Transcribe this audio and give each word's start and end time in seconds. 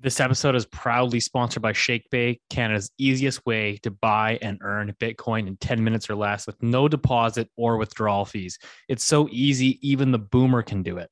This 0.00 0.20
episode 0.20 0.54
is 0.54 0.64
proudly 0.64 1.18
sponsored 1.18 1.60
by 1.60 1.72
ShakePay, 1.72 2.38
Canada's 2.50 2.92
easiest 2.98 3.44
way 3.44 3.78
to 3.82 3.90
buy 3.90 4.38
and 4.40 4.60
earn 4.62 4.94
Bitcoin 5.00 5.48
in 5.48 5.56
10 5.56 5.82
minutes 5.82 6.08
or 6.08 6.14
less 6.14 6.46
with 6.46 6.62
no 6.62 6.86
deposit 6.86 7.50
or 7.56 7.78
withdrawal 7.78 8.24
fees. 8.24 8.60
It's 8.88 9.02
so 9.02 9.28
easy, 9.32 9.76
even 9.82 10.12
the 10.12 10.18
boomer 10.18 10.62
can 10.62 10.84
do 10.84 10.98
it. 10.98 11.10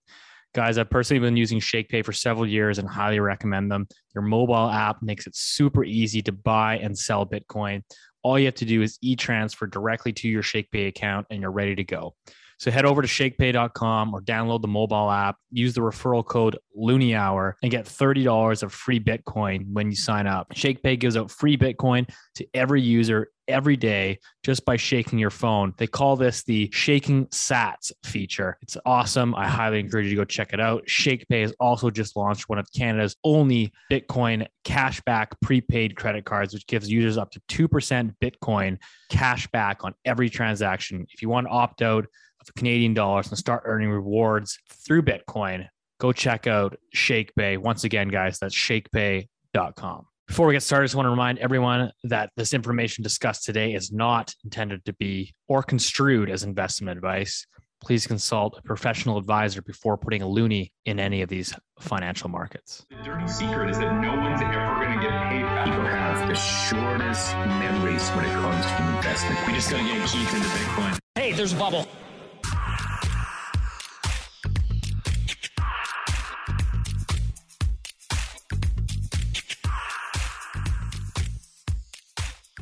Guys, 0.54 0.78
I've 0.78 0.88
personally 0.88 1.18
been 1.18 1.36
using 1.36 1.58
ShakePay 1.58 2.04
for 2.04 2.12
several 2.12 2.46
years 2.46 2.78
and 2.78 2.88
highly 2.88 3.18
recommend 3.18 3.72
them. 3.72 3.88
Their 4.12 4.22
mobile 4.22 4.70
app 4.70 5.02
makes 5.02 5.26
it 5.26 5.34
super 5.34 5.82
easy 5.82 6.22
to 6.22 6.30
buy 6.30 6.78
and 6.78 6.96
sell 6.96 7.26
Bitcoin. 7.26 7.82
All 8.22 8.38
you 8.38 8.44
have 8.44 8.54
to 8.54 8.64
do 8.64 8.82
is 8.82 9.00
e 9.02 9.16
transfer 9.16 9.66
directly 9.66 10.12
to 10.12 10.28
your 10.28 10.44
ShakePay 10.44 10.86
account 10.86 11.26
and 11.28 11.40
you're 11.40 11.50
ready 11.50 11.74
to 11.74 11.84
go. 11.84 12.14
So 12.58 12.70
head 12.70 12.86
over 12.86 13.02
to 13.02 13.08
shakepay.com 13.08 14.14
or 14.14 14.22
download 14.22 14.62
the 14.62 14.68
mobile 14.68 15.10
app, 15.10 15.36
use 15.50 15.74
the 15.74 15.82
referral 15.82 16.24
code 16.24 16.58
Loonie 16.76 17.16
Hour, 17.16 17.56
and 17.62 17.70
get 17.70 17.84
$30 17.84 18.62
of 18.62 18.72
free 18.72 19.00
Bitcoin 19.00 19.72
when 19.72 19.90
you 19.90 19.96
sign 19.96 20.26
up. 20.26 20.52
ShakePay 20.54 20.98
gives 20.98 21.16
out 21.16 21.30
free 21.30 21.56
Bitcoin 21.56 22.08
to 22.36 22.46
every 22.54 22.80
user 22.80 23.30
every 23.48 23.76
day 23.76 24.18
just 24.42 24.64
by 24.64 24.76
shaking 24.76 25.18
your 25.18 25.30
phone. 25.30 25.72
They 25.76 25.86
call 25.86 26.16
this 26.16 26.42
the 26.42 26.68
shaking 26.72 27.26
sats 27.26 27.92
feature. 28.04 28.58
It's 28.62 28.76
awesome. 28.84 29.34
I 29.34 29.48
highly 29.48 29.78
encourage 29.78 30.06
you 30.06 30.10
to 30.10 30.16
go 30.16 30.24
check 30.24 30.52
it 30.52 30.60
out. 30.60 30.84
ShakePay 30.86 31.42
has 31.42 31.54
also 31.60 31.90
just 31.90 32.16
launched 32.16 32.48
one 32.48 32.58
of 32.58 32.66
Canada's 32.72 33.16
only 33.24 33.72
Bitcoin 33.90 34.46
cashback 34.64 35.28
prepaid 35.42 35.96
credit 35.96 36.24
cards, 36.24 36.54
which 36.54 36.66
gives 36.66 36.90
users 36.90 37.18
up 37.18 37.30
to 37.32 37.40
2% 37.48 38.14
Bitcoin 38.22 38.78
cashback 39.10 39.76
on 39.84 39.94
every 40.04 40.28
transaction. 40.28 41.06
If 41.12 41.22
you 41.22 41.28
want 41.28 41.46
to 41.46 41.52
opt 41.52 41.82
out, 41.82 42.06
Canadian 42.54 42.94
dollars 42.94 43.28
and 43.28 43.38
start 43.38 43.62
earning 43.66 43.90
rewards 43.90 44.58
through 44.86 45.02
Bitcoin, 45.02 45.66
go 45.98 46.12
check 46.12 46.46
out 46.46 46.76
ShakePay. 46.94 47.58
Once 47.58 47.84
again, 47.84 48.08
guys, 48.08 48.38
that's 48.38 48.54
shakepay.com. 48.54 50.06
Before 50.28 50.48
we 50.48 50.54
get 50.54 50.62
started, 50.62 50.82
I 50.82 50.86
just 50.86 50.96
want 50.96 51.06
to 51.06 51.10
remind 51.10 51.38
everyone 51.38 51.92
that 52.04 52.30
this 52.36 52.52
information 52.52 53.04
discussed 53.04 53.44
today 53.44 53.74
is 53.74 53.92
not 53.92 54.34
intended 54.44 54.84
to 54.86 54.92
be 54.94 55.32
or 55.46 55.62
construed 55.62 56.30
as 56.30 56.42
investment 56.42 56.96
advice. 56.96 57.46
Please 57.80 58.06
consult 58.06 58.58
a 58.58 58.62
professional 58.62 59.18
advisor 59.18 59.62
before 59.62 59.96
putting 59.96 60.22
a 60.22 60.26
loonie 60.26 60.70
in 60.84 60.98
any 60.98 61.22
of 61.22 61.28
these 61.28 61.54
financial 61.78 62.28
markets. 62.28 62.84
The 62.90 62.96
dirty 63.04 63.28
secret 63.28 63.70
is 63.70 63.78
that 63.78 64.00
no 64.00 64.16
one's 64.16 64.40
ever 64.40 64.84
going 64.84 64.98
to 64.98 65.04
get 65.04 65.12
paid 65.28 65.42
back. 65.42 65.66
People 65.66 65.84
have 65.84 66.26
the 66.26 66.34
shortest 66.34 67.36
memories 67.36 68.08
when 68.10 68.24
it 68.24 68.32
comes 68.32 68.66
to 68.66 68.96
investment. 68.96 69.46
We 69.46 69.52
just 69.52 69.70
got 69.70 69.78
to 69.78 69.84
get 69.84 70.08
Keith 70.08 70.34
into 70.34 70.48
Bitcoin. 70.48 70.98
Hey, 71.14 71.32
there's 71.32 71.52
a 71.52 71.56
bubble. 71.56 71.86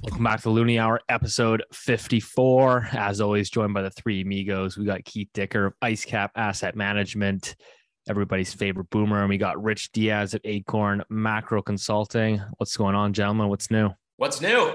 Welcome 0.05 0.25
back 0.25 0.43
to 0.43 0.51
Loonie 0.51 0.79
Hour, 0.79 1.01
episode 1.09 1.65
54. 1.73 2.89
As 2.93 3.23
always, 3.23 3.49
joined 3.49 3.73
by 3.73 3.81
the 3.81 3.91
three 3.91 4.21
amigos. 4.21 4.77
We 4.77 4.85
got 4.85 5.03
Keith 5.07 5.31
Dicker 5.33 5.65
of 5.65 5.75
IceCap 5.83 6.29
Asset 6.37 6.77
Management, 6.77 7.57
everybody's 8.07 8.53
favorite 8.53 8.91
boomer. 8.91 9.21
And 9.21 9.31
we 9.31 9.39
got 9.39 9.61
Rich 9.61 9.93
Diaz 9.93 10.35
at 10.35 10.43
Acorn 10.45 11.03
Macro 11.09 11.63
Consulting. 11.63 12.39
What's 12.59 12.77
going 12.77 12.95
on, 12.95 13.15
gentlemen? 13.15 13.49
What's 13.49 13.71
new? 13.71 13.93
What's 14.19 14.43
new? 14.43 14.75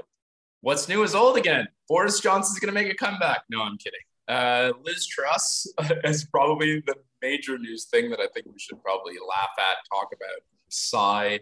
What's 0.62 0.88
new 0.88 1.04
is 1.04 1.14
old 1.14 1.36
again. 1.36 1.68
Boris 1.88 2.18
Johnson's 2.18 2.58
going 2.58 2.74
to 2.74 2.78
make 2.78 2.92
a 2.92 2.96
comeback. 2.96 3.42
No, 3.48 3.62
I'm 3.62 3.78
kidding. 3.78 4.00
Uh, 4.26 4.72
Liz 4.82 5.06
Truss 5.06 5.64
is 6.04 6.24
probably 6.24 6.82
the 6.84 6.96
major 7.22 7.56
news 7.56 7.84
thing 7.84 8.10
that 8.10 8.18
I 8.18 8.26
think 8.34 8.46
we 8.46 8.58
should 8.58 8.82
probably 8.82 9.14
laugh 9.28 9.50
at, 9.58 9.76
talk 9.92 10.08
about, 10.12 10.42
sigh. 10.70 11.38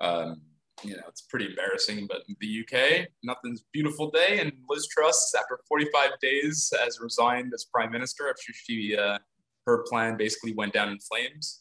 Um, 0.00 0.40
you 0.82 0.96
know, 0.96 1.02
it's 1.08 1.22
pretty 1.22 1.46
embarrassing. 1.46 2.06
But 2.08 2.22
the 2.40 2.64
UK, 2.64 3.08
nothing's 3.22 3.64
beautiful 3.72 4.10
day, 4.10 4.40
and 4.40 4.52
Liz 4.68 4.86
Truss, 4.88 5.34
after 5.38 5.58
45 5.68 6.10
days, 6.20 6.72
has 6.82 7.00
resigned 7.00 7.52
as 7.54 7.64
prime 7.64 7.90
minister 7.90 8.28
after 8.28 8.52
she 8.52 8.96
uh, 8.96 9.18
her 9.66 9.84
plan 9.88 10.16
basically 10.16 10.52
went 10.54 10.72
down 10.72 10.88
in 10.88 10.98
flames. 10.98 11.60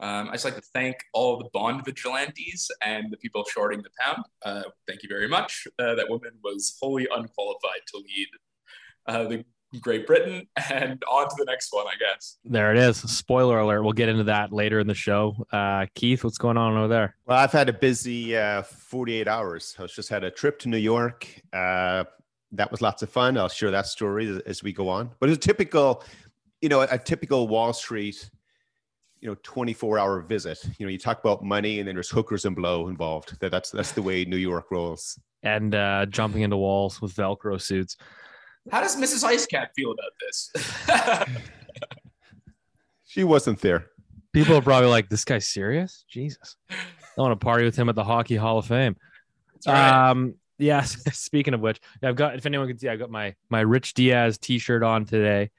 Um, 0.00 0.28
I 0.28 0.32
just 0.32 0.44
like 0.44 0.54
to 0.54 0.62
thank 0.72 0.96
all 1.12 1.38
the 1.38 1.48
bond 1.52 1.84
vigilantes 1.84 2.70
and 2.84 3.10
the 3.10 3.16
people 3.16 3.44
shorting 3.44 3.82
the 3.82 3.90
pound. 3.98 4.24
Uh, 4.44 4.62
thank 4.86 5.02
you 5.02 5.08
very 5.08 5.28
much. 5.28 5.66
Uh, 5.78 5.94
that 5.96 6.08
woman 6.08 6.32
was 6.44 6.76
wholly 6.80 7.08
unqualified 7.10 7.82
to 7.88 7.96
lead 7.96 8.28
uh, 9.08 9.24
the 9.24 9.44
Great 9.80 10.06
Britain, 10.06 10.46
and 10.70 11.02
on 11.10 11.28
to 11.28 11.34
the 11.38 11.44
next 11.44 11.72
one, 11.72 11.86
I 11.86 11.94
guess. 11.98 12.38
There 12.44 12.72
it 12.72 12.78
is. 12.78 12.98
Spoiler 12.98 13.58
alert. 13.58 13.82
We'll 13.82 13.92
get 13.92 14.08
into 14.08 14.24
that 14.24 14.52
later 14.52 14.80
in 14.80 14.86
the 14.86 14.94
show. 14.94 15.46
Uh, 15.52 15.86
Keith, 15.94 16.24
what's 16.24 16.38
going 16.38 16.56
on 16.56 16.76
over 16.76 16.88
there? 16.88 17.16
Well, 17.26 17.38
I've 17.38 17.52
had 17.52 17.68
a 17.68 17.72
busy 17.72 18.36
uh, 18.36 18.62
48 18.62 19.28
hours. 19.28 19.76
I 19.78 19.86
just 19.86 20.08
had 20.08 20.24
a 20.24 20.30
trip 20.30 20.58
to 20.60 20.68
New 20.68 20.78
York. 20.78 21.28
Uh, 21.52 22.04
that 22.52 22.70
was 22.70 22.80
lots 22.80 23.02
of 23.02 23.10
fun. 23.10 23.36
I'll 23.36 23.48
share 23.48 23.70
that 23.70 23.86
story 23.86 24.28
as, 24.28 24.38
as 24.40 24.62
we 24.62 24.72
go 24.72 24.88
on. 24.88 25.10
But 25.20 25.28
it's 25.28 25.36
a 25.36 25.48
typical, 25.48 26.02
you 26.62 26.70
know, 26.70 26.80
a 26.80 26.98
typical 26.98 27.46
Wall 27.46 27.74
Street, 27.74 28.30
you 29.20 29.28
know, 29.28 29.36
24 29.42 29.98
hour 29.98 30.20
visit. 30.22 30.58
You 30.78 30.86
know, 30.86 30.90
you 30.90 30.98
talk 30.98 31.20
about 31.20 31.44
money 31.44 31.78
and 31.78 31.86
then 31.86 31.94
there's 31.94 32.08
hookers 32.08 32.46
and 32.46 32.56
blow 32.56 32.88
involved. 32.88 33.38
That, 33.40 33.50
that's, 33.50 33.70
that's 33.70 33.92
the 33.92 34.02
way 34.02 34.24
New 34.24 34.36
York 34.36 34.70
rolls. 34.70 35.18
And 35.42 35.74
uh, 35.74 36.06
jumping 36.06 36.42
into 36.42 36.56
walls 36.56 37.02
with 37.02 37.14
Velcro 37.14 37.60
suits. 37.60 37.96
How 38.70 38.80
does 38.80 38.96
Mrs. 38.96 39.24
IceCap 39.24 39.68
feel 39.76 39.92
about 39.92 40.12
this? 40.20 41.36
she 43.06 43.24
wasn't 43.24 43.60
there. 43.60 43.86
People 44.32 44.56
are 44.56 44.62
probably 44.62 44.88
like, 44.88 45.08
"This 45.08 45.24
guy's 45.24 45.46
serious." 45.48 46.04
Jesus, 46.08 46.56
I 46.70 46.76
want 47.20 47.38
to 47.38 47.44
party 47.44 47.64
with 47.64 47.76
him 47.76 47.88
at 47.88 47.94
the 47.94 48.04
Hockey 48.04 48.36
Hall 48.36 48.58
of 48.58 48.66
Fame. 48.66 48.96
right. 49.66 50.10
Um, 50.10 50.34
yeah. 50.58 50.82
Speaking 51.12 51.54
of 51.54 51.60
which, 51.60 51.80
I've 52.02 52.16
got. 52.16 52.36
If 52.36 52.46
anyone 52.46 52.68
can 52.68 52.78
see, 52.78 52.88
I've 52.88 52.98
got 52.98 53.10
my 53.10 53.34
my 53.48 53.60
Rich 53.60 53.94
Diaz 53.94 54.38
T-shirt 54.38 54.82
on 54.82 55.04
today. 55.06 55.50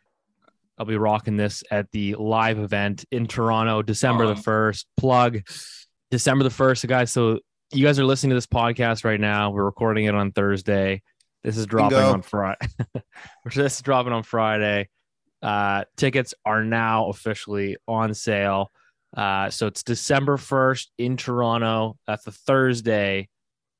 I'll 0.77 0.85
be 0.85 0.97
rocking 0.97 1.35
this 1.35 1.63
at 1.71 1.91
the 1.91 2.15
live 2.15 2.57
event 2.57 3.03
in 3.11 3.27
Toronto, 3.27 3.81
December 3.81 4.25
the 4.27 4.33
Um, 4.33 4.41
first. 4.41 4.87
Plug 4.95 5.39
December 6.11 6.43
the 6.43 6.49
first, 6.49 6.87
guys. 6.87 7.11
So 7.11 7.39
you 7.73 7.85
guys 7.85 7.99
are 7.99 8.05
listening 8.05 8.29
to 8.29 8.35
this 8.35 8.47
podcast 8.47 9.03
right 9.03 9.19
now. 9.19 9.51
We're 9.51 9.65
recording 9.65 10.05
it 10.05 10.15
on 10.15 10.31
Thursday. 10.31 11.01
This 11.43 11.57
is 11.57 11.65
dropping 11.65 11.97
on 11.97 12.21
Friday. 12.21 12.67
this 13.45 13.75
is 13.75 13.81
dropping 13.81 14.13
on 14.13 14.23
Friday. 14.23 14.89
Uh, 15.41 15.85
tickets 15.95 16.33
are 16.45 16.63
now 16.63 17.09
officially 17.09 17.77
on 17.87 18.13
sale. 18.13 18.71
Uh, 19.15 19.49
so 19.49 19.67
it's 19.67 19.83
December 19.83 20.37
1st 20.37 20.87
in 20.97 21.17
Toronto. 21.17 21.97
That's 22.07 22.27
a 22.27 22.31
Thursday. 22.31 23.29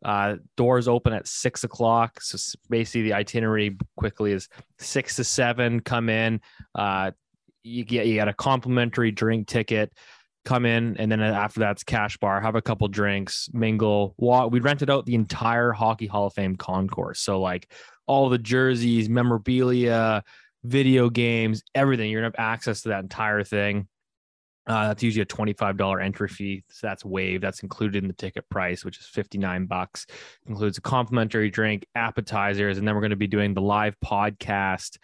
Uh, 0.03 0.37
doors 0.55 0.87
open 0.87 1.11
at 1.11 1.27
six 1.27 1.65
o'clock. 1.65 2.21
So 2.21 2.37
basically, 2.69 3.03
the 3.03 3.13
itinerary 3.13 3.75
quickly 3.97 4.31
is 4.31 4.47
six 4.79 5.17
to 5.17 5.25
seven. 5.25 5.81
Come 5.81 6.07
in. 6.09 6.39
Uh, 6.73 7.11
you 7.63 7.83
get 7.83 8.07
you 8.07 8.13
get 8.13 8.29
a 8.29 8.33
complimentary 8.33 9.11
drink 9.11 9.47
ticket. 9.47 9.91
Come 10.49 10.65
in, 10.65 10.97
and 10.97 11.11
then 11.11 11.21
after 11.21 11.59
that's 11.59 11.83
cash 11.83 12.17
bar. 12.17 12.41
Have 12.41 12.55
a 12.55 12.61
couple 12.61 12.87
drinks, 12.87 13.51
mingle. 13.53 14.15
Walk. 14.17 14.51
We 14.51 14.59
rented 14.59 14.89
out 14.89 15.05
the 15.05 15.13
entire 15.13 15.71
Hockey 15.71 16.07
Hall 16.07 16.25
of 16.25 16.33
Fame 16.33 16.55
concourse. 16.55 17.19
So 17.19 17.39
like 17.39 17.71
all 18.07 18.29
the 18.29 18.39
jerseys, 18.39 19.09
memorabilia, 19.09 20.23
video 20.63 21.11
games, 21.11 21.61
everything. 21.75 22.09
You're 22.09 22.21
gonna 22.21 22.33
have 22.35 22.51
access 22.51 22.81
to 22.81 22.89
that 22.89 23.03
entire 23.03 23.43
thing. 23.43 23.87
Uh, 24.65 24.87
that's 24.87 25.03
usually 25.03 25.21
a 25.21 25.25
twenty-five 25.25 25.77
dollar 25.77 25.99
entry 25.99 26.27
fee. 26.27 26.63
So 26.71 26.87
that's 26.87 27.05
waived. 27.05 27.43
That's 27.43 27.61
included 27.61 28.01
in 28.01 28.07
the 28.07 28.15
ticket 28.15 28.49
price, 28.49 28.83
which 28.83 28.97
is 28.97 29.05
fifty-nine 29.05 29.67
bucks. 29.67 30.07
Includes 30.47 30.79
a 30.79 30.81
complimentary 30.81 31.51
drink, 31.51 31.85
appetizers, 31.93 32.79
and 32.79 32.87
then 32.87 32.95
we're 32.95 33.01
going 33.01 33.11
to 33.11 33.15
be 33.15 33.27
doing 33.27 33.53
the 33.53 33.61
live 33.61 33.95
podcast 34.03 34.97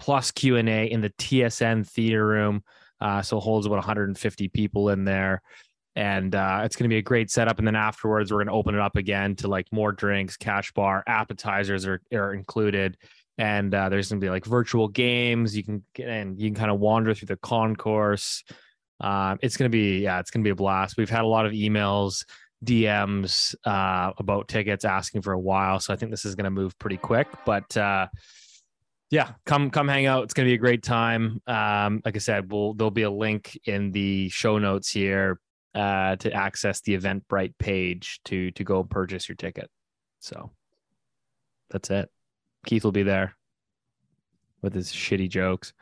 plus 0.00 0.32
Q 0.32 0.56
and 0.56 0.68
A 0.68 0.86
in 0.86 1.02
the 1.02 1.10
TSN 1.10 1.88
theater 1.88 2.26
room. 2.26 2.64
Uh, 3.00 3.22
so 3.22 3.38
it 3.38 3.40
holds 3.40 3.66
about 3.66 3.76
150 3.76 4.48
people 4.48 4.90
in 4.90 5.04
there, 5.04 5.42
and 5.96 6.34
uh, 6.34 6.62
it's 6.64 6.76
going 6.76 6.88
to 6.88 6.92
be 6.92 6.98
a 6.98 7.02
great 7.02 7.30
setup. 7.30 7.58
And 7.58 7.66
then 7.66 7.76
afterwards, 7.76 8.30
we're 8.30 8.38
going 8.38 8.48
to 8.48 8.52
open 8.52 8.74
it 8.74 8.80
up 8.80 8.96
again 8.96 9.36
to 9.36 9.48
like 9.48 9.66
more 9.72 9.92
drinks, 9.92 10.36
cash 10.36 10.72
bar, 10.72 11.02
appetizers 11.06 11.86
are 11.86 12.00
are 12.12 12.34
included. 12.34 12.96
And 13.38 13.72
uh, 13.72 13.88
there's 13.88 14.08
gonna 14.08 14.20
be 14.20 14.30
like 14.30 14.44
virtual 14.44 14.88
games. 14.88 15.56
You 15.56 15.62
can 15.62 15.84
get 15.94 16.08
and 16.08 16.38
you 16.40 16.48
can 16.48 16.56
kind 16.56 16.72
of 16.72 16.80
wander 16.80 17.14
through 17.14 17.26
the 17.26 17.36
concourse. 17.36 18.42
Um, 19.00 19.38
it's 19.42 19.56
gonna 19.56 19.68
be 19.68 20.00
yeah 20.00 20.18
it's 20.18 20.32
gonna 20.32 20.42
be 20.42 20.50
a 20.50 20.56
blast. 20.56 20.96
We've 20.96 21.08
had 21.08 21.22
a 21.22 21.28
lot 21.28 21.46
of 21.46 21.52
emails 21.52 22.24
dms 22.64 23.54
uh, 23.64 24.12
about 24.18 24.48
tickets 24.48 24.84
asking 24.84 25.22
for 25.22 25.32
a 25.32 25.38
while. 25.38 25.78
So 25.78 25.94
i 25.94 25.96
think 25.96 26.10
this 26.10 26.24
is 26.24 26.34
gonna 26.34 26.50
move 26.50 26.76
pretty 26.80 26.96
quick. 26.96 27.28
But 27.46 27.76
uh, 27.76 28.08
yeah 29.10 29.32
come 29.46 29.70
come 29.70 29.88
hang 29.88 30.06
out 30.06 30.24
it's 30.24 30.34
gonna 30.34 30.46
be 30.48 30.54
a 30.54 30.58
great 30.58 30.82
time 30.82 31.40
um, 31.46 32.00
like 32.04 32.16
i 32.16 32.18
said 32.18 32.50
we'll 32.50 32.74
there'll 32.74 32.90
be 32.90 33.02
a 33.02 33.10
link 33.10 33.58
in 33.64 33.90
the 33.92 34.28
show 34.28 34.58
notes 34.58 34.90
here 34.90 35.40
uh, 35.74 36.16
to 36.16 36.32
access 36.32 36.80
the 36.80 36.96
eventbrite 36.96 37.54
page 37.58 38.20
to 38.24 38.50
to 38.52 38.64
go 38.64 38.82
purchase 38.82 39.28
your 39.28 39.36
ticket 39.36 39.70
so 40.20 40.50
that's 41.70 41.90
it 41.90 42.10
Keith 42.66 42.84
will 42.84 42.92
be 42.92 43.02
there 43.02 43.34
with 44.62 44.74
his 44.74 44.92
shitty 44.92 45.28
jokes. 45.28 45.72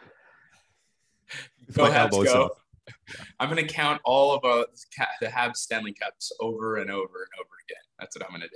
Go 1.72 1.82
my 1.82 1.88
ahead, 1.88 2.10
go. 2.12 2.44
up. 2.44 2.58
I'm 3.40 3.48
gonna 3.48 3.66
count 3.66 4.00
all 4.04 4.32
of 4.36 4.44
uh, 4.44 4.66
ca- 4.96 5.08
the 5.20 5.26
Habs 5.26 5.56
Stanley 5.56 5.92
Cups 5.92 6.30
over 6.40 6.76
and 6.76 6.88
over 6.88 7.02
and 7.02 7.40
over 7.40 7.50
again. 7.64 7.82
That's 7.98 8.16
what 8.16 8.24
I'm 8.24 8.30
gonna 8.32 8.46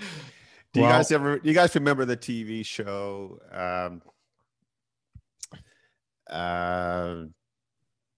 do. 0.00 0.06
Do 0.72 0.80
you 0.80 0.86
guys 0.86 1.10
ever? 1.10 1.38
Do 1.38 1.48
you 1.48 1.54
guys 1.54 1.74
remember 1.74 2.04
the 2.04 2.16
TV 2.16 2.64
show? 2.64 3.38
Um, 3.52 4.02
uh, 6.28 7.24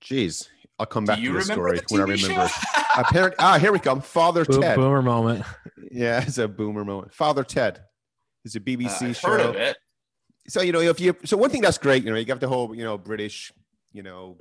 geez, 0.00 0.48
I'll 0.78 0.86
come 0.86 1.04
back 1.04 1.16
Do 1.16 1.22
you 1.22 1.28
to 1.28 1.34
the 1.34 1.40
remember 1.40 1.76
story 1.76 1.78
the 1.78 1.84
when 1.88 2.02
I 2.02 2.14
TV 2.14 2.22
remember. 2.28 2.48
show? 2.48 2.82
Apparently, 2.98 3.36
ah, 3.38 3.58
here 3.58 3.72
we 3.72 3.78
come. 3.78 4.00
Father 4.02 4.44
Bo- 4.44 4.60
Ted. 4.60 4.76
boomer 4.76 5.00
moment. 5.02 5.44
Yeah, 5.90 6.22
it's 6.22 6.38
a 6.38 6.46
boomer 6.48 6.84
moment. 6.84 7.14
Father 7.14 7.42
Ted 7.44 7.80
is 8.44 8.54
a 8.54 8.58
Uh, 8.58 8.62
BBC 8.62 9.02
I've 9.08 9.16
show. 9.16 9.28
heard 9.30 9.40
of 9.40 9.56
it. 9.56 9.76
so 10.48 10.60
you 10.60 10.72
know 10.72 10.80
if 10.80 11.00
you 11.00 11.16
so 11.24 11.36
one 11.36 11.48
thing 11.50 11.60
that's 11.62 11.78
great 11.78 12.02
you 12.04 12.10
know 12.10 12.16
you 12.16 12.24
got 12.24 12.40
the 12.40 12.48
whole 12.48 12.74
you 12.74 12.82
know 12.82 12.98
british 12.98 13.52
you 13.92 14.02
know 14.02 14.36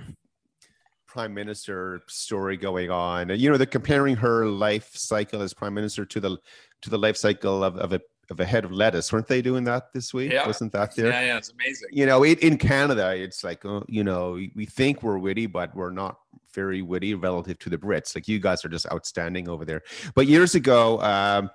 prime 1.11 1.33
minister 1.33 2.01
story 2.07 2.55
going 2.55 2.89
on. 2.89 3.29
You 3.37 3.49
know 3.51 3.57
they're 3.57 3.65
comparing 3.79 4.15
her 4.15 4.45
life 4.45 4.95
cycle 4.95 5.41
as 5.41 5.53
prime 5.53 5.73
minister 5.73 6.05
to 6.05 6.19
the 6.21 6.37
to 6.83 6.89
the 6.89 6.97
life 6.97 7.17
cycle 7.17 7.63
of, 7.63 7.75
of 7.77 7.91
a 7.91 7.99
of 8.29 8.39
a 8.39 8.45
head 8.45 8.63
of 8.63 8.71
lettuce. 8.71 9.11
Weren't 9.11 9.27
they 9.27 9.41
doing 9.41 9.65
that 9.65 9.91
this 9.93 10.13
week? 10.13 10.31
Yeah. 10.31 10.47
wasn't 10.47 10.71
that 10.71 10.95
there 10.95 11.09
Yeah, 11.09 11.21
yeah, 11.25 11.37
it's 11.37 11.51
amazing. 11.51 11.89
you 11.91 12.05
know 12.05 12.23
it, 12.23 12.39
in 12.39 12.57
canada 12.57 13.13
it's 13.25 13.43
like 13.43 13.65
uh, 13.65 13.81
you 13.97 14.05
know 14.05 14.23
we- 14.39 14.53
we 14.55 14.65
think 14.65 15.03
we're 15.03 15.17
witty 15.27 15.47
but 15.47 15.75
we're 15.75 15.91
not 16.03 16.15
very 16.53 16.81
witty 16.81 17.13
relative 17.13 17.57
to 17.59 17.69
the 17.69 17.77
brits. 17.77 18.15
Like 18.15 18.27
you 18.29 18.39
guys 18.39 18.63
are 18.63 18.69
just 18.69 18.85
outstanding 18.91 19.49
over 19.49 19.65
there. 19.65 19.81
But 20.15 20.27
years 20.27 20.55
ago 20.55 21.01
um 21.01 21.49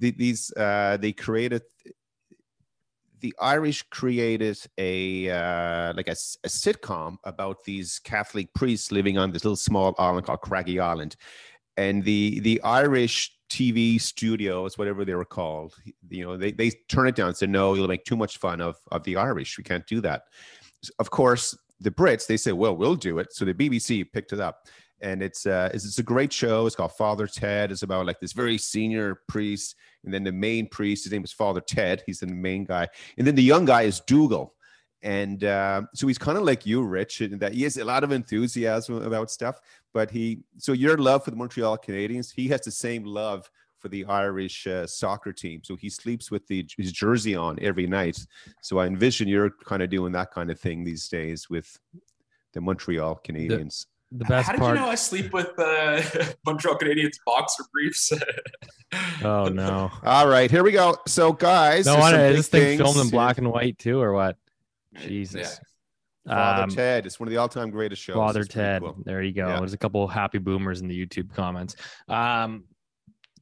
the, 0.00 0.10
these 0.10 0.52
uh 0.64 0.98
they 1.00 1.12
created 1.12 1.62
the 3.20 3.34
irish 3.40 3.82
created 3.90 4.58
a 4.78 5.30
uh 5.30 5.92
like 5.94 6.08
a, 6.08 6.12
a 6.44 6.48
sitcom 6.48 7.16
about 7.24 7.64
these 7.64 7.98
catholic 7.98 8.52
priests 8.54 8.92
living 8.92 9.18
on 9.18 9.30
this 9.32 9.44
little 9.44 9.56
small 9.56 9.94
island 9.98 10.26
called 10.26 10.40
craggy 10.40 10.80
island. 10.80 11.16
And 11.76 12.02
the 12.02 12.40
the 12.40 12.60
irish 12.62 13.32
tv 13.50 14.00
studios 14.00 14.76
whatever 14.76 15.04
they 15.04 15.14
were 15.14 15.24
called 15.24 15.74
you 16.10 16.24
know 16.24 16.36
they, 16.36 16.52
they 16.52 16.70
turn 16.88 17.06
it 17.08 17.14
down 17.14 17.34
said 17.34 17.48
no 17.48 17.74
you'll 17.74 17.88
make 17.88 18.04
too 18.04 18.16
much 18.16 18.38
fun 18.38 18.60
of 18.60 18.76
of 18.90 19.04
the 19.04 19.16
irish. 19.16 19.56
We 19.58 19.64
can't 19.64 19.86
do 19.86 20.00
that. 20.02 20.22
Of 20.98 21.10
course 21.10 21.56
the 21.80 21.90
brits 21.90 22.26
they 22.26 22.36
say 22.36 22.52
well 22.52 22.76
we'll 22.76 22.96
do 22.96 23.18
it. 23.18 23.32
So 23.32 23.44
the 23.44 23.54
bbc 23.54 24.12
picked 24.12 24.32
it 24.32 24.40
up 24.40 24.66
and 25.00 25.22
it's 25.22 25.46
uh 25.46 25.70
it's, 25.72 25.84
it's 25.84 25.98
a 25.98 26.02
great 26.02 26.32
show. 26.32 26.66
It's 26.66 26.76
called 26.76 26.92
father 26.92 27.26
ted. 27.26 27.70
It's 27.70 27.82
about 27.82 28.06
like 28.06 28.20
this 28.20 28.32
very 28.32 28.58
senior 28.58 29.22
priest 29.28 29.76
and 30.04 30.12
then 30.12 30.24
the 30.24 30.32
main 30.32 30.68
priest 30.68 31.04
his 31.04 31.12
name 31.12 31.24
is 31.24 31.32
father 31.32 31.60
ted. 31.60 32.02
He's 32.06 32.20
the 32.20 32.26
main 32.26 32.64
guy. 32.64 32.88
And 33.16 33.26
then 33.26 33.34
the 33.34 33.42
young 33.42 33.64
guy 33.64 33.82
is 33.82 34.00
dougal. 34.00 34.54
And 35.02 35.44
uh, 35.44 35.82
so 35.94 36.08
he's 36.08 36.18
kind 36.18 36.36
of 36.36 36.42
like 36.42 36.66
you 36.66 36.82
rich 36.82 37.20
in 37.20 37.38
that 37.38 37.52
he 37.52 37.62
has 37.62 37.76
a 37.76 37.84
lot 37.84 38.02
of 38.02 38.10
enthusiasm 38.10 39.00
about 39.02 39.30
stuff 39.30 39.60
but 39.94 40.10
he 40.10 40.40
so 40.56 40.72
your 40.72 40.98
love 40.98 41.24
for 41.24 41.30
the 41.30 41.36
montreal 41.36 41.78
canadiens 41.78 42.32
he 42.34 42.48
has 42.48 42.62
the 42.62 42.70
same 42.72 43.04
love 43.04 43.48
for 43.78 43.88
the 43.88 44.04
irish 44.06 44.66
uh, 44.66 44.86
soccer 44.86 45.32
team. 45.32 45.60
So 45.64 45.76
he 45.76 45.88
sleeps 45.88 46.30
with 46.30 46.46
the 46.46 46.68
his 46.76 46.92
jersey 46.92 47.34
on 47.34 47.58
every 47.60 47.86
night. 47.86 48.18
So 48.60 48.78
i 48.78 48.86
envision 48.86 49.28
you're 49.28 49.50
kind 49.50 49.82
of 49.82 49.90
doing 49.90 50.12
that 50.12 50.30
kind 50.30 50.50
of 50.50 50.60
thing 50.60 50.84
these 50.84 51.08
days 51.08 51.48
with 51.48 51.78
the 52.52 52.60
montreal 52.60 53.20
canadiens. 53.26 53.86
The 53.86 53.97
best 54.12 54.46
How 54.46 54.52
did 54.52 54.60
part. 54.60 54.76
you 54.76 54.82
know 54.82 54.88
I 54.90 54.94
sleep 54.94 55.32
with 55.32 55.50
uh, 55.58 56.02
Montreal 56.46 56.78
Canadiens 56.78 57.16
boxer 57.26 57.64
briefs? 57.72 58.12
oh 59.22 59.44
no. 59.48 59.90
all 60.02 60.28
right 60.28 60.50
here 60.50 60.64
we 60.64 60.72
go 60.72 60.96
so 61.06 61.32
guys 61.32 61.84
No, 61.86 61.92
there's 61.92 62.04
I 62.04 62.10
some 62.12 62.20
is 62.20 62.28
big 62.30 62.36
this 62.36 62.48
thing 62.48 62.78
filmed 62.78 63.00
in 63.00 63.10
black 63.10 63.38
and 63.38 63.50
white 63.50 63.78
too, 63.78 64.00
or 64.00 64.12
what? 64.14 64.36
Jesus. 64.98 65.60
father 66.26 66.62
Um, 66.62 66.70
ted 66.70 67.04
it's 67.06 67.20
one 67.20 67.28
of 67.28 67.30
the 67.32 67.36
all-time 67.36 67.70
greatest 67.70 68.02
shows 68.02 68.16
Father 68.16 68.40
It's 68.40 68.48
Ted. 68.54 68.80
cool. 68.82 68.96
There 69.04 69.22
you 69.22 69.32
go. 69.32 69.48
Yeah. 69.48 69.58
There's 69.58 69.74
a 69.74 69.78
couple 69.78 70.04
of 70.04 70.10
happy 70.10 70.38
boomers 70.38 70.80
in 70.80 70.88
the 70.88 71.06
YouTube 71.06 71.34
comments. 71.34 71.76
Um, 72.08 72.64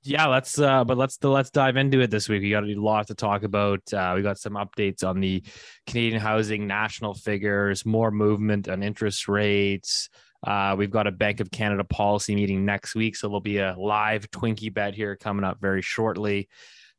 yeah, 0.06 0.26
let's 0.26 0.58
uh, 0.58 0.84
but 0.84 0.96
let's 0.96 1.22
let's 1.22 1.50
dive 1.50 1.76
into 1.76 2.00
it 2.00 2.10
this 2.10 2.28
week. 2.28 2.42
We 2.42 2.50
got 2.50 2.62
a 2.64 2.74
lot 2.80 3.08
to 3.08 3.14
talk 3.14 3.42
about. 3.42 3.80
Uh, 3.92 4.12
we 4.14 4.22
got 4.22 4.38
some 4.38 4.52
updates 4.54 5.02
on 5.02 5.18
the 5.20 5.42
Canadian 5.86 6.20
housing 6.20 6.66
national 6.66 7.14
figures, 7.14 7.84
more 7.84 8.10
movement 8.12 8.68
on 8.68 8.82
interest 8.84 9.26
rates. 9.26 10.08
Uh, 10.44 10.74
we've 10.76 10.90
got 10.90 11.06
a 11.06 11.12
Bank 11.12 11.40
of 11.40 11.50
Canada 11.50 11.84
policy 11.84 12.34
meeting 12.34 12.64
next 12.64 12.94
week, 12.94 13.16
so 13.16 13.28
there'll 13.28 13.40
be 13.40 13.58
a 13.58 13.74
live 13.78 14.30
Twinkie 14.30 14.72
bet 14.72 14.94
here 14.94 15.16
coming 15.16 15.44
up 15.44 15.60
very 15.60 15.82
shortly. 15.82 16.48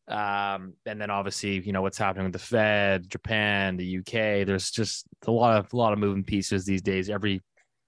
Um, 0.07 0.73
and 0.85 1.01
then 1.01 1.09
obviously, 1.09 1.59
you 1.59 1.73
know 1.73 1.81
what's 1.81 1.97
happening 1.97 2.25
with 2.25 2.33
the 2.33 2.39
Fed, 2.39 3.09
Japan, 3.09 3.75
the 3.75 3.97
UK. 3.99 4.45
There's 4.45 4.71
just 4.71 5.05
a 5.25 5.31
lot 5.31 5.57
of 5.57 5.71
a 5.73 5.75
lot 5.75 5.93
of 5.93 5.99
moving 5.99 6.23
pieces 6.23 6.65
these 6.65 6.81
days. 6.81 7.09
Every 7.09 7.41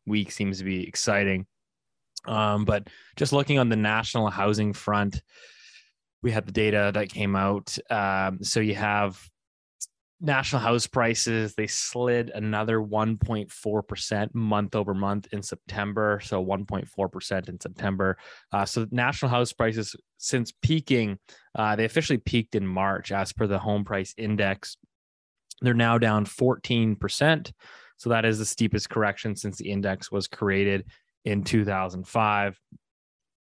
week 0.05 0.31
seems 0.31 0.57
to 0.57 0.65
be 0.65 0.85
exciting. 0.85 1.45
Um, 2.25 2.65
but 2.65 2.87
just 3.15 3.31
looking 3.31 3.59
on 3.59 3.69
the 3.69 3.77
national 3.77 4.29
housing 4.29 4.73
front, 4.73 5.21
we 6.21 6.31
had 6.31 6.45
the 6.45 6.51
data 6.51 6.91
that 6.93 7.09
came 7.09 7.35
out. 7.35 7.77
Um, 7.89 8.43
so 8.43 8.59
you 8.59 8.75
have 8.75 9.21
national 10.21 10.61
house 10.61 10.85
prices, 10.85 11.55
they 11.55 11.67
slid 11.67 12.29
another 12.29 12.79
1.4% 12.79 14.35
month 14.35 14.75
over 14.75 14.93
month 14.93 15.27
in 15.31 15.41
September. 15.41 16.19
So 16.23 16.43
1.4% 16.43 17.49
in 17.49 17.59
September. 17.59 18.17
Uh, 18.51 18.65
so 18.65 18.85
national 18.91 19.31
house 19.31 19.53
prices 19.53 19.95
since 20.17 20.51
peaking, 20.61 21.19
uh, 21.55 21.75
they 21.75 21.85
officially 21.85 22.17
peaked 22.17 22.55
in 22.55 22.67
March 22.67 23.11
as 23.11 23.31
per 23.31 23.47
the 23.47 23.59
home 23.59 23.85
price 23.85 24.13
index. 24.17 24.77
They're 25.61 25.73
now 25.73 25.97
down 25.97 26.25
14%. 26.25 27.51
So 27.97 28.09
that 28.09 28.25
is 28.25 28.39
the 28.39 28.45
steepest 28.45 28.89
correction 28.89 29.35
since 29.35 29.57
the 29.57 29.71
index 29.71 30.11
was 30.11 30.27
created 30.27 30.85
in 31.25 31.43
2005. 31.43 32.59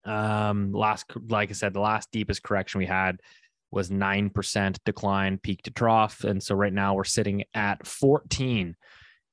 Um, 0.05 0.73
last, 0.73 1.05
like 1.29 1.50
I 1.50 1.53
said, 1.53 1.75
the 1.75 1.81
last 1.81 2.11
deepest 2.11 2.43
correction 2.43 2.79
we 2.79 2.87
had 2.87 3.21
was 3.70 3.91
9% 3.91 4.79
decline 4.85 5.38
peak 5.38 5.62
to 5.62 5.70
trough. 5.70 6.25
And 6.25 6.43
so 6.43 6.55
right 6.55 6.73
now 6.73 6.94
we're 6.94 7.05
sitting 7.05 7.44
at 7.55 7.87
14. 7.87 8.76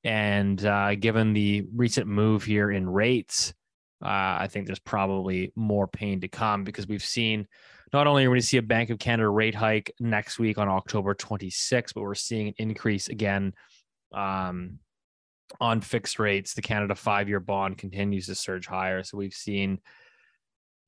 And 0.04 0.64
uh, 0.64 0.94
given 0.94 1.32
the 1.32 1.66
recent 1.74 2.06
move 2.06 2.44
here 2.44 2.70
in 2.70 2.88
rates, 2.88 3.54
uh, 4.04 4.08
I 4.40 4.48
think 4.50 4.66
there's 4.66 4.78
probably 4.78 5.52
more 5.56 5.88
pain 5.88 6.20
to 6.20 6.28
come 6.28 6.64
because 6.64 6.86
we've 6.86 7.04
seen 7.04 7.46
not 7.92 8.06
only 8.06 8.24
are 8.24 8.30
we 8.30 8.34
going 8.34 8.40
to 8.40 8.46
see 8.46 8.56
a 8.58 8.62
Bank 8.62 8.90
of 8.90 8.98
Canada 8.98 9.28
rate 9.28 9.54
hike 9.54 9.92
next 10.00 10.38
week 10.38 10.58
on 10.58 10.68
October 10.68 11.14
26th, 11.14 11.94
but 11.94 12.02
we're 12.02 12.14
seeing 12.14 12.48
an 12.48 12.54
increase 12.58 13.08
again 13.08 13.54
um, 14.12 14.80
on 15.60 15.80
fixed 15.80 16.18
rates. 16.18 16.54
The 16.54 16.62
Canada 16.62 16.94
five 16.94 17.28
year 17.28 17.40
bond 17.40 17.78
continues 17.78 18.26
to 18.26 18.34
surge 18.34 18.66
higher. 18.66 19.02
So 19.02 19.16
we've 19.16 19.32
seen 19.32 19.80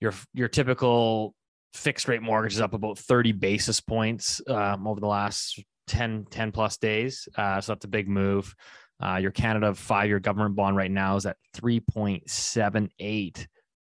your 0.00 0.12
your 0.34 0.48
typical 0.48 1.34
fixed 1.78 2.08
rate 2.08 2.22
mortgage 2.22 2.54
is 2.54 2.60
up 2.60 2.74
about 2.74 2.98
30 2.98 3.32
basis 3.32 3.80
points 3.80 4.40
um, 4.48 4.86
over 4.86 5.00
the 5.00 5.06
last 5.06 5.62
10, 5.86 6.26
10 6.30 6.52
plus 6.52 6.76
days. 6.76 7.28
Uh, 7.36 7.60
so 7.60 7.72
that's 7.72 7.84
a 7.84 7.88
big 7.88 8.08
move. 8.08 8.54
Uh, 9.00 9.16
your 9.16 9.30
Canada 9.30 9.74
five 9.74 10.08
year 10.08 10.18
government 10.18 10.56
bond 10.56 10.76
right 10.76 10.90
now 10.90 11.16
is 11.16 11.24
at 11.24 11.36
3.78, 11.56 13.46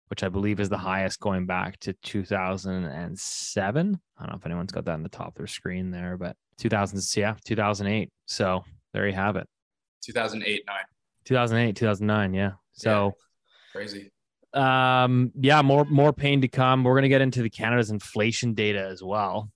which 0.09 0.23
I 0.23 0.29
believe 0.29 0.61
is 0.61 0.69
the 0.69 0.77
highest 0.77 1.19
going 1.19 1.47
back 1.47 1.79
to 1.81 1.95
2007. 1.95 4.01
I 4.19 4.23
don't 4.23 4.33
know 4.33 4.39
if 4.39 4.47
anyone's 4.47 4.73
got 4.73 4.85
that 4.85 4.93
on 4.93 5.03
the 5.03 5.09
top 5.09 5.29
of 5.29 5.35
their 5.35 5.47
screen 5.47 5.91
there, 5.91 6.19
but 6.19 6.37
2000, 6.59 7.01
yeah, 7.17 7.35
2008. 7.45 8.11
So 8.27 8.65
there 8.93 9.07
you 9.07 9.15
have 9.15 9.37
it. 9.37 9.47
2008, 10.05 10.65
9. 10.67 10.77
2008, 11.25 11.77
2009. 11.77 12.35
Yeah. 12.35 12.53
So, 12.73 13.13
Crazy. 13.73 14.11
Um, 14.55 15.33
yeah, 15.41 15.63
more 15.63 15.85
more 15.85 16.13
pain 16.13 16.41
to 16.41 16.49
come. 16.49 16.85
We're 16.85 16.95
gonna 16.95 17.09
get 17.09 17.21
into 17.21 17.43
the 17.43 17.51
Canada's 17.51 17.91
inflation 17.91 18.55
data 18.55 18.87
as 18.87 19.03
well. 19.03 19.51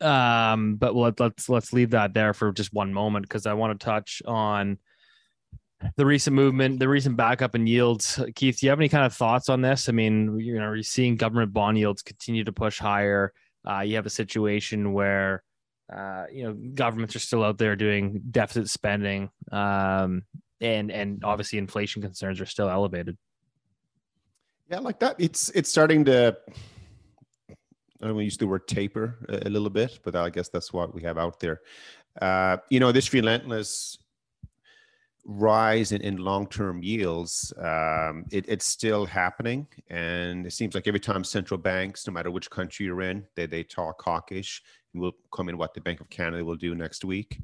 Um, 0.00 0.76
but 0.76 0.94
let, 0.94 1.20
let's 1.20 1.48
let's 1.48 1.72
leave 1.72 1.90
that 1.90 2.14
there 2.14 2.34
for 2.34 2.52
just 2.52 2.72
one 2.72 2.92
moment 2.92 3.24
because 3.24 3.46
I 3.46 3.54
want 3.54 3.78
to 3.78 3.84
touch 3.84 4.22
on 4.26 4.78
the 5.96 6.06
recent 6.06 6.34
movement, 6.34 6.78
the 6.78 6.88
recent 6.88 7.16
backup 7.16 7.54
in 7.54 7.66
yields. 7.66 8.20
Keith, 8.34 8.58
do 8.58 8.66
you 8.66 8.70
have 8.70 8.80
any 8.80 8.88
kind 8.88 9.04
of 9.04 9.14
thoughts 9.14 9.48
on 9.48 9.60
this? 9.60 9.88
I 9.88 9.92
mean, 9.92 10.38
you 10.38 10.54
know, 10.54 10.66
are 10.66 10.76
you 10.76 10.82
seeing 10.82 11.16
government 11.16 11.52
bond 11.52 11.78
yields 11.78 12.02
continue 12.02 12.44
to 12.44 12.52
push 12.52 12.78
higher? 12.78 13.32
Uh, 13.68 13.80
you 13.80 13.96
have 13.96 14.06
a 14.06 14.10
situation 14.10 14.92
where 14.92 15.42
uh, 15.94 16.24
you 16.32 16.44
know 16.44 16.54
governments 16.74 17.14
are 17.14 17.20
still 17.20 17.44
out 17.44 17.58
there 17.58 17.76
doing 17.76 18.22
deficit 18.30 18.68
spending, 18.68 19.30
um, 19.52 20.22
and 20.60 20.90
and 20.90 21.24
obviously 21.24 21.58
inflation 21.58 22.02
concerns 22.02 22.40
are 22.40 22.46
still 22.46 22.68
elevated. 22.68 23.16
Yeah, 24.70 24.78
like 24.78 24.98
that. 25.00 25.16
It's 25.18 25.50
it's 25.50 25.68
starting 25.68 26.04
to. 26.06 26.36
I 27.48 28.06
don't 28.06 28.16
want 28.16 28.22
to 28.22 28.24
use 28.24 28.36
the 28.36 28.46
word 28.46 28.66
taper 28.66 29.18
a, 29.28 29.48
a 29.48 29.50
little 29.50 29.70
bit, 29.70 30.00
but 30.02 30.14
I 30.16 30.30
guess 30.30 30.48
that's 30.48 30.72
what 30.72 30.94
we 30.94 31.02
have 31.02 31.18
out 31.18 31.40
there. 31.40 31.60
Uh, 32.20 32.58
you 32.68 32.80
know, 32.80 32.92
this 32.92 33.12
relentless 33.12 33.98
rise 35.24 35.92
in, 35.92 36.02
in 36.02 36.18
long-term 36.18 36.82
yields, 36.82 37.52
um, 37.58 38.26
it, 38.30 38.44
it's 38.46 38.66
still 38.66 39.06
happening, 39.06 39.66
and 39.88 40.46
it 40.46 40.52
seems 40.52 40.74
like 40.74 40.86
every 40.86 41.00
time 41.00 41.24
central 41.24 41.56
banks, 41.56 42.06
no 42.06 42.12
matter 42.12 42.30
which 42.30 42.50
country 42.50 42.86
you're 42.86 43.02
in, 43.02 43.24
they 43.36 43.46
they 43.46 43.62
talk 43.62 44.02
hawkish, 44.02 44.62
will 44.92 45.12
come 45.32 45.48
in 45.48 45.58
what 45.58 45.74
the 45.74 45.80
Bank 45.80 46.00
of 46.00 46.10
Canada 46.10 46.44
will 46.44 46.56
do 46.56 46.74
next 46.74 47.04
week. 47.04 47.40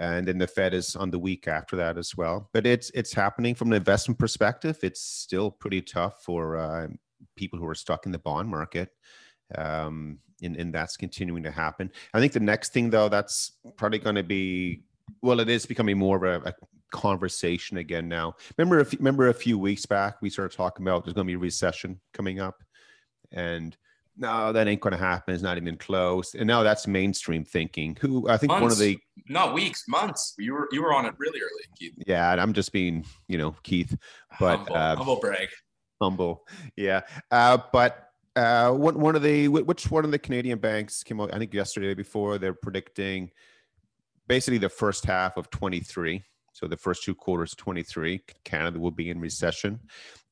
And 0.00 0.26
then 0.26 0.38
the 0.38 0.46
Fed 0.46 0.72
is 0.72 0.96
on 0.96 1.10
the 1.10 1.18
week 1.18 1.46
after 1.46 1.76
that 1.76 1.98
as 1.98 2.16
well. 2.16 2.48
But 2.52 2.66
it's 2.66 2.90
it's 2.94 3.12
happening 3.12 3.54
from 3.54 3.68
an 3.68 3.74
investment 3.74 4.18
perspective. 4.18 4.78
It's 4.82 5.02
still 5.02 5.50
pretty 5.50 5.82
tough 5.82 6.24
for 6.24 6.56
uh, 6.56 6.88
people 7.36 7.58
who 7.58 7.66
are 7.66 7.74
stuck 7.74 8.06
in 8.06 8.12
the 8.12 8.18
bond 8.18 8.48
market. 8.48 8.88
Um, 9.54 10.18
and, 10.42 10.56
and 10.56 10.72
that's 10.72 10.96
continuing 10.96 11.42
to 11.42 11.50
happen. 11.50 11.92
I 12.14 12.20
think 12.20 12.32
the 12.32 12.40
next 12.40 12.72
thing, 12.72 12.88
though, 12.88 13.10
that's 13.10 13.52
probably 13.76 13.98
going 13.98 14.16
to 14.16 14.22
be 14.22 14.84
well, 15.22 15.40
it 15.40 15.50
is 15.50 15.66
becoming 15.66 15.98
more 15.98 16.24
of 16.24 16.46
a, 16.46 16.48
a 16.48 16.54
conversation 16.92 17.76
again 17.76 18.08
now. 18.08 18.36
Remember, 18.56 18.86
remember 18.98 19.28
a 19.28 19.34
few 19.34 19.58
weeks 19.58 19.84
back, 19.84 20.22
we 20.22 20.30
started 20.30 20.56
talking 20.56 20.86
about 20.86 21.04
there's 21.04 21.14
going 21.14 21.26
to 21.26 21.30
be 21.30 21.34
a 21.34 21.38
recession 21.38 22.00
coming 22.14 22.40
up, 22.40 22.62
and 23.32 23.76
no, 24.20 24.52
that 24.52 24.68
ain't 24.68 24.82
going 24.82 24.92
to 24.92 24.98
happen. 24.98 25.32
It's 25.32 25.42
not 25.42 25.56
even 25.56 25.78
close. 25.78 26.34
And 26.34 26.46
now 26.46 26.62
that's 26.62 26.86
mainstream 26.86 27.42
thinking. 27.42 27.96
Who 28.00 28.28
I 28.28 28.36
think 28.36 28.50
months, 28.50 28.62
one 28.62 28.72
of 28.72 28.78
the 28.78 28.98
not 29.28 29.54
weeks, 29.54 29.84
months. 29.88 30.34
You 30.38 30.52
were 30.52 30.68
you 30.72 30.82
were 30.82 30.92
on 30.92 31.06
it 31.06 31.14
really 31.18 31.40
early, 31.40 31.64
Keith. 31.78 31.94
Yeah, 32.06 32.30
and 32.30 32.40
I'm 32.40 32.52
just 32.52 32.70
being 32.70 33.06
you 33.28 33.38
know 33.38 33.56
Keith, 33.62 33.96
but 34.38 34.58
humble, 34.58 34.76
uh, 34.76 34.96
humble 34.96 35.20
brag. 35.20 35.48
Humble, 36.02 36.46
yeah. 36.76 37.00
Uh, 37.30 37.58
but 37.72 38.10
uh, 38.36 38.72
one 38.72 39.00
one 39.00 39.16
of 39.16 39.22
the 39.22 39.48
which 39.48 39.90
one 39.90 40.04
of 40.04 40.10
the 40.10 40.18
Canadian 40.18 40.58
banks 40.58 41.02
came 41.02 41.18
out? 41.18 41.32
I 41.32 41.38
think 41.38 41.54
yesterday 41.54 41.94
before 41.94 42.36
they're 42.36 42.52
predicting 42.52 43.30
basically 44.28 44.58
the 44.58 44.68
first 44.68 45.06
half 45.06 45.38
of 45.38 45.50
23. 45.50 46.22
So 46.52 46.68
the 46.68 46.76
first 46.76 47.04
two 47.04 47.14
quarters 47.14 47.54
23, 47.54 48.20
Canada 48.44 48.78
will 48.78 48.90
be 48.90 49.08
in 49.08 49.18
recession. 49.18 49.80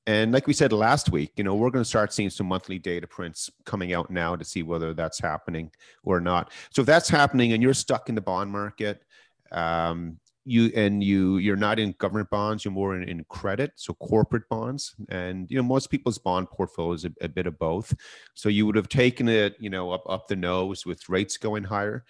And 0.09 0.33
like 0.33 0.47
we 0.47 0.55
said 0.55 0.73
last 0.73 1.13
week, 1.13 1.33
you 1.37 1.45
know, 1.45 1.55
we're 1.55 1.69
going 1.69 1.85
to 1.85 1.89
start 1.89 2.15
seeing 2.15 2.31
some 2.31 2.47
monthly 2.47 2.79
data 2.79 3.07
prints 3.07 3.51
coming 3.67 3.93
out 3.93 4.11
now 4.11 4.37
to 4.37 4.43
see 4.43 4.63
whether 4.63 4.95
that's 4.95 5.21
happening 5.21 5.71
or 6.03 6.19
not. 6.19 6.51
So 6.71 6.81
if 6.81 6.87
that's 6.87 7.11
happening 7.11 7.53
and 7.53 7.63
you're 7.63 7.75
stuck 7.75 8.09
in 8.09 8.15
the 8.15 8.23
bond 8.23 8.51
market, 8.51 9.03
um, 9.53 10.19
you 10.47 10.73
and 10.75 11.05
you 11.05 11.37
you're 11.37 11.57
not 11.57 11.79
in 11.79 11.95
government 11.99 12.31
bonds, 12.31 12.65
you're 12.65 12.73
more 12.73 12.97
in, 12.97 13.07
in 13.07 13.23
credit, 13.29 13.73
so 13.77 13.93
corporate 13.93 14.49
bonds. 14.49 14.95
And 15.11 15.47
you 15.51 15.59
know, 15.59 15.63
most 15.63 15.91
people's 15.91 16.17
bond 16.17 16.49
portfolio 16.49 16.95
is 16.95 17.05
a, 17.05 17.13
a 17.21 17.29
bit 17.29 17.47
of 17.47 17.59
both. 17.59 17.95
So 18.33 18.49
you 18.49 18.65
would 18.65 18.77
have 18.77 18.89
taken 18.89 19.29
it, 19.29 19.57
you 19.59 19.69
know, 19.69 19.91
up 19.91 20.05
up 20.09 20.27
the 20.27 20.37
nose 20.37 20.87
with 20.87 21.07
rates 21.11 21.37
going 21.37 21.65
higher 21.65 22.07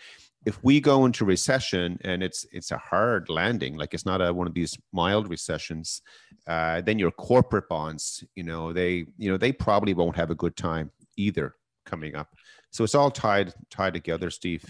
if 0.48 0.58
we 0.64 0.80
go 0.80 1.04
into 1.04 1.26
recession 1.26 1.98
and 2.02 2.22
it's 2.22 2.46
it's 2.52 2.70
a 2.70 2.78
hard 2.78 3.28
landing 3.28 3.76
like 3.76 3.92
it's 3.92 4.06
not 4.06 4.22
a 4.22 4.32
one 4.32 4.46
of 4.46 4.54
these 4.54 4.78
mild 4.92 5.28
recessions 5.28 6.00
uh, 6.46 6.80
then 6.80 6.98
your 6.98 7.10
corporate 7.10 7.68
bonds 7.68 8.24
you 8.34 8.42
know 8.42 8.72
they 8.72 9.04
you 9.18 9.30
know 9.30 9.36
they 9.36 9.52
probably 9.52 9.92
won't 9.92 10.16
have 10.16 10.30
a 10.30 10.34
good 10.34 10.56
time 10.56 10.90
either 11.16 11.54
coming 11.84 12.14
up. 12.14 12.28
So 12.70 12.82
it's 12.84 12.94
all 12.94 13.10
tied 13.10 13.52
tied 13.70 13.92
together 13.92 14.30
steve. 14.30 14.64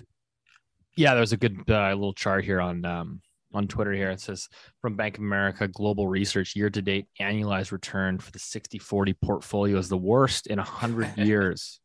Yeah 0.97 1.15
there's 1.15 1.33
a 1.33 1.37
good 1.37 1.59
uh, 1.69 1.91
little 1.91 2.13
chart 2.13 2.45
here 2.45 2.61
on 2.61 2.85
um, 2.85 3.21
on 3.55 3.69
twitter 3.69 3.93
here. 3.93 4.11
It 4.11 4.21
says 4.21 4.49
from 4.81 4.97
bank 4.97 5.17
of 5.19 5.23
america 5.23 5.69
global 5.69 6.09
research 6.09 6.57
year 6.57 6.71
to 6.71 6.83
date 6.83 7.07
annualized 7.21 7.71
return 7.71 8.19
for 8.19 8.33
the 8.33 8.41
60 8.41 8.79
40 8.79 9.13
portfolio 9.23 9.79
is 9.79 9.89
the 9.89 9.97
worst 9.97 10.49
in 10.49 10.57
100 10.59 11.19
years. 11.29 11.79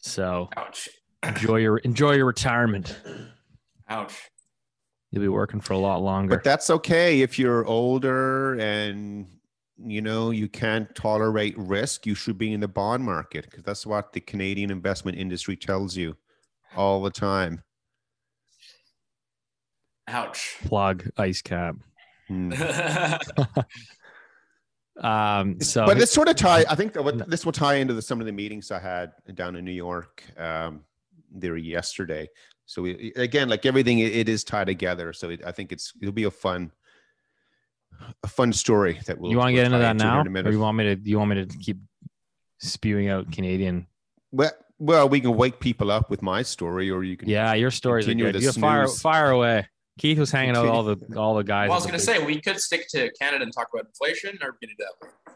So 0.00 0.50
Ouch 0.56 0.90
enjoy 1.22 1.56
your 1.56 1.78
enjoy 1.78 2.12
your 2.12 2.26
retirement. 2.26 2.96
Ouch. 3.88 4.30
You'll 5.10 5.22
be 5.22 5.28
working 5.28 5.60
for 5.60 5.72
a 5.72 5.78
lot 5.78 6.02
longer. 6.02 6.36
But 6.36 6.44
that's 6.44 6.68
okay 6.68 7.22
if 7.22 7.38
you're 7.38 7.64
older 7.66 8.58
and 8.60 9.26
you 9.78 10.02
know 10.02 10.30
you 10.30 10.48
can't 10.48 10.94
tolerate 10.94 11.56
risk. 11.56 12.06
You 12.06 12.14
should 12.14 12.36
be 12.36 12.52
in 12.52 12.60
the 12.60 12.68
bond 12.68 13.04
market 13.04 13.44
because 13.44 13.64
that's 13.64 13.86
what 13.86 14.12
the 14.12 14.20
Canadian 14.20 14.70
investment 14.70 15.16
industry 15.16 15.56
tells 15.56 15.96
you 15.96 16.16
all 16.76 17.02
the 17.02 17.10
time. 17.10 17.62
Ouch. 20.06 20.56
Plug 20.64 21.08
ice 21.16 21.42
cap. 21.42 21.76
Hmm. 22.28 22.52
um 25.00 25.60
so 25.60 25.86
but 25.86 25.96
this 25.96 26.10
sort 26.10 26.28
of 26.28 26.34
tie 26.44 26.64
i 26.68 26.74
think 26.74 26.96
what 26.96 27.30
this 27.30 27.44
will 27.44 27.52
tie 27.52 27.76
into 27.76 27.94
the, 27.94 28.02
some 28.02 28.18
of 28.18 28.26
the 28.26 28.32
meetings 28.32 28.72
i 28.72 28.80
had 28.80 29.12
down 29.34 29.54
in 29.54 29.64
new 29.64 29.70
york 29.70 30.24
um 30.36 30.80
there 31.32 31.56
yesterday. 31.56 32.28
So 32.66 32.82
we, 32.82 33.12
again, 33.16 33.48
like 33.48 33.64
everything, 33.64 34.00
it, 34.00 34.14
it 34.14 34.28
is 34.28 34.44
tied 34.44 34.66
together. 34.66 35.12
So 35.12 35.30
it, 35.30 35.42
I 35.44 35.52
think 35.52 35.72
it's 35.72 35.92
it'll 36.00 36.12
be 36.12 36.24
a 36.24 36.30
fun, 36.30 36.70
a 38.22 38.28
fun 38.28 38.52
story 38.52 39.00
that 39.06 39.18
will. 39.18 39.30
You 39.30 39.38
want 39.38 39.48
to 39.48 39.54
get 39.54 39.66
into 39.66 39.78
that 39.78 39.96
now, 39.96 40.22
or 40.22 40.50
you 40.50 40.60
want 40.60 40.76
me 40.76 40.94
to? 40.94 41.00
You 41.02 41.18
want 41.18 41.30
me 41.30 41.44
to 41.44 41.58
keep 41.58 41.78
spewing 42.58 43.08
out 43.08 43.32
Canadian? 43.32 43.86
Well, 44.32 44.50
well, 44.78 45.08
we 45.08 45.20
can 45.20 45.34
wake 45.36 45.60
people 45.60 45.90
up 45.90 46.10
with 46.10 46.22
my 46.22 46.42
story, 46.42 46.90
or 46.90 47.02
you 47.02 47.16
can. 47.16 47.28
Yeah, 47.28 47.54
your 47.54 47.70
story 47.70 48.00
is 48.00 48.06
good. 48.06 48.40
You 48.40 48.52
fire 48.52 48.86
fire 48.86 49.30
away. 49.30 49.66
Keith 49.98 50.18
was 50.18 50.30
hanging 50.30 50.56
out 50.56 50.62
with 50.62 50.70
all 50.70 50.82
the 50.84 50.96
all 51.16 51.34
the 51.34 51.42
guys. 51.42 51.68
Well, 51.68 51.74
I 51.74 51.78
was 51.78 51.86
going 51.86 51.98
to 51.98 52.04
say 52.04 52.24
we 52.24 52.40
could 52.40 52.60
stick 52.60 52.86
to 52.90 53.10
Canada 53.20 53.44
and 53.44 53.52
talk 53.52 53.68
about 53.72 53.86
inflation, 53.86 54.38
or 54.42 54.56
we 54.60 54.66
can 54.66 54.76
do 54.76 54.84
that. 54.84 55.27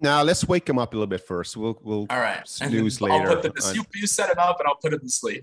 Now 0.00 0.22
let's 0.22 0.46
wake 0.46 0.68
him 0.68 0.78
up 0.78 0.92
a 0.92 0.96
little 0.96 1.08
bit 1.08 1.26
first. 1.26 1.56
We'll 1.56 1.78
we'll 1.82 2.06
all 2.10 2.20
right 2.20 2.46
snooze 2.46 3.02
I'll 3.02 3.08
later. 3.08 3.36
Put 3.36 3.54
the, 3.54 3.72
you, 3.74 3.84
you 3.94 4.06
set 4.06 4.30
him 4.30 4.38
up, 4.38 4.60
and 4.60 4.68
I'll 4.68 4.76
put 4.76 4.92
him 4.92 5.00
to 5.00 5.08
sleep. 5.08 5.42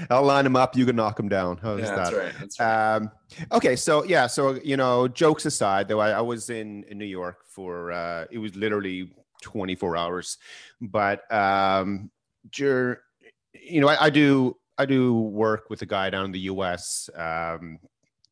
I'll 0.10 0.22
line 0.22 0.44
him 0.44 0.56
up. 0.56 0.76
You 0.76 0.84
can 0.84 0.96
knock 0.96 1.18
him 1.18 1.28
down. 1.28 1.58
How's 1.58 1.80
yeah, 1.80 1.86
that? 1.86 1.96
That's 1.96 2.14
right. 2.14 2.32
That's 2.38 2.60
right. 2.60 2.94
Um, 2.96 3.10
okay, 3.52 3.76
so 3.76 4.04
yeah, 4.04 4.26
so 4.26 4.54
you 4.62 4.76
know, 4.76 5.08
jokes 5.08 5.46
aside, 5.46 5.88
though, 5.88 6.00
I, 6.00 6.10
I 6.10 6.20
was 6.20 6.50
in, 6.50 6.84
in 6.84 6.98
New 6.98 7.06
York 7.06 7.38
for 7.48 7.92
uh, 7.92 8.26
it 8.30 8.38
was 8.38 8.54
literally 8.56 9.12
24 9.42 9.96
hours, 9.96 10.38
but 10.80 11.32
um, 11.32 12.10
you 12.58 13.80
know, 13.80 13.88
I, 13.88 14.06
I 14.06 14.10
do 14.10 14.56
I 14.78 14.84
do 14.84 15.14
work 15.14 15.70
with 15.70 15.82
a 15.82 15.86
guy 15.86 16.10
down 16.10 16.26
in 16.26 16.32
the 16.32 16.40
U.S. 16.40 17.08
Um, 17.14 17.78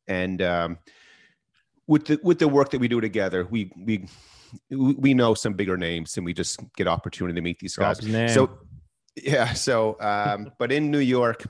and 0.06 0.42
um, 0.42 0.78
with 1.86 2.06
the 2.06 2.20
with 2.22 2.38
the 2.38 2.48
work 2.48 2.70
that 2.70 2.78
we 2.78 2.88
do 2.88 3.00
together, 3.00 3.46
we 3.50 3.70
we 3.76 4.08
we 4.70 5.14
know 5.14 5.34
some 5.34 5.54
bigger 5.54 5.76
names, 5.76 6.16
and 6.16 6.24
we 6.24 6.32
just 6.32 6.60
get 6.76 6.86
opportunity 6.86 7.34
to 7.34 7.40
meet 7.40 7.58
these 7.58 7.76
guys. 7.76 7.98
So 8.32 8.58
yeah, 9.16 9.52
so 9.52 9.96
um, 10.00 10.52
but 10.58 10.72
in 10.72 10.90
New 10.90 10.98
York, 10.98 11.44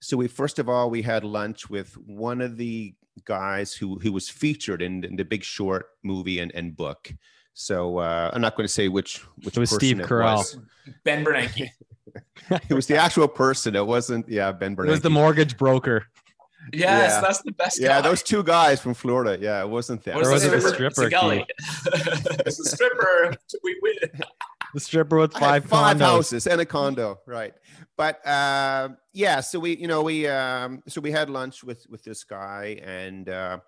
so 0.00 0.16
we 0.16 0.28
first 0.28 0.58
of 0.58 0.68
all 0.68 0.90
we 0.90 1.02
had 1.02 1.24
lunch 1.24 1.68
with 1.68 1.94
one 1.94 2.40
of 2.40 2.56
the 2.56 2.94
guys 3.24 3.74
who 3.74 3.98
who 3.98 4.12
was 4.12 4.28
featured 4.28 4.82
in, 4.82 5.04
in 5.04 5.16
the 5.16 5.24
Big 5.24 5.44
Short 5.44 5.86
movie 6.02 6.38
and, 6.38 6.52
and 6.54 6.76
book. 6.76 7.12
So 7.52 7.98
uh, 7.98 8.30
I'm 8.32 8.40
not 8.40 8.56
going 8.56 8.66
to 8.66 8.72
say 8.72 8.88
which 8.88 9.18
which 9.42 9.56
it 9.56 9.60
was 9.60 9.70
Steve 9.70 9.98
Carell, 9.98 10.36
was. 10.36 10.58
Ben 11.04 11.24
Bernanke. 11.24 11.68
it 12.68 12.74
was 12.74 12.86
the 12.86 12.96
actual 12.96 13.28
person. 13.28 13.76
It 13.76 13.86
wasn't. 13.86 14.28
Yeah, 14.28 14.52
Ben 14.52 14.74
Bernanke. 14.74 14.88
It 14.88 14.90
was 14.92 15.00
the 15.02 15.10
mortgage 15.10 15.56
broker. 15.56 16.06
Yes, 16.72 17.12
yeah. 17.12 17.20
that's 17.20 17.42
the 17.42 17.52
best. 17.52 17.80
Yeah, 17.80 17.88
guy. 17.88 18.00
those 18.02 18.22
two 18.22 18.42
guys 18.42 18.80
from 18.80 18.94
Florida. 18.94 19.38
Yeah, 19.40 19.62
it 19.62 19.68
wasn't 19.68 20.04
them. 20.04 20.18
Or 20.18 20.30
was 20.30 20.44
it 20.44 20.52
a 20.52 20.60
stripper? 20.60 21.04
it's 22.46 22.60
a 22.60 22.64
stripper. 22.64 23.36
we 23.62 23.78
win. 23.82 24.22
The 24.74 24.80
stripper 24.80 25.18
with 25.18 25.32
five 25.32 25.64
five 25.64 25.96
condos. 25.96 26.00
houses 26.00 26.46
and 26.46 26.60
a 26.60 26.64
condo, 26.64 27.20
right? 27.26 27.54
But 27.96 28.24
uh, 28.26 28.90
yeah, 29.12 29.40
so 29.40 29.58
we, 29.58 29.76
you 29.76 29.88
know, 29.88 30.02
we 30.02 30.26
um, 30.28 30.82
so 30.86 31.00
we 31.00 31.10
had 31.10 31.28
lunch 31.28 31.64
with 31.64 31.86
with 31.88 32.04
this 32.04 32.24
guy, 32.24 32.80
and 32.82 33.28
uh, 33.28 33.58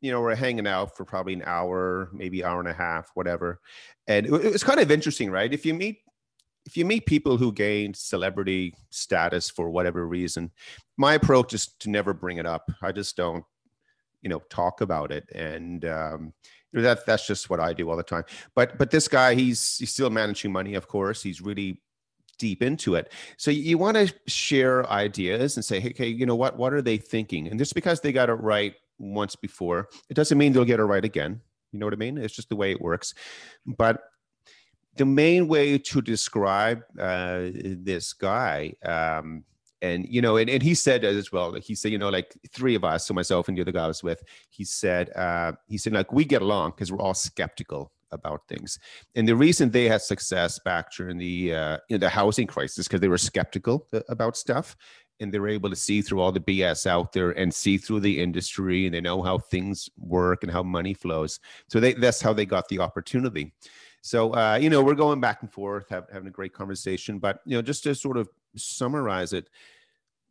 you 0.00 0.10
know, 0.10 0.20
we're 0.20 0.34
hanging 0.34 0.66
out 0.66 0.96
for 0.96 1.04
probably 1.04 1.34
an 1.34 1.42
hour, 1.44 2.10
maybe 2.12 2.44
hour 2.44 2.60
and 2.60 2.68
a 2.68 2.72
half, 2.72 3.10
whatever. 3.14 3.60
And 4.06 4.26
it, 4.26 4.32
it 4.32 4.52
was 4.52 4.64
kind 4.64 4.80
of 4.80 4.90
interesting, 4.90 5.30
right? 5.30 5.52
If 5.52 5.64
you 5.64 5.74
meet 5.74 5.98
if 6.64 6.76
you 6.76 6.84
meet 6.84 7.06
people 7.06 7.36
who 7.36 7.52
gain 7.52 7.94
celebrity 7.94 8.74
status 8.90 9.50
for 9.50 9.70
whatever 9.70 10.06
reason, 10.06 10.50
my 10.96 11.14
approach 11.14 11.54
is 11.54 11.68
to 11.80 11.90
never 11.90 12.12
bring 12.12 12.38
it 12.38 12.46
up. 12.46 12.70
I 12.82 12.92
just 12.92 13.16
don't, 13.16 13.44
you 14.20 14.28
know, 14.28 14.40
talk 14.50 14.80
about 14.80 15.10
it, 15.12 15.28
and 15.34 15.84
um, 15.84 16.32
that 16.72 17.04
that's 17.06 17.26
just 17.26 17.50
what 17.50 17.60
I 17.60 17.72
do 17.72 17.90
all 17.90 17.96
the 17.96 18.02
time. 18.02 18.24
But 18.54 18.78
but 18.78 18.90
this 18.90 19.08
guy, 19.08 19.34
he's 19.34 19.78
he's 19.78 19.90
still 19.90 20.10
managing 20.10 20.52
money, 20.52 20.74
of 20.74 20.88
course. 20.88 21.22
He's 21.22 21.40
really 21.40 21.80
deep 22.38 22.62
into 22.62 22.96
it. 22.96 23.12
So 23.36 23.50
you 23.50 23.78
want 23.78 23.96
to 23.96 24.12
share 24.26 24.88
ideas 24.90 25.56
and 25.56 25.64
say, 25.64 25.78
hey, 25.78 25.92
hey, 25.96 26.08
you 26.08 26.26
know 26.26 26.34
what? 26.34 26.56
What 26.56 26.72
are 26.72 26.82
they 26.82 26.96
thinking? 26.96 27.46
And 27.46 27.58
just 27.58 27.74
because 27.74 28.00
they 28.00 28.12
got 28.12 28.30
it 28.30 28.34
right 28.34 28.74
once 28.98 29.36
before, 29.36 29.88
it 30.08 30.14
doesn't 30.14 30.36
mean 30.36 30.52
they'll 30.52 30.64
get 30.64 30.80
it 30.80 30.84
right 30.84 31.04
again. 31.04 31.40
You 31.70 31.78
know 31.78 31.86
what 31.86 31.94
I 31.94 31.96
mean? 31.96 32.18
It's 32.18 32.34
just 32.34 32.48
the 32.48 32.56
way 32.56 32.72
it 32.72 32.80
works. 32.80 33.14
But 33.64 34.02
the 34.96 35.06
main 35.06 35.48
way 35.48 35.78
to 35.78 36.02
describe 36.02 36.82
uh, 36.98 37.50
this 37.54 38.12
guy, 38.12 38.74
um, 38.84 39.44
and 39.82 40.06
you 40.08 40.22
know, 40.22 40.36
and, 40.36 40.48
and 40.48 40.62
he 40.62 40.74
said 40.74 41.04
as 41.04 41.32
well. 41.32 41.52
He 41.54 41.74
said, 41.74 41.92
you 41.92 41.98
know, 41.98 42.08
like 42.08 42.34
three 42.52 42.74
of 42.74 42.84
us, 42.84 43.06
so 43.06 43.14
myself 43.14 43.48
and 43.48 43.56
the 43.56 43.62
other 43.62 43.72
guy 43.72 43.84
I 43.84 43.88
was 43.88 44.02
with. 44.02 44.22
He 44.48 44.64
said, 44.64 45.10
uh, 45.16 45.52
he 45.66 45.76
said, 45.76 45.92
like 45.92 46.12
we 46.12 46.24
get 46.24 46.40
along 46.40 46.70
because 46.70 46.90
we're 46.90 47.02
all 47.02 47.14
skeptical 47.14 47.92
about 48.12 48.46
things. 48.46 48.78
And 49.14 49.26
the 49.26 49.36
reason 49.36 49.70
they 49.70 49.88
had 49.88 50.02
success 50.02 50.58
back 50.58 50.92
during 50.92 51.18
the 51.18 51.54
uh, 51.54 51.78
you 51.88 51.96
know, 51.96 51.98
the 51.98 52.08
housing 52.08 52.46
crisis 52.46 52.86
because 52.86 53.00
they 53.00 53.08
were 53.08 53.18
skeptical 53.18 53.88
uh, 53.92 54.00
about 54.08 54.36
stuff 54.36 54.76
and 55.20 55.32
they 55.32 55.38
were 55.38 55.48
able 55.48 55.70
to 55.70 55.76
see 55.76 56.02
through 56.02 56.20
all 56.20 56.32
the 56.32 56.40
BS 56.40 56.86
out 56.86 57.12
there 57.12 57.30
and 57.32 57.52
see 57.52 57.78
through 57.78 58.00
the 58.00 58.20
industry 58.20 58.86
and 58.86 58.94
they 58.94 59.00
know 59.00 59.22
how 59.22 59.38
things 59.38 59.88
work 59.96 60.42
and 60.42 60.52
how 60.52 60.62
money 60.62 60.94
flows. 60.94 61.40
So 61.68 61.80
they, 61.80 61.94
that's 61.94 62.20
how 62.20 62.32
they 62.32 62.46
got 62.46 62.68
the 62.68 62.80
opportunity. 62.80 63.52
So 64.02 64.34
uh, 64.34 64.58
you 64.60 64.68
know, 64.68 64.82
we're 64.82 64.94
going 64.96 65.20
back 65.20 65.42
and 65.42 65.50
forth, 65.50 65.88
have, 65.88 66.06
having 66.12 66.28
a 66.28 66.32
great 66.32 66.52
conversation. 66.52 67.18
But 67.18 67.40
you 67.46 67.56
know, 67.56 67.62
just 67.62 67.84
to 67.84 67.94
sort 67.94 68.16
of 68.16 68.28
summarize 68.56 69.32
it, 69.32 69.48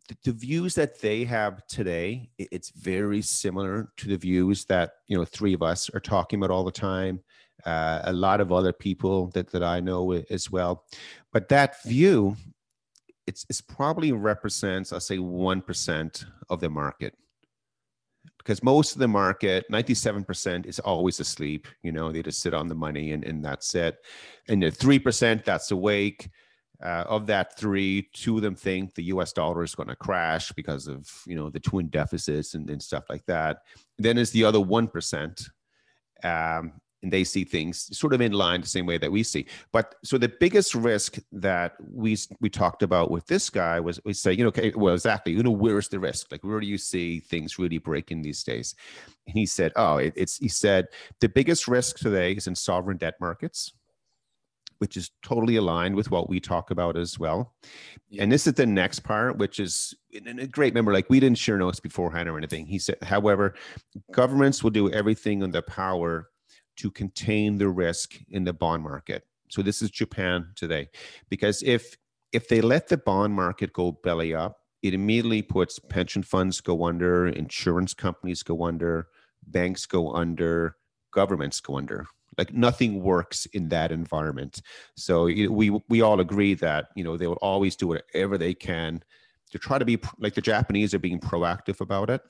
the, 0.09 0.17
the 0.25 0.31
views 0.33 0.75
that 0.75 0.99
they 1.01 1.23
have 1.23 1.65
today, 1.67 2.29
it- 2.37 2.49
it's 2.51 2.69
very 2.71 3.21
similar 3.21 3.91
to 3.97 4.07
the 4.09 4.17
views 4.17 4.65
that 4.65 4.95
you 5.07 5.17
know 5.17 5.25
three 5.25 5.53
of 5.53 5.63
us 5.63 5.89
are 5.93 5.99
talking 6.01 6.37
about 6.39 6.51
all 6.51 6.63
the 6.65 6.71
time. 6.71 7.21
Uh, 7.65 8.01
a 8.05 8.13
lot 8.13 8.41
of 8.41 8.51
other 8.51 8.73
people 8.73 9.27
that 9.29 9.51
that 9.51 9.63
I 9.63 9.79
know 9.79 10.11
as 10.29 10.51
well, 10.51 10.85
but 11.31 11.47
that 11.49 11.81
view, 11.83 12.35
it's 13.27 13.45
it's 13.49 13.61
probably 13.61 14.11
represents, 14.11 14.91
I'll 14.91 14.99
say, 14.99 15.19
one 15.19 15.61
percent 15.61 16.25
of 16.49 16.59
the 16.59 16.69
market 16.69 17.15
because 18.43 18.63
most 18.63 18.93
of 18.93 18.99
the 18.99 19.07
market 19.07 19.65
97% 19.71 20.65
is 20.65 20.79
always 20.79 21.19
asleep 21.19 21.67
you 21.83 21.91
know 21.91 22.11
they 22.11 22.21
just 22.21 22.41
sit 22.41 22.53
on 22.53 22.67
the 22.67 22.75
money 22.75 23.11
and, 23.11 23.23
and 23.23 23.43
that's 23.43 23.73
it. 23.75 23.97
And 24.47 24.63
the 24.63 24.71
3% 24.71 25.43
that's 25.43 25.71
awake 25.71 26.29
uh, 26.83 27.05
of 27.07 27.27
that 27.27 27.57
three 27.57 28.09
two 28.13 28.37
of 28.37 28.41
them 28.41 28.55
think 28.55 28.95
the 28.95 29.03
us 29.03 29.33
dollar 29.33 29.63
is 29.63 29.75
going 29.75 29.89
to 29.89 29.95
crash 29.95 30.51
because 30.53 30.87
of 30.87 31.07
you 31.27 31.35
know 31.35 31.49
the 31.49 31.59
twin 31.59 31.87
deficits 31.89 32.55
and, 32.55 32.69
and 32.69 32.81
stuff 32.81 33.03
like 33.09 33.25
that. 33.27 33.59
Then 33.99 34.17
is 34.17 34.31
the 34.31 34.43
other 34.43 34.59
1% 34.59 35.49
um, 36.23 36.73
and 37.03 37.11
they 37.11 37.23
see 37.23 37.43
things 37.43 37.95
sort 37.97 38.13
of 38.13 38.21
in 38.21 38.31
line 38.31 38.61
the 38.61 38.67
same 38.67 38.85
way 38.85 38.97
that 38.97 39.11
we 39.11 39.23
see. 39.23 39.45
But 39.71 39.95
so 40.03 40.17
the 40.17 40.29
biggest 40.39 40.75
risk 40.75 41.17
that 41.31 41.75
we 41.91 42.17
we 42.39 42.49
talked 42.49 42.83
about 42.83 43.11
with 43.11 43.25
this 43.27 43.49
guy 43.49 43.79
was 43.79 43.99
we 44.05 44.13
say, 44.13 44.33
you 44.33 44.43
know, 44.43 44.49
okay, 44.49 44.71
well, 44.75 44.93
exactly, 44.93 45.33
you 45.33 45.43
know, 45.43 45.51
where's 45.51 45.89
the 45.89 45.99
risk? 45.99 46.31
Like, 46.31 46.43
where 46.43 46.59
do 46.59 46.67
you 46.67 46.77
see 46.77 47.19
things 47.19 47.59
really 47.59 47.77
breaking 47.77 48.21
these 48.21 48.43
days? 48.43 48.75
And 49.27 49.37
he 49.37 49.45
said, 49.45 49.71
oh, 49.75 49.97
it, 49.97 50.13
it's 50.15 50.37
he 50.37 50.47
said 50.47 50.87
the 51.19 51.29
biggest 51.29 51.67
risk 51.67 51.97
today 51.97 52.33
is 52.33 52.47
in 52.47 52.55
sovereign 52.55 52.97
debt 52.97 53.15
markets. 53.19 53.73
Which 54.77 54.97
is 54.97 55.11
totally 55.21 55.57
aligned 55.57 55.93
with 55.93 56.09
what 56.09 56.27
we 56.27 56.39
talk 56.39 56.71
about 56.71 56.97
as 56.97 57.19
well. 57.19 57.53
Yeah. 58.09 58.23
And 58.23 58.31
this 58.31 58.47
is 58.47 58.53
the 58.53 58.65
next 58.65 59.01
part, 59.01 59.37
which 59.37 59.59
is 59.59 59.93
and 60.25 60.39
a 60.39 60.47
great 60.47 60.73
member. 60.73 60.91
Like 60.91 61.07
we 61.07 61.19
didn't 61.19 61.37
share 61.37 61.59
notes 61.59 61.79
beforehand 61.79 62.27
or 62.27 62.35
anything. 62.35 62.65
He 62.65 62.79
said, 62.79 62.97
however, 63.03 63.53
governments 64.11 64.63
will 64.63 64.71
do 64.71 64.89
everything 64.89 65.43
in 65.43 65.51
their 65.51 65.61
power 65.61 66.30
to 66.81 66.89
contain 66.89 67.59
the 67.59 67.69
risk 67.69 68.15
in 68.29 68.43
the 68.43 68.53
bond 68.53 68.81
market. 68.81 69.23
So 69.51 69.61
this 69.61 69.83
is 69.83 69.91
Japan 69.91 70.47
today, 70.55 70.89
because 71.29 71.61
if 71.61 71.95
if 72.33 72.47
they 72.47 72.61
let 72.61 72.87
the 72.87 72.97
bond 72.97 73.35
market 73.35 73.71
go 73.71 73.91
belly 73.91 74.33
up, 74.33 74.57
it 74.81 74.95
immediately 74.95 75.43
puts 75.43 75.77
pension 75.77 76.23
funds 76.23 76.59
go 76.59 76.85
under, 76.85 77.27
insurance 77.27 77.93
companies 77.93 78.41
go 78.41 78.63
under, 78.63 79.07
banks 79.45 79.85
go 79.85 80.11
under, 80.13 80.77
governments 81.13 81.59
go 81.59 81.77
under. 81.77 82.07
Like 82.35 82.51
nothing 82.51 83.03
works 83.03 83.45
in 83.47 83.69
that 83.69 83.91
environment. 83.91 84.63
So 84.95 85.25
we 85.25 85.69
we 85.87 86.01
all 86.01 86.19
agree 86.19 86.55
that 86.55 86.87
you 86.95 87.03
know 87.03 87.15
they 87.15 87.27
will 87.27 87.43
always 87.43 87.75
do 87.75 87.89
whatever 87.89 88.39
they 88.39 88.55
can 88.55 89.03
to 89.51 89.59
try 89.59 89.77
to 89.77 89.85
be 89.85 89.99
like 90.17 90.33
the 90.33 90.41
Japanese 90.41 90.95
are 90.95 90.99
being 90.99 91.19
proactive 91.19 91.79
about 91.79 92.09
it. 92.09 92.21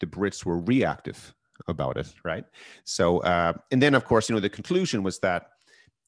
The 0.00 0.06
Brits 0.06 0.46
were 0.46 0.60
reactive 0.60 1.34
about 1.68 1.96
it, 1.96 2.12
right? 2.24 2.44
So, 2.84 3.18
uh, 3.18 3.54
and 3.70 3.82
then 3.82 3.94
of 3.94 4.04
course, 4.04 4.28
you 4.28 4.34
know, 4.34 4.40
the 4.40 4.50
conclusion 4.50 5.02
was 5.02 5.18
that 5.20 5.50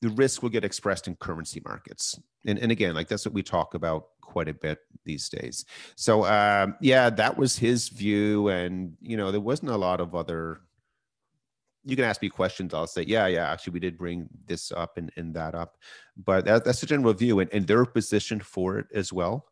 the 0.03 0.11
risk 0.11 0.43
will 0.43 0.51
get 0.51 0.65
expressed 0.65 1.09
in 1.09 1.17
currency 1.17 1.63
markets, 1.65 2.19
and 2.47 2.59
and 2.59 2.71
again, 2.71 2.95
like 2.95 3.09
that's 3.09 3.25
what 3.25 3.35
we 3.35 3.43
talk 3.43 3.75
about 3.75 4.09
quite 4.21 4.49
a 4.49 4.55
bit 4.55 4.81
these 5.05 5.29
days. 5.29 5.65
So, 5.95 6.25
um, 6.27 6.77
yeah, 6.81 7.09
that 7.11 7.39
was 7.39 7.57
his 7.57 7.89
view, 7.89 8.49
and 8.49 8.97
you 9.01 9.17
know, 9.17 9.31
there 9.31 9.41
wasn't 9.41 9.71
a 9.71 9.77
lot 9.77 10.01
of 10.01 10.15
other. 10.15 10.61
You 11.85 11.95
can 11.95 12.05
ask 12.05 12.21
me 12.21 12.29
questions. 12.29 12.75
I'll 12.75 12.89
say, 12.89 13.05
yeah, 13.07 13.29
yeah. 13.29 13.51
Actually, 13.51 13.75
we 13.75 13.81
did 13.81 13.97
bring 13.97 14.29
this 14.47 14.73
up 14.73 14.99
and, 14.99 15.13
and 15.17 15.33
that 15.35 15.55
up, 15.55 15.79
but 16.17 16.45
that, 16.45 16.65
that's 16.65 16.81
the 16.81 16.87
general 16.87 17.15
view, 17.15 17.41
and, 17.41 17.51
and 17.53 17.67
they're 17.67 17.85
positioned 17.85 18.45
for 18.45 18.79
it 18.79 18.87
as 18.93 19.13
well. 19.13 19.47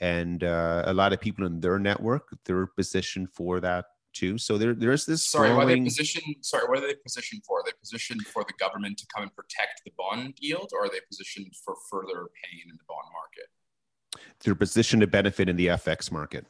And 0.00 0.42
uh, 0.42 0.84
a 0.86 0.94
lot 0.94 1.12
of 1.12 1.20
people 1.20 1.44
in 1.44 1.60
their 1.60 1.78
network, 1.78 2.28
they're 2.44 2.66
positioned 2.66 3.30
for 3.30 3.60
that 3.60 3.86
too. 4.12 4.38
So 4.38 4.58
there, 4.58 4.74
there's 4.74 5.06
this. 5.06 5.24
Sorry, 5.24 5.52
what 5.54 5.64
are 5.64 5.66
they 5.66 5.72
growing- 5.74 5.84
positioned? 5.84 6.36
Sorry, 6.42 6.66
what 6.68 6.78
are 6.78 6.86
they 6.86 6.94
positioned 6.94 7.42
for? 7.46 7.60
Are 7.60 7.64
they 7.64 7.72
positioned 7.80 8.22
for 8.26 8.44
the 8.44 8.54
government 8.58 8.98
to 8.98 9.06
come 9.14 9.22
and 9.24 9.34
protect 9.34 9.82
the 9.84 9.92
bond 9.96 10.34
yield, 10.40 10.70
or 10.72 10.84
are 10.84 10.88
they 10.88 11.00
positioned 11.08 11.52
for 11.64 11.74
further 11.90 12.28
pain 12.44 12.62
in 12.68 12.76
the 12.76 12.84
bond 12.88 13.06
market? 13.12 13.48
they're 14.44 14.54
positioned 14.54 15.00
to 15.00 15.06
benefit 15.06 15.48
in 15.48 15.56
the 15.56 15.68
FX 15.68 16.12
market. 16.12 16.44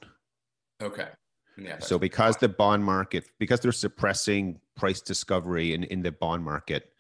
Okay. 0.82 1.08
Yeah. 1.56 1.78
So 1.78 1.98
because 1.98 2.36
the 2.38 2.48
bond 2.48 2.84
market, 2.84 3.24
because 3.38 3.60
they're 3.60 3.70
suppressing 3.70 4.60
price 4.74 5.00
discovery 5.00 5.74
in, 5.74 5.84
in 5.84 6.02
the 6.02 6.10
bond 6.10 6.42
market, 6.44 6.90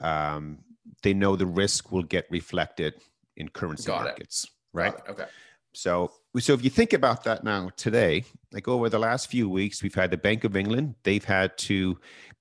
um, 0.00 0.58
they 1.02 1.12
know 1.12 1.36
the 1.36 1.44
risk 1.46 1.92
will 1.92 2.04
get 2.04 2.26
reflected 2.30 2.94
in 3.36 3.48
currency 3.48 3.86
Got 3.88 4.02
it. 4.02 4.04
markets, 4.04 4.46
right? 4.72 4.94
Okay. 5.08 5.26
So, 5.74 6.12
so 6.38 6.52
if 6.52 6.62
you 6.64 6.70
think 6.70 6.92
about 6.92 7.24
that 7.24 7.44
now 7.44 7.70
today, 7.76 8.24
like 8.52 8.68
over 8.68 8.88
the 8.88 8.98
last 8.98 9.28
few 9.28 9.48
weeks, 9.48 9.82
we've 9.82 9.94
had 9.94 10.10
the 10.10 10.16
Bank 10.16 10.44
of 10.44 10.56
England. 10.56 10.94
They've 11.02 11.24
had 11.24 11.56
to 11.58 11.98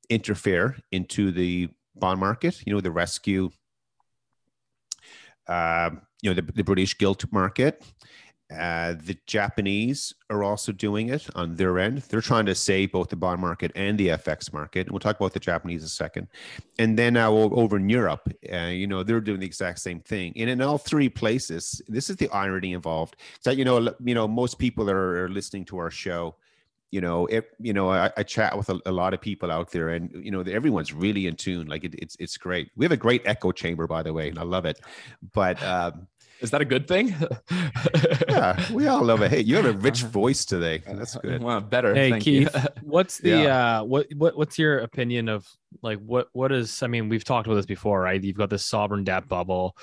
interfere 0.10 0.78
into 0.92 1.32
the 1.32 1.70
bond 1.96 2.20
market. 2.20 2.66
You 2.66 2.74
know, 2.74 2.82
the 2.82 2.92
rescue. 2.92 3.50
Um, 5.48 6.02
you 6.22 6.30
know, 6.30 6.34
the, 6.34 6.52
the 6.52 6.64
British 6.64 6.98
gilt 6.98 7.32
market. 7.32 7.84
Uh, 8.50 8.94
the 9.04 9.18
Japanese 9.26 10.14
are 10.30 10.42
also 10.42 10.72
doing 10.72 11.10
it 11.10 11.28
on 11.36 11.56
their 11.56 11.78
end. 11.80 11.98
They're 12.04 12.22
trying 12.22 12.46
to 12.46 12.56
save 12.56 12.94
both 12.94 13.10
the 13.10 13.18
bond 13.18 13.42
market 13.42 13.74
and 13.76 13.98
the 13.98 14.08
FX 14.10 14.54
market. 14.54 14.88
And 14.88 14.92
we'll 14.92 15.02
talk 15.02 15.20
about 15.20 15.34
the 15.34 15.40
Japanese 15.40 15.82
in 15.82 15.88
a 15.88 15.90
second. 15.90 16.30
And 16.80 16.98
then 16.98 17.18
o- 17.18 17.52
over 17.52 17.76
in 17.76 17.90
Europe, 17.90 18.32
uh, 18.52 18.68
you 18.68 18.88
know, 18.88 19.04
they're 19.04 19.20
doing 19.20 19.42
the 19.42 19.46
exact 19.46 19.80
same 19.80 20.00
thing. 20.00 20.32
And 20.38 20.50
in 20.50 20.62
all 20.62 20.78
three 20.78 21.10
places, 21.10 21.82
this 21.90 22.10
is 22.10 22.16
the 22.16 22.30
irony 22.30 22.72
involved. 22.72 23.18
So, 23.42 23.52
you 23.52 23.66
know, 23.66 23.94
you 24.04 24.16
know, 24.16 24.30
most 24.30 24.60
people 24.60 24.90
are 24.90 25.26
are 25.26 25.30
listening 25.30 25.66
to 25.66 25.78
our 25.80 25.92
show, 25.92 26.36
you 26.92 27.02
know, 27.02 27.26
if, 27.26 27.46
you 27.60 27.74
know, 27.74 27.90
I, 27.90 28.12
I 28.16 28.24
chat 28.24 28.58
with 28.58 28.70
a, 28.70 28.80
a 28.86 28.92
lot 28.92 29.14
of 29.14 29.20
people 29.20 29.52
out 29.52 29.72
there, 29.72 29.90
and 29.90 30.10
you 30.24 30.32
know, 30.32 30.42
everyone's 30.42 30.94
really 30.94 31.28
in 31.28 31.36
tune. 31.36 31.68
Like 31.68 31.84
it, 31.84 31.96
it's 31.96 32.16
it's 32.18 32.38
great. 32.38 32.72
We 32.78 32.86
have 32.86 32.94
a 32.94 32.98
great 32.98 33.24
echo 33.26 33.52
chamber, 33.52 33.88
by 33.88 34.04
the 34.04 34.14
way, 34.14 34.30
and 34.30 34.40
I 34.40 34.44
love 34.44 34.66
it. 34.66 34.80
But 35.34 35.62
um, 35.64 36.08
Is 36.40 36.52
that 36.52 36.62
a 36.62 36.66
good 36.66 36.88
thing? 36.88 37.16
yeah, 38.30 38.72
we 38.72 38.88
all 38.88 39.04
love 39.04 39.22
it. 39.22 39.32
Hey, 39.32 39.42
you 39.42 39.56
have 39.56 39.66
a 39.66 39.74
rich 39.74 40.04
voice 40.04 40.46
today. 40.46 40.84
That's 40.86 41.16
good. 41.16 41.42
Well, 41.42 41.62
better. 41.62 41.96
Hey 41.96 42.12
Thank 42.12 42.24
Keith, 42.24 42.54
you. 42.54 42.62
what's 42.84 43.18
the 43.18 43.50
uh 43.50 43.84
what 43.84 44.08
what 44.16 44.38
what's 44.38 44.60
your 44.60 44.80
opinion 44.80 45.30
of 45.30 45.48
like 45.82 46.00
what 46.00 46.28
what 46.34 46.52
is 46.52 46.84
I 46.84 46.88
mean 46.88 47.10
we've 47.10 47.24
talked 47.24 47.48
about 47.48 47.56
this 47.56 47.66
before, 47.66 48.02
right? 48.02 48.24
You've 48.24 48.38
got 48.38 48.50
this 48.50 48.66
sovereign 48.66 49.04
debt 49.04 49.28
bubble. 49.28 49.76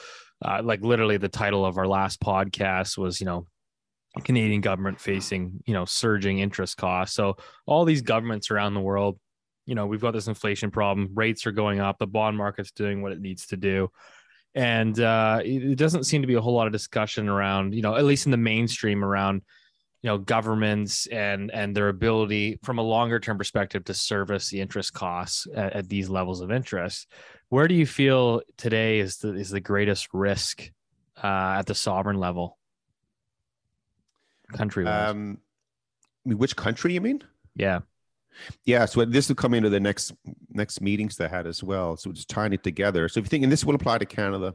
Uh 0.44 0.60
like 0.62 0.82
literally 0.82 1.16
the 1.16 1.28
title 1.28 1.64
of 1.64 1.76
our 1.76 1.88
last 1.88 2.20
podcast 2.20 2.96
was, 2.96 3.20
you 3.20 3.26
know, 3.26 3.46
Canadian 4.22 4.60
government 4.60 5.00
facing, 5.00 5.60
you 5.66 5.74
know, 5.74 5.84
surging 5.84 6.38
interest 6.38 6.76
costs. 6.76 7.16
So 7.16 7.36
all 7.66 7.84
these 7.84 8.02
governments 8.02 8.50
around 8.50 8.74
the 8.74 8.80
world, 8.80 9.18
you 9.66 9.74
know, 9.74 9.86
we've 9.86 10.00
got 10.00 10.12
this 10.12 10.28
inflation 10.28 10.70
problem, 10.70 11.10
rates 11.14 11.46
are 11.46 11.52
going 11.52 11.80
up, 11.80 11.98
the 11.98 12.06
bond 12.06 12.36
market's 12.36 12.70
doing 12.70 13.02
what 13.02 13.12
it 13.12 13.20
needs 13.20 13.46
to 13.46 13.56
do. 13.56 13.90
And 14.54 14.98
uh 15.00 15.40
it 15.44 15.76
doesn't 15.76 16.04
seem 16.04 16.22
to 16.22 16.28
be 16.28 16.34
a 16.34 16.40
whole 16.40 16.54
lot 16.54 16.66
of 16.66 16.72
discussion 16.72 17.28
around, 17.28 17.74
you 17.74 17.82
know, 17.82 17.96
at 17.96 18.04
least 18.04 18.26
in 18.26 18.30
the 18.30 18.36
mainstream 18.36 19.04
around 19.04 19.42
you 20.04 20.08
know 20.08 20.18
governments 20.18 21.06
and 21.06 21.50
and 21.50 21.74
their 21.74 21.88
ability 21.88 22.58
from 22.62 22.78
a 22.78 22.82
longer 22.82 23.18
term 23.18 23.38
perspective 23.38 23.86
to 23.86 23.94
service 23.94 24.50
the 24.50 24.60
interest 24.60 24.92
costs 24.92 25.46
at, 25.54 25.72
at 25.72 25.88
these 25.88 26.10
levels 26.10 26.42
of 26.42 26.52
interest. 26.52 27.10
Where 27.48 27.66
do 27.66 27.74
you 27.74 27.86
feel 27.86 28.42
today 28.58 28.98
is 28.98 29.16
the 29.16 29.32
is 29.32 29.48
the 29.48 29.60
greatest 29.60 30.08
risk 30.12 30.70
uh, 31.22 31.56
at 31.58 31.64
the 31.64 31.74
sovereign 31.74 32.18
level? 32.18 32.58
Country 34.52 34.84
Um, 34.86 35.38
which 36.26 36.54
country 36.54 36.92
you 36.92 37.00
mean? 37.00 37.22
yeah 37.56 37.80
Yeah, 38.64 38.84
so 38.84 39.04
this 39.04 39.28
will 39.28 39.36
come 39.36 39.54
into 39.54 39.70
the 39.70 39.80
next 39.80 40.12
next 40.50 40.80
meetings 40.80 41.16
they 41.16 41.28
had 41.28 41.46
as 41.46 41.62
well. 41.62 41.96
So 41.96 42.12
just 42.12 42.28
tying 42.28 42.52
it 42.52 42.62
together. 42.62 43.08
So 43.08 43.20
if 43.20 43.26
you 43.26 43.28
think, 43.30 43.42
and 43.44 43.52
this 43.52 43.64
will 43.64 43.74
apply 43.74 43.98
to 43.98 44.06
Canada. 44.06 44.54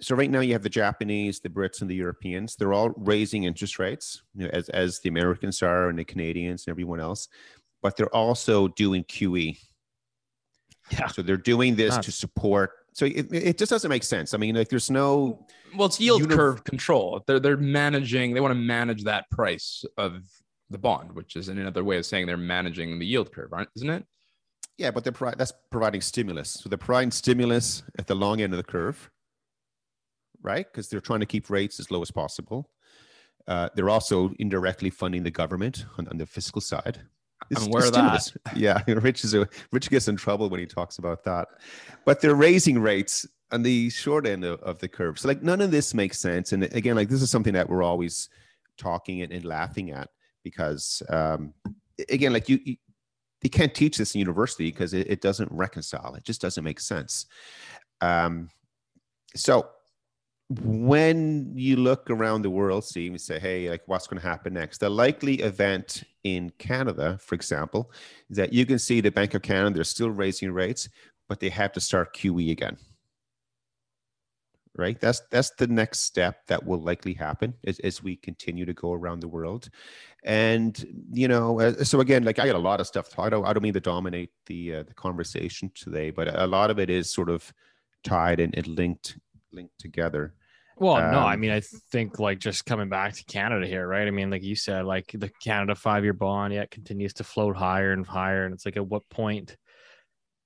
So 0.00 0.16
right 0.16 0.30
now 0.30 0.40
you 0.40 0.52
have 0.52 0.62
the 0.62 0.68
Japanese, 0.68 1.38
the 1.38 1.48
Brits, 1.48 1.80
and 1.80 1.88
the 1.88 1.94
Europeans. 1.94 2.56
They're 2.56 2.72
all 2.72 2.90
raising 2.96 3.44
interest 3.44 3.78
rates, 3.78 4.22
you 4.34 4.44
know, 4.44 4.50
as 4.52 4.68
as 4.70 5.00
the 5.00 5.08
Americans 5.08 5.62
are, 5.62 5.88
and 5.88 5.98
the 5.98 6.04
Canadians, 6.04 6.66
and 6.66 6.72
everyone 6.72 7.00
else. 7.00 7.28
But 7.82 7.96
they're 7.96 8.14
also 8.14 8.68
doing 8.68 9.04
QE. 9.04 9.58
Yeah. 10.90 11.06
So 11.06 11.22
they're 11.22 11.36
doing 11.36 11.76
this 11.76 11.96
to 11.98 12.12
support. 12.12 12.72
So 12.94 13.06
it, 13.06 13.32
it 13.32 13.58
just 13.58 13.70
doesn't 13.70 13.88
make 13.88 14.02
sense. 14.02 14.34
I 14.34 14.38
mean, 14.38 14.56
like 14.56 14.68
there's 14.68 14.90
no 14.90 15.46
Well, 15.76 15.86
it's 15.86 16.00
yield 16.00 16.28
curve 16.28 16.64
control. 16.64 17.22
They're 17.26 17.40
they're 17.40 17.56
managing. 17.56 18.34
They 18.34 18.40
want 18.40 18.52
to 18.52 18.60
manage 18.60 19.04
that 19.04 19.30
price 19.30 19.84
of 19.96 20.22
the 20.72 20.78
bond, 20.78 21.12
which 21.12 21.36
is 21.36 21.48
another 21.48 21.84
way 21.84 21.98
of 21.98 22.06
saying 22.06 22.26
they're 22.26 22.36
managing 22.36 22.98
the 22.98 23.06
yield 23.06 23.32
curve, 23.32 23.52
aren't? 23.52 23.68
Isn't 23.76 23.90
it? 23.90 24.04
Yeah, 24.78 24.90
but 24.90 25.04
they're 25.04 25.12
pro- 25.12 25.34
that's 25.34 25.52
providing 25.70 26.00
stimulus. 26.00 26.50
So 26.50 26.68
they're 26.68 26.78
providing 26.78 27.10
stimulus 27.10 27.82
at 27.98 28.06
the 28.06 28.14
long 28.14 28.40
end 28.40 28.52
of 28.52 28.56
the 28.56 28.64
curve, 28.64 29.10
right? 30.42 30.66
Because 30.70 30.88
they're 30.88 31.00
trying 31.00 31.20
to 31.20 31.26
keep 31.26 31.50
rates 31.50 31.78
as 31.78 31.90
low 31.90 32.02
as 32.02 32.10
possible. 32.10 32.70
Uh, 33.46 33.68
they're 33.74 33.90
also 33.90 34.32
indirectly 34.38 34.90
funding 34.90 35.22
the 35.22 35.30
government 35.30 35.84
on, 35.98 36.08
on 36.08 36.16
the 36.16 36.26
fiscal 36.26 36.60
side. 36.60 37.00
It's- 37.50 37.64
I'm 37.64 37.68
aware 37.70 37.86
of 37.86 37.92
that. 37.92 38.32
Yeah, 38.54 38.82
Rich 38.86 39.24
is 39.24 39.34
a, 39.34 39.48
Rich 39.72 39.90
gets 39.90 40.08
in 40.08 40.16
trouble 40.16 40.48
when 40.48 40.60
he 40.60 40.66
talks 40.66 40.98
about 40.98 41.24
that. 41.24 41.48
But 42.04 42.20
they're 42.20 42.34
raising 42.34 42.78
rates 42.78 43.26
on 43.50 43.62
the 43.62 43.90
short 43.90 44.26
end 44.26 44.44
of, 44.44 44.60
of 44.62 44.78
the 44.78 44.88
curve. 44.88 45.18
So 45.18 45.28
like 45.28 45.42
none 45.42 45.60
of 45.60 45.70
this 45.70 45.92
makes 45.92 46.18
sense. 46.18 46.52
And 46.52 46.64
again, 46.64 46.96
like 46.96 47.08
this 47.08 47.20
is 47.20 47.30
something 47.30 47.52
that 47.54 47.68
we're 47.68 47.82
always 47.82 48.28
talking 48.78 49.22
and, 49.22 49.32
and 49.32 49.44
laughing 49.44 49.90
at 49.90 50.08
because 50.42 51.02
um, 51.08 51.54
again, 52.08 52.32
like 52.32 52.48
you, 52.48 52.58
you 52.64 52.76
you 53.42 53.50
can't 53.50 53.74
teach 53.74 53.98
this 53.98 54.14
in 54.14 54.20
university 54.20 54.70
because 54.70 54.94
it, 54.94 55.10
it 55.10 55.20
doesn't 55.20 55.50
reconcile. 55.50 56.14
It 56.14 56.24
just 56.24 56.40
doesn't 56.40 56.62
make 56.62 56.78
sense. 56.78 57.26
Um, 58.00 58.48
so 59.34 59.68
when 60.60 61.52
you 61.56 61.76
look 61.76 62.10
around 62.10 62.42
the 62.42 62.50
world, 62.50 62.84
Steve, 62.84 63.12
and 63.12 63.20
say, 63.20 63.38
hey, 63.38 63.70
like 63.70 63.82
what's 63.86 64.06
going 64.06 64.20
to 64.20 64.26
happen 64.26 64.54
next? 64.54 64.78
The 64.78 64.90
likely 64.90 65.40
event 65.40 66.04
in 66.24 66.50
Canada, 66.58 67.18
for 67.20 67.34
example, 67.34 67.90
is 68.30 68.36
that 68.36 68.52
you 68.52 68.66
can 68.66 68.78
see 68.78 69.00
the 69.00 69.10
Bank 69.10 69.34
of 69.34 69.42
Canada, 69.42 69.76
they're 69.76 69.84
still 69.84 70.10
raising 70.10 70.52
rates, 70.52 70.88
but 71.28 71.40
they 71.40 71.48
have 71.48 71.72
to 71.72 71.80
start 71.80 72.14
QE 72.14 72.52
again. 72.52 72.76
Right? 74.74 74.98
That's 74.98 75.20
that's 75.30 75.50
the 75.50 75.66
next 75.66 76.00
step 76.00 76.46
that 76.46 76.64
will 76.64 76.80
likely 76.80 77.12
happen 77.12 77.54
as, 77.66 77.78
as 77.80 78.02
we 78.02 78.16
continue 78.16 78.64
to 78.64 78.72
go 78.72 78.92
around 78.94 79.20
the 79.20 79.28
world. 79.28 79.68
And 80.24 80.82
you 81.12 81.28
know, 81.28 81.60
uh, 81.60 81.84
so 81.84 82.00
again, 82.00 82.24
like 82.24 82.38
I 82.38 82.46
got 82.46 82.56
a 82.56 82.58
lot 82.58 82.80
of 82.80 82.86
stuff. 82.86 83.10
To 83.10 83.16
talk. 83.16 83.26
I 83.26 83.30
don't, 83.30 83.44
I 83.44 83.52
don't 83.52 83.62
mean 83.62 83.74
to 83.74 83.80
dominate 83.80 84.30
the 84.46 84.76
uh, 84.76 84.82
the 84.84 84.94
conversation 84.94 85.70
today, 85.74 86.10
but 86.10 86.28
a 86.34 86.46
lot 86.46 86.70
of 86.70 86.78
it 86.78 86.88
is 86.88 87.12
sort 87.12 87.28
of 87.28 87.52
tied 88.02 88.40
and, 88.40 88.56
and 88.56 88.66
linked 88.66 89.18
linked 89.52 89.78
together. 89.78 90.34
Well, 90.76 90.96
no, 91.12 91.18
I 91.18 91.34
Um, 91.34 91.40
mean, 91.40 91.50
I 91.50 91.60
think 91.60 92.18
like 92.18 92.38
just 92.38 92.64
coming 92.64 92.88
back 92.88 93.12
to 93.12 93.24
Canada 93.24 93.66
here, 93.66 93.86
right? 93.86 94.08
I 94.08 94.10
mean, 94.10 94.30
like 94.30 94.42
you 94.42 94.56
said, 94.56 94.86
like 94.86 95.10
the 95.12 95.30
Canada 95.44 95.74
five 95.74 96.02
year 96.02 96.14
bond, 96.14 96.54
yeah, 96.54 96.64
continues 96.70 97.12
to 97.14 97.24
float 97.24 97.56
higher 97.56 97.92
and 97.92 98.06
higher. 98.06 98.46
And 98.46 98.54
it's 98.54 98.64
like, 98.64 98.78
at 98.78 98.86
what 98.86 99.08
point 99.10 99.56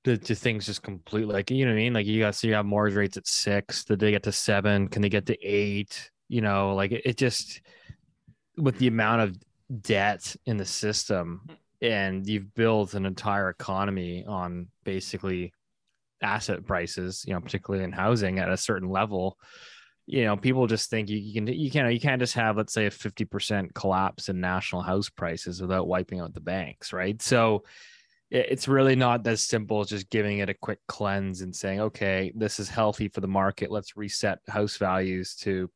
do, 0.06 0.16
do 0.16 0.34
things 0.36 0.66
just 0.66 0.82
completely, 0.82 1.34
like, 1.34 1.50
you 1.50 1.64
know 1.64 1.72
what 1.72 1.78
I 1.78 1.82
mean? 1.82 1.92
Like, 1.92 2.06
you 2.06 2.20
got 2.20 2.36
so 2.36 2.46
you 2.46 2.54
have 2.54 2.64
mortgage 2.64 2.96
rates 2.96 3.16
at 3.16 3.26
six, 3.26 3.84
did 3.84 3.98
they 3.98 4.12
get 4.12 4.22
to 4.22 4.32
seven? 4.32 4.86
Can 4.86 5.02
they 5.02 5.08
get 5.08 5.26
to 5.26 5.36
eight? 5.44 6.10
You 6.28 6.42
know, 6.42 6.74
like 6.76 6.92
it, 6.92 7.02
it 7.04 7.16
just, 7.16 7.60
with 8.56 8.78
the 8.78 8.86
amount 8.86 9.22
of 9.22 9.82
debt 9.82 10.36
in 10.46 10.58
the 10.58 10.64
system, 10.64 11.48
and 11.82 12.24
you've 12.24 12.54
built 12.54 12.94
an 12.94 13.04
entire 13.04 13.48
economy 13.48 14.24
on 14.26 14.68
basically 14.84 15.52
asset 16.22 16.64
prices, 16.64 17.24
you 17.26 17.34
know, 17.34 17.40
particularly 17.40 17.84
in 17.84 17.92
housing 17.92 18.38
at 18.38 18.48
a 18.48 18.56
certain 18.56 18.88
level 18.88 19.36
you 20.08 20.24
know 20.24 20.36
people 20.36 20.68
just 20.68 20.88
think 20.88 21.08
you, 21.08 21.34
can 21.34 21.48
you 21.48 21.68
can't 21.68 21.92
you 21.92 21.98
can't 21.98 22.20
just 22.20 22.34
have 22.34 22.56
let's 22.56 22.72
say 22.72 22.86
a 22.86 22.90
50% 22.90 23.74
collapse 23.74 24.28
in 24.28 24.40
national 24.40 24.82
house 24.82 25.10
prices 25.10 25.60
without 25.60 25.88
wiping 25.88 26.20
out 26.20 26.32
the 26.32 26.40
banks 26.40 26.92
right 26.92 27.20
so 27.20 27.64
it's 28.30 28.66
really 28.66 28.96
not 28.96 29.26
as 29.26 29.40
simple 29.40 29.80
as 29.80 29.88
just 29.88 30.10
giving 30.10 30.38
it 30.38 30.48
a 30.48 30.54
quick 30.54 30.80
cleanse 30.88 31.42
and 31.42 31.54
saying 31.54 31.80
okay 31.80 32.32
this 32.34 32.58
is 32.58 32.68
healthy 32.68 33.08
for 33.08 33.20
the 33.20 33.28
market. 33.28 33.70
Let's 33.70 33.96
reset 33.96 34.40
house 34.48 34.76
values 34.76 35.34
to 35.42 35.70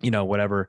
you 0.00 0.10
know 0.10 0.24
whatever 0.24 0.68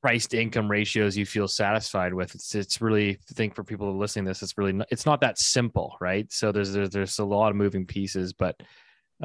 price 0.00 0.28
to 0.28 0.40
income 0.40 0.70
ratios 0.70 1.16
you 1.16 1.26
feel 1.26 1.48
satisfied 1.48 2.14
with. 2.14 2.34
It's 2.34 2.54
it's 2.54 2.80
really 2.80 3.10
I 3.10 3.34
think 3.34 3.54
for 3.54 3.64
people 3.64 3.96
listening 3.96 4.26
to 4.26 4.30
this 4.30 4.42
it's 4.42 4.56
really 4.56 4.72
not, 4.72 4.86
it's 4.90 5.06
not 5.06 5.20
that 5.22 5.38
simple 5.38 5.96
right? 6.00 6.30
So 6.32 6.52
there's 6.52 6.72
there's, 6.72 6.90
there's 6.90 7.18
a 7.18 7.24
lot 7.24 7.50
of 7.50 7.56
moving 7.56 7.86
pieces 7.86 8.32
but 8.32 8.60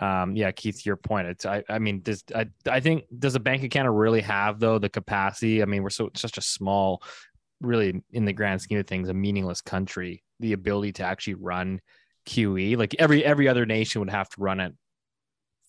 um 0.01 0.35
yeah 0.35 0.49
keith 0.49 0.87
your 0.87 0.95
point 0.95 1.27
it's 1.27 1.45
i 1.45 1.63
i 1.69 1.77
mean 1.77 2.01
does 2.01 2.23
i 2.33 2.47
i 2.67 2.79
think 2.79 3.03
does 3.19 3.33
the 3.33 3.39
bank 3.39 3.61
canada 3.71 3.91
really 3.91 4.21
have 4.21 4.59
though 4.59 4.79
the 4.79 4.89
capacity? 4.89 5.61
I 5.61 5.65
mean 5.65 5.83
we're 5.83 5.91
so 5.91 6.09
such 6.15 6.39
a 6.39 6.41
small 6.41 7.03
really 7.61 8.01
in 8.11 8.25
the 8.25 8.33
grand 8.33 8.59
scheme 8.59 8.79
of 8.79 8.87
things 8.87 9.09
a 9.09 9.13
meaningless 9.13 9.61
country 9.61 10.23
the 10.43 10.53
ability 10.53 10.91
to 10.93 11.03
actually 11.03 11.33
run 11.35 11.79
qe 12.27 12.77
like 12.77 12.95
every 12.99 13.23
every 13.25 13.47
other 13.47 13.65
nation 13.65 13.99
would 13.99 14.09
have 14.09 14.29
to 14.29 14.39
run 14.39 14.59
it 14.59 14.73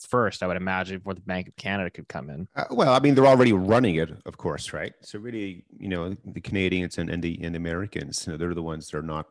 first 0.00 0.42
i 0.42 0.46
would 0.46 0.56
imagine 0.56 0.98
before 0.98 1.14
the 1.14 1.20
bank 1.22 1.48
of 1.48 1.56
canada 1.56 1.90
could 1.90 2.06
come 2.08 2.28
in 2.28 2.46
Uh, 2.54 2.64
well, 2.70 2.92
I 2.92 3.00
mean, 3.00 3.14
they're 3.14 3.32
already 3.34 3.52
running 3.52 3.96
it, 3.96 4.10
of 4.26 4.36
course, 4.36 4.72
right? 4.72 4.92
So 5.02 5.18
really, 5.18 5.64
you 5.84 5.88
know, 5.88 6.02
the 6.36 6.40
Canadians 6.48 6.98
and, 6.98 7.08
and 7.12 7.22
the 7.22 7.32
and 7.44 7.54
the 7.54 7.62
Americans, 7.66 8.14
you 8.26 8.32
know, 8.32 8.36
they're 8.38 8.54
the 8.62 8.68
ones 8.74 8.82
that 8.88 8.98
are 8.98 9.08
not 9.16 9.26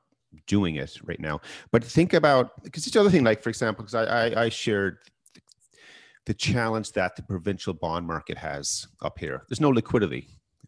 doing 0.48 0.76
it 0.84 0.92
right 1.10 1.20
now. 1.30 1.36
But 1.72 1.84
think 1.84 2.14
about 2.14 2.46
because 2.64 2.84
it's 2.86 2.94
the 2.96 3.02
other 3.02 3.12
thing, 3.14 3.24
like 3.24 3.42
for 3.44 3.50
example, 3.54 3.84
because 3.84 3.96
I, 4.02 4.06
I 4.22 4.26
I 4.46 4.50
shared 4.50 4.98
the 6.26 6.34
challenge 6.34 6.88
that 6.94 7.16
the 7.16 7.24
provincial 7.34 7.74
bond 7.74 8.08
market 8.08 8.38
has 8.38 8.88
up 9.08 9.20
here. 9.20 9.38
There's 9.48 9.62
no 9.68 9.70
liquidity, 9.70 10.24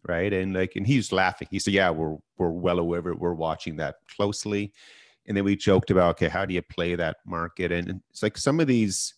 right? 0.08 0.32
And 0.32 0.54
like, 0.54 0.76
and 0.76 0.86
he's 0.86 1.12
laughing. 1.12 1.48
He 1.50 1.58
said, 1.58 1.74
"Yeah, 1.74 1.90
we're 1.90 2.16
we're 2.38 2.50
well 2.50 2.78
aware. 2.78 3.02
We're 3.02 3.34
watching 3.34 3.76
that 3.76 3.96
closely." 4.14 4.72
And 5.28 5.36
then 5.36 5.44
we 5.44 5.56
joked 5.56 5.90
about, 5.90 6.10
okay, 6.10 6.28
how 6.28 6.44
do 6.44 6.54
you 6.54 6.62
play 6.62 6.94
that 6.94 7.16
market? 7.26 7.72
And 7.72 7.88
and 7.88 8.00
it's 8.10 8.22
like 8.22 8.38
some 8.38 8.60
of 8.60 8.66
these 8.66 9.14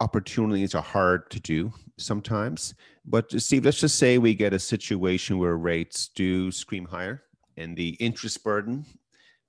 opportunities 0.00 0.74
are 0.74 0.82
hard 0.82 1.30
to 1.30 1.40
do 1.40 1.72
sometimes. 1.98 2.74
But 3.04 3.30
Steve, 3.40 3.64
let's 3.64 3.80
just 3.80 3.98
say 3.98 4.18
we 4.18 4.34
get 4.34 4.52
a 4.52 4.58
situation 4.58 5.38
where 5.38 5.56
rates 5.56 6.08
do 6.14 6.50
scream 6.50 6.86
higher 6.86 7.22
and 7.56 7.76
the 7.76 7.90
interest 8.00 8.42
burden 8.42 8.84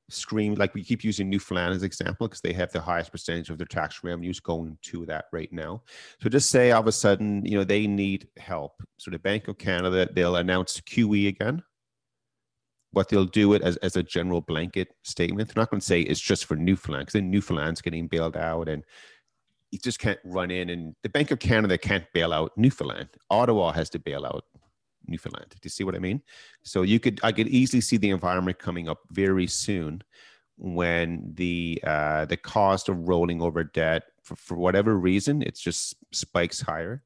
scream 0.09 0.55
like 0.55 0.73
we 0.73 0.83
keep 0.83 1.03
using 1.03 1.29
Newfoundland 1.29 1.73
as 1.73 1.81
an 1.81 1.85
example 1.85 2.27
because 2.27 2.41
they 2.41 2.53
have 2.53 2.71
the 2.71 2.81
highest 2.81 3.11
percentage 3.11 3.49
of 3.49 3.57
their 3.57 3.67
tax 3.67 4.03
revenues 4.03 4.39
going 4.39 4.77
to 4.83 5.05
that 5.05 5.25
right 5.31 5.51
now. 5.51 5.81
So 6.21 6.29
just 6.29 6.49
say 6.49 6.71
all 6.71 6.81
of 6.81 6.87
a 6.87 6.91
sudden, 6.91 7.45
you 7.45 7.57
know, 7.57 7.63
they 7.63 7.87
need 7.87 8.27
help. 8.37 8.73
So 8.97 9.11
the 9.11 9.19
Bank 9.19 9.47
of 9.47 9.57
Canada, 9.57 10.07
they'll 10.11 10.35
announce 10.35 10.79
QE 10.81 11.27
again. 11.27 11.63
But 12.91 13.09
they'll 13.09 13.25
do 13.25 13.53
it 13.53 13.63
as, 13.63 13.77
as 13.77 13.95
a 13.95 14.03
general 14.03 14.41
blanket 14.41 14.89
statement. 15.03 15.49
They're 15.49 15.61
not 15.61 15.71
going 15.71 15.79
to 15.79 15.85
say 15.85 16.01
it's 16.01 16.21
just 16.21 16.45
for 16.45 16.55
Newfoundland 16.55 17.07
because 17.07 17.13
then 17.13 17.31
Newfoundland's 17.31 17.81
getting 17.81 18.07
bailed 18.07 18.37
out 18.37 18.69
and 18.69 18.83
you 19.71 19.79
just 19.79 19.97
can't 19.97 20.19
run 20.23 20.51
in 20.51 20.69
and 20.69 20.95
the 21.01 21.09
Bank 21.09 21.31
of 21.31 21.39
Canada 21.39 21.79
can't 21.79 22.05
bail 22.13 22.31
out 22.31 22.51
Newfoundland. 22.55 23.09
Ottawa 23.31 23.71
has 23.71 23.89
to 23.89 23.99
bail 23.99 24.27
out 24.27 24.45
Newfoundland. 25.07 25.47
Do 25.49 25.57
you 25.63 25.69
see 25.69 25.83
what 25.83 25.95
I 25.95 25.99
mean? 25.99 26.21
So 26.63 26.81
you 26.81 26.99
could 26.99 27.19
I 27.23 27.31
could 27.31 27.47
easily 27.47 27.81
see 27.81 27.97
the 27.97 28.09
environment 28.09 28.59
coming 28.59 28.89
up 28.89 28.99
very 29.11 29.47
soon 29.47 30.03
when 30.57 31.31
the 31.35 31.81
uh, 31.85 32.25
the 32.25 32.37
cost 32.37 32.89
of 32.89 33.07
rolling 33.07 33.41
over 33.41 33.63
debt 33.63 34.03
for, 34.21 34.35
for 34.35 34.55
whatever 34.55 34.97
reason 34.97 35.41
it's 35.41 35.59
just 35.59 35.95
spikes 36.11 36.61
higher. 36.61 37.03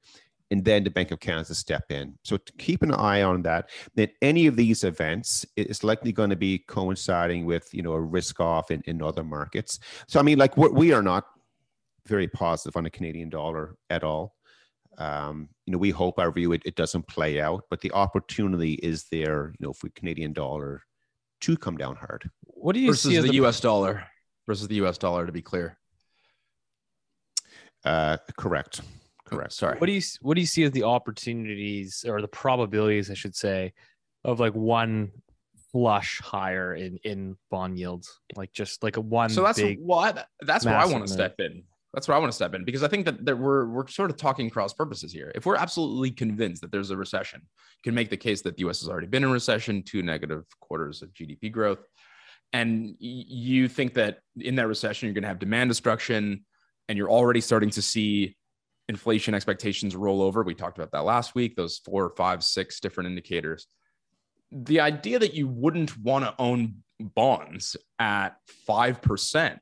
And 0.49 0.63
then 0.63 0.85
the 0.85 0.89
Bank 0.89 1.11
of 1.11 1.19
Canada 1.19 1.53
step 1.53 1.91
in. 1.91 2.17
So 2.23 2.37
keep 2.57 2.81
an 2.81 2.93
eye 2.93 3.21
on 3.21 3.41
that. 3.41 3.69
That 3.95 4.11
any 4.21 4.47
of 4.47 4.55
these 4.55 4.85
events 4.85 5.45
is 5.57 5.83
likely 5.83 6.13
going 6.13 6.29
to 6.29 6.37
be 6.37 6.59
coinciding 6.59 7.45
with 7.45 7.73
you 7.73 7.81
know 7.81 7.93
a 7.93 7.99
risk 7.99 8.39
off 8.39 8.71
in, 8.71 8.81
in 8.85 9.01
other 9.01 9.25
markets. 9.25 9.79
So 10.07 10.19
I 10.19 10.23
mean, 10.23 10.37
like 10.37 10.55
we 10.55 10.93
are 10.93 11.03
not 11.03 11.25
very 12.05 12.27
positive 12.27 12.77
on 12.77 12.85
the 12.85 12.89
Canadian 12.89 13.29
dollar 13.29 13.75
at 13.89 14.03
all. 14.03 14.36
Um, 14.97 15.49
you 15.65 15.71
know, 15.71 15.77
we 15.77 15.91
hope 15.91 16.17
our 16.19 16.31
view 16.31 16.53
it, 16.53 16.61
it 16.65 16.75
doesn't 16.75 17.07
play 17.07 17.39
out, 17.39 17.63
but 17.69 17.81
the 17.81 17.91
opportunity 17.91 18.73
is 18.73 19.05
there. 19.11 19.53
You 19.59 19.67
know, 19.67 19.73
for 19.73 19.89
Canadian 19.89 20.33
dollar 20.33 20.81
to 21.41 21.55
come 21.55 21.77
down 21.77 21.95
hard. 21.95 22.29
what 22.45 22.73
do 22.73 22.79
you 22.79 22.91
versus 22.91 23.11
see 23.11 23.17
as 23.17 23.23
the, 23.23 23.29
the 23.29 23.45
US 23.45 23.59
dollar 23.59 24.03
versus 24.47 24.67
the 24.67 24.75
US 24.85 24.97
dollar 24.97 25.25
to 25.25 25.31
be 25.31 25.41
clear. 25.41 25.77
Uh, 27.85 28.17
correct. 28.37 28.81
Correct. 29.25 29.53
sorry. 29.53 29.77
what 29.77 29.87
do 29.87 29.91
you 29.91 30.01
what 30.21 30.35
do 30.35 30.41
you 30.41 30.47
see 30.47 30.63
as 30.63 30.71
the 30.71 30.83
opportunities 30.83 32.05
or 32.07 32.21
the 32.21 32.29
probabilities 32.29 33.11
i 33.11 33.13
should 33.13 33.35
say 33.35 33.73
of 34.23 34.39
like 34.39 34.53
one 34.55 35.11
flush 35.73 36.21
higher 36.21 36.73
in 36.73 36.97
in 37.03 37.35
bond 37.51 37.77
yields 37.77 38.21
like 38.37 38.53
just 38.53 38.83
like 38.83 38.95
a 38.95 39.01
one 39.01 39.29
so 39.29 39.43
that's 39.43 39.59
big 39.59 39.79
what 39.79 40.27
that's 40.41 40.65
where 40.65 40.77
I 40.77 40.85
want 40.85 41.05
to 41.05 41.11
step 41.11 41.35
in. 41.39 41.63
That's 41.97 42.07
where 42.07 42.15
I 42.15 42.19
want 42.19 42.31
to 42.31 42.35
step 42.35 42.53
in 42.53 42.63
because 42.63 42.83
I 42.83 42.87
think 42.89 43.05
that, 43.05 43.25
that 43.25 43.39
we're 43.39 43.65
we're 43.65 43.87
sort 43.87 44.11
of 44.11 44.17
talking 44.17 44.51
cross 44.51 44.71
purposes 44.71 45.11
here. 45.11 45.31
If 45.33 45.47
we're 45.47 45.55
absolutely 45.55 46.11
convinced 46.11 46.61
that 46.61 46.71
there's 46.71 46.91
a 46.91 46.95
recession, 46.95 47.41
you 47.41 47.81
can 47.83 47.95
make 47.95 48.11
the 48.11 48.17
case 48.17 48.43
that 48.43 48.55
the 48.55 48.67
US 48.67 48.81
has 48.81 48.87
already 48.87 49.07
been 49.07 49.23
in 49.23 49.31
recession, 49.31 49.81
two 49.81 50.03
negative 50.03 50.43
quarters 50.61 51.01
of 51.01 51.11
GDP 51.15 51.51
growth. 51.51 51.79
And 52.53 52.95
you 52.99 53.67
think 53.67 53.95
that 53.95 54.19
in 54.39 54.53
that 54.57 54.67
recession, 54.67 55.07
you're 55.07 55.15
going 55.15 55.23
to 55.23 55.27
have 55.27 55.39
demand 55.39 55.71
destruction 55.71 56.45
and 56.87 56.99
you're 56.99 57.09
already 57.09 57.41
starting 57.41 57.71
to 57.71 57.81
see 57.81 58.37
inflation 58.87 59.33
expectations 59.33 59.95
roll 59.95 60.21
over. 60.21 60.43
We 60.43 60.53
talked 60.53 60.77
about 60.77 60.91
that 60.91 61.03
last 61.03 61.33
week, 61.33 61.55
those 61.55 61.79
four, 61.79 62.13
five, 62.15 62.43
six 62.43 62.79
different 62.79 63.09
indicators. 63.09 63.65
The 64.51 64.81
idea 64.81 65.17
that 65.17 65.33
you 65.33 65.47
wouldn't 65.47 65.97
want 65.97 66.25
to 66.25 66.35
own 66.37 66.83
bonds 66.99 67.75
at 67.97 68.35
5% 68.69 69.57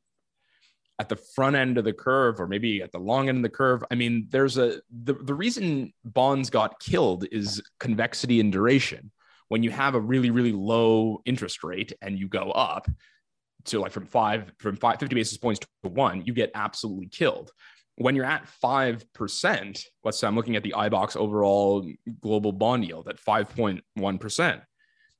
at 1.00 1.10
the 1.10 1.16
front 1.16 1.56
end 1.56 1.78
of 1.78 1.84
the 1.84 1.94
curve 1.94 2.40
or 2.40 2.48
maybe 2.48 2.82
at 2.82 2.92
the 2.92 3.00
long 3.00 3.30
end 3.30 3.38
of 3.38 3.44
the 3.44 3.50
curve 3.50 3.84
i 3.92 3.96
mean 3.96 4.28
there's 4.30 4.58
a 4.58 4.82
the, 5.04 5.14
the 5.14 5.34
reason 5.34 5.94
bonds 6.04 6.50
got 6.50 6.80
killed 6.80 7.26
is 7.32 7.62
convexity 7.80 8.40
and 8.40 8.52
duration 8.52 9.12
when 9.50 9.64
you 9.64 9.70
have 9.70 9.96
a 9.96 10.00
really 10.00 10.30
really 10.30 10.52
low 10.52 11.22
interest 11.26 11.64
rate 11.64 11.94
and 12.02 12.18
you 12.18 12.28
go 12.28 12.52
up 12.52 12.88
to 13.66 13.80
like 13.80 13.92
from 13.92 14.06
five 14.06 14.52
from 14.60 14.76
five, 14.76 15.00
50 15.00 15.16
basis 15.16 15.38
points 15.38 15.60
to 15.60 15.90
one 15.90 16.24
you 16.26 16.34
get 16.34 16.52
absolutely 16.56 17.08
killed 17.08 17.52
when 17.98 18.16
you're 18.16 18.26
at 18.26 18.48
5% 18.64 19.86
let's 20.04 20.20
say 20.20 20.28
i'm 20.28 20.36
looking 20.36 20.56
at 20.56 20.64
the 20.64 20.74
iBoxx 20.78 21.18
overall 21.18 21.90
global 22.22 22.52
bond 22.52 22.86
yield 22.86 23.08
at 23.08 23.18
5.1% 23.18 24.62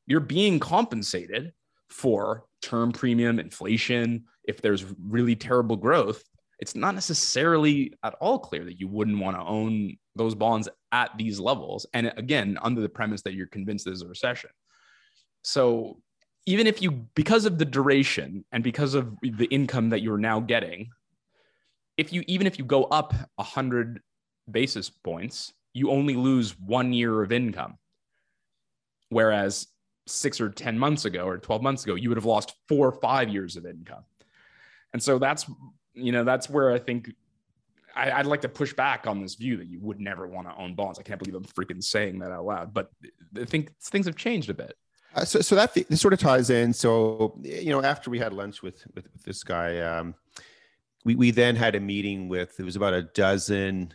you're 0.08 0.20
being 0.20 0.60
compensated 0.60 1.52
for 1.90 2.46
term 2.62 2.92
premium, 2.92 3.40
inflation. 3.40 4.26
If 4.48 4.62
there's 4.62 4.86
really 5.00 5.36
terrible 5.36 5.76
growth, 5.76 6.24
it's 6.60 6.76
not 6.76 6.96
necessarily 6.96 7.94
at 8.04 8.16
all 8.22 8.40
clear 8.40 8.64
that 8.66 8.80
you 8.80 8.88
wouldn't 8.88 9.20
want 9.20 9.36
to 9.36 9.44
own 9.44 9.98
those 10.16 10.36
bonds 10.36 10.70
at 10.92 11.12
these 11.18 11.40
levels. 11.40 11.86
And 11.94 12.14
again, 12.18 12.58
under 12.62 12.82
the 12.82 12.90
premise 12.90 13.22
that 13.24 13.34
you're 13.34 13.48
convinced 13.48 13.86
there's 13.86 14.02
a 14.02 14.08
recession. 14.08 14.50
So 15.42 16.00
even 16.46 16.68
if 16.68 16.82
you, 16.82 16.92
because 17.16 17.46
of 17.46 17.58
the 17.58 17.66
duration 17.66 18.46
and 18.52 18.64
because 18.64 18.94
of 18.94 19.16
the 19.22 19.46
income 19.46 19.90
that 19.90 20.02
you're 20.02 20.18
now 20.18 20.40
getting, 20.40 20.90
if 21.98 22.14
you, 22.14 22.24
even 22.28 22.48
if 22.48 22.58
you 22.58 22.66
go 22.66 22.86
up 22.86 23.14
100 23.36 24.02
basis 24.50 24.90
points, 24.90 25.54
you 25.74 25.92
only 25.92 26.16
lose 26.16 26.58
one 26.60 26.94
year 26.94 27.22
of 27.22 27.32
income. 27.32 27.78
Whereas 29.10 29.68
six 30.08 30.40
or 30.40 30.50
10 30.50 30.78
months 30.78 31.06
ago 31.06 31.26
or 31.26 31.38
12 31.38 31.62
months 31.62 31.84
ago, 31.84 31.96
you 31.96 32.10
would 32.10 32.18
have 32.18 32.26
lost 32.26 32.54
four 32.68 32.88
or 32.88 32.92
five 32.92 33.30
years 33.30 33.58
of 33.58 33.66
income. 33.66 34.04
And 34.96 35.04
so 35.04 35.20
that's, 35.20 35.46
you 35.94 36.14
know, 36.14 36.24
that's 36.24 36.50
where 36.50 36.72
I 36.72 36.80
think 36.80 37.12
I, 37.98 38.16
would 38.16 38.28
like 38.28 38.40
to 38.44 38.48
push 38.48 38.72
back 38.72 39.08
on 39.08 39.22
this 39.22 39.36
view 39.36 39.58
that 39.58 39.68
you 39.68 39.78
would 39.82 40.00
never 40.00 40.26
want 40.26 40.48
to 40.48 40.56
own 40.56 40.74
bonds. 40.74 40.98
I 41.00 41.02
can't 41.04 41.20
believe 41.20 41.36
I'm 41.36 41.44
freaking 41.44 41.84
saying 41.84 42.20
that 42.20 42.32
out 42.32 42.46
loud, 42.46 42.74
but 42.74 42.92
I 43.38 43.44
think 43.44 43.78
things 43.82 44.06
have 44.06 44.16
changed 44.16 44.50
a 44.50 44.54
bit. 44.54 44.78
Uh, 45.14 45.26
so, 45.26 45.42
so 45.42 45.54
that 45.56 45.74
this 45.74 46.00
sort 46.00 46.14
of 46.14 46.20
ties 46.20 46.50
in. 46.50 46.72
So, 46.72 47.38
you 47.44 47.72
know, 47.72 47.84
after 47.84 48.10
we 48.10 48.18
had 48.18 48.32
lunch 48.32 48.64
with 48.64 48.88
with, 48.96 49.10
with 49.12 49.24
this 49.24 49.44
guy, 49.44 49.82
um, 49.82 50.16
we 51.04 51.16
we 51.16 51.32
then 51.32 51.58
had 51.58 51.76
a 51.76 51.82
meeting 51.82 52.30
with 52.30 52.58
it 52.58 52.64
was 52.64 52.78
about 52.78 52.94
a 52.94 53.02
dozen 53.02 53.94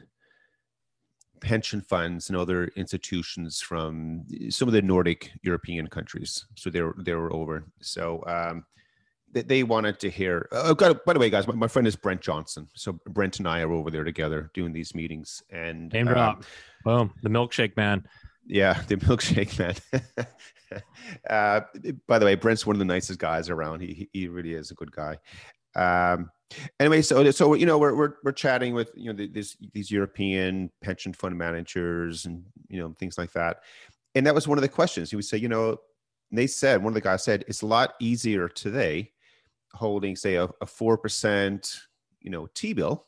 pension 1.40 1.80
funds 1.80 2.28
and 2.28 2.36
other 2.36 2.66
institutions 2.76 3.62
from 3.62 4.26
some 4.50 4.68
of 4.68 4.74
the 4.74 4.82
Nordic 4.82 5.32
European 5.40 5.86
countries. 5.86 6.44
So 6.56 6.68
they 6.68 6.82
were 6.82 6.94
they 6.98 7.14
were 7.14 7.32
over. 7.32 7.64
So 7.80 8.22
um, 8.26 8.66
they, 9.32 9.42
they 9.42 9.62
wanted 9.62 9.98
to 10.00 10.10
hear. 10.10 10.48
Oh, 10.52 10.74
got, 10.74 11.04
by 11.04 11.12
the 11.12 11.18
way, 11.18 11.30
guys, 11.30 11.46
my, 11.46 11.54
my, 11.54 11.68
friend 11.68 11.86
is 11.86 11.96
Brent 11.96 12.20
Johnson. 12.20 12.68
So 12.74 12.98
Brent 13.06 13.38
and 13.38 13.48
I 13.48 13.60
are 13.60 13.72
over 13.72 13.90
there 13.90 14.04
together 14.04 14.50
doing 14.54 14.72
these 14.72 14.94
meetings. 14.94 15.42
And 15.50 15.92
name 15.92 16.06
drop, 16.06 16.36
um, 16.36 16.44
boom, 16.84 17.14
the 17.22 17.28
milkshake 17.28 17.76
man. 17.76 18.06
Yeah, 18.46 18.80
the 18.88 18.96
milkshake 18.96 19.58
man. 19.58 19.74
uh, 21.30 21.60
by 22.06 22.18
the 22.18 22.26
way, 22.26 22.34
Brent's 22.34 22.66
one 22.66 22.76
of 22.76 22.80
the 22.80 22.84
nicest 22.84 23.18
guys 23.18 23.50
around. 23.50 23.80
He 23.80 24.08
he 24.12 24.28
really 24.28 24.54
is 24.54 24.70
a 24.70 24.74
good 24.74 24.92
guy. 24.92 25.18
Um, 25.76 26.30
anyway, 26.80 27.02
so 27.02 27.30
so 27.30 27.54
you 27.54 27.66
know 27.66 27.78
we're 27.78 27.94
we're 27.94 28.14
we're 28.24 28.32
chatting 28.32 28.74
with 28.74 28.90
you 28.94 29.12
know 29.12 29.26
these 29.32 29.56
these 29.72 29.90
European 29.90 30.70
pension 30.82 31.12
fund 31.12 31.36
managers 31.36 32.26
and 32.26 32.44
you 32.68 32.80
know 32.80 32.94
things 32.98 33.16
like 33.18 33.32
that, 33.32 33.60
and 34.14 34.26
that 34.26 34.34
was 34.34 34.48
one 34.48 34.58
of 34.58 34.62
the 34.62 34.68
questions. 34.68 35.10
He 35.10 35.16
would 35.16 35.24
say, 35.24 35.36
you 35.36 35.48
know, 35.48 35.76
they 36.32 36.48
said 36.48 36.82
one 36.82 36.90
of 36.90 36.94
the 36.94 37.00
guys 37.00 37.22
said 37.22 37.44
it's 37.46 37.62
a 37.62 37.66
lot 37.66 37.94
easier 38.00 38.48
today 38.48 39.12
holding 39.72 40.16
say 40.16 40.36
a 40.36 40.48
a 40.60 40.66
four 40.66 40.98
percent 40.98 41.80
you 42.20 42.30
know 42.30 42.48
T 42.54 42.72
bill 42.72 43.06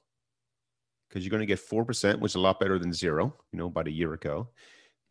because 1.08 1.24
you're 1.24 1.30
going 1.30 1.40
to 1.40 1.46
get 1.46 1.58
four 1.58 1.84
percent, 1.84 2.20
which 2.20 2.32
is 2.32 2.36
a 2.36 2.40
lot 2.40 2.60
better 2.60 2.78
than 2.78 2.92
zero. 2.92 3.34
You 3.52 3.58
know, 3.58 3.66
about 3.66 3.88
a 3.88 3.92
year 3.92 4.14
ago. 4.14 4.48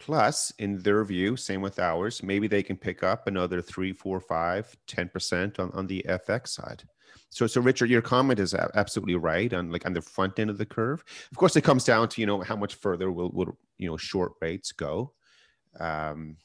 Plus, 0.02 0.52
in 0.58 0.82
their 0.82 1.06
view, 1.06 1.38
same 1.38 1.62
with 1.62 1.78
ours, 1.78 2.24
maybe 2.24 2.48
they 2.48 2.64
can 2.64 2.76
pick 2.76 3.04
up 3.04 3.28
another 3.28 3.62
three, 3.62 3.94
four, 3.94 4.20
five, 4.20 4.76
10% 4.88 5.60
on, 5.60 5.70
on 5.76 5.86
the 5.86 6.04
FX 6.10 6.48
side. 6.48 6.82
So, 7.30 7.46
so 7.46 7.62
Richard, 7.62 7.92
your 7.92 8.02
comment 8.02 8.40
is 8.40 8.56
absolutely 8.56 9.14
right 9.14 9.54
on 9.54 9.70
like 9.70 9.86
on 9.86 9.94
the 9.94 10.02
front 10.02 10.40
end 10.40 10.50
of 10.50 10.58
the 10.58 10.66
curve. 10.66 11.04
Of 11.32 11.38
course, 11.38 11.56
it 11.56 11.62
comes 11.62 11.84
down 11.84 12.10
to 12.10 12.22
you 12.22 12.26
know 12.26 12.42
how 12.42 12.56
much 12.56 12.76
further 12.76 13.12
will 13.12 13.30
will 13.32 13.58
you 13.78 13.88
know 13.88 13.96
short 13.96 14.34
rates 14.42 14.72
go. 14.72 15.14
Um, 15.80 16.38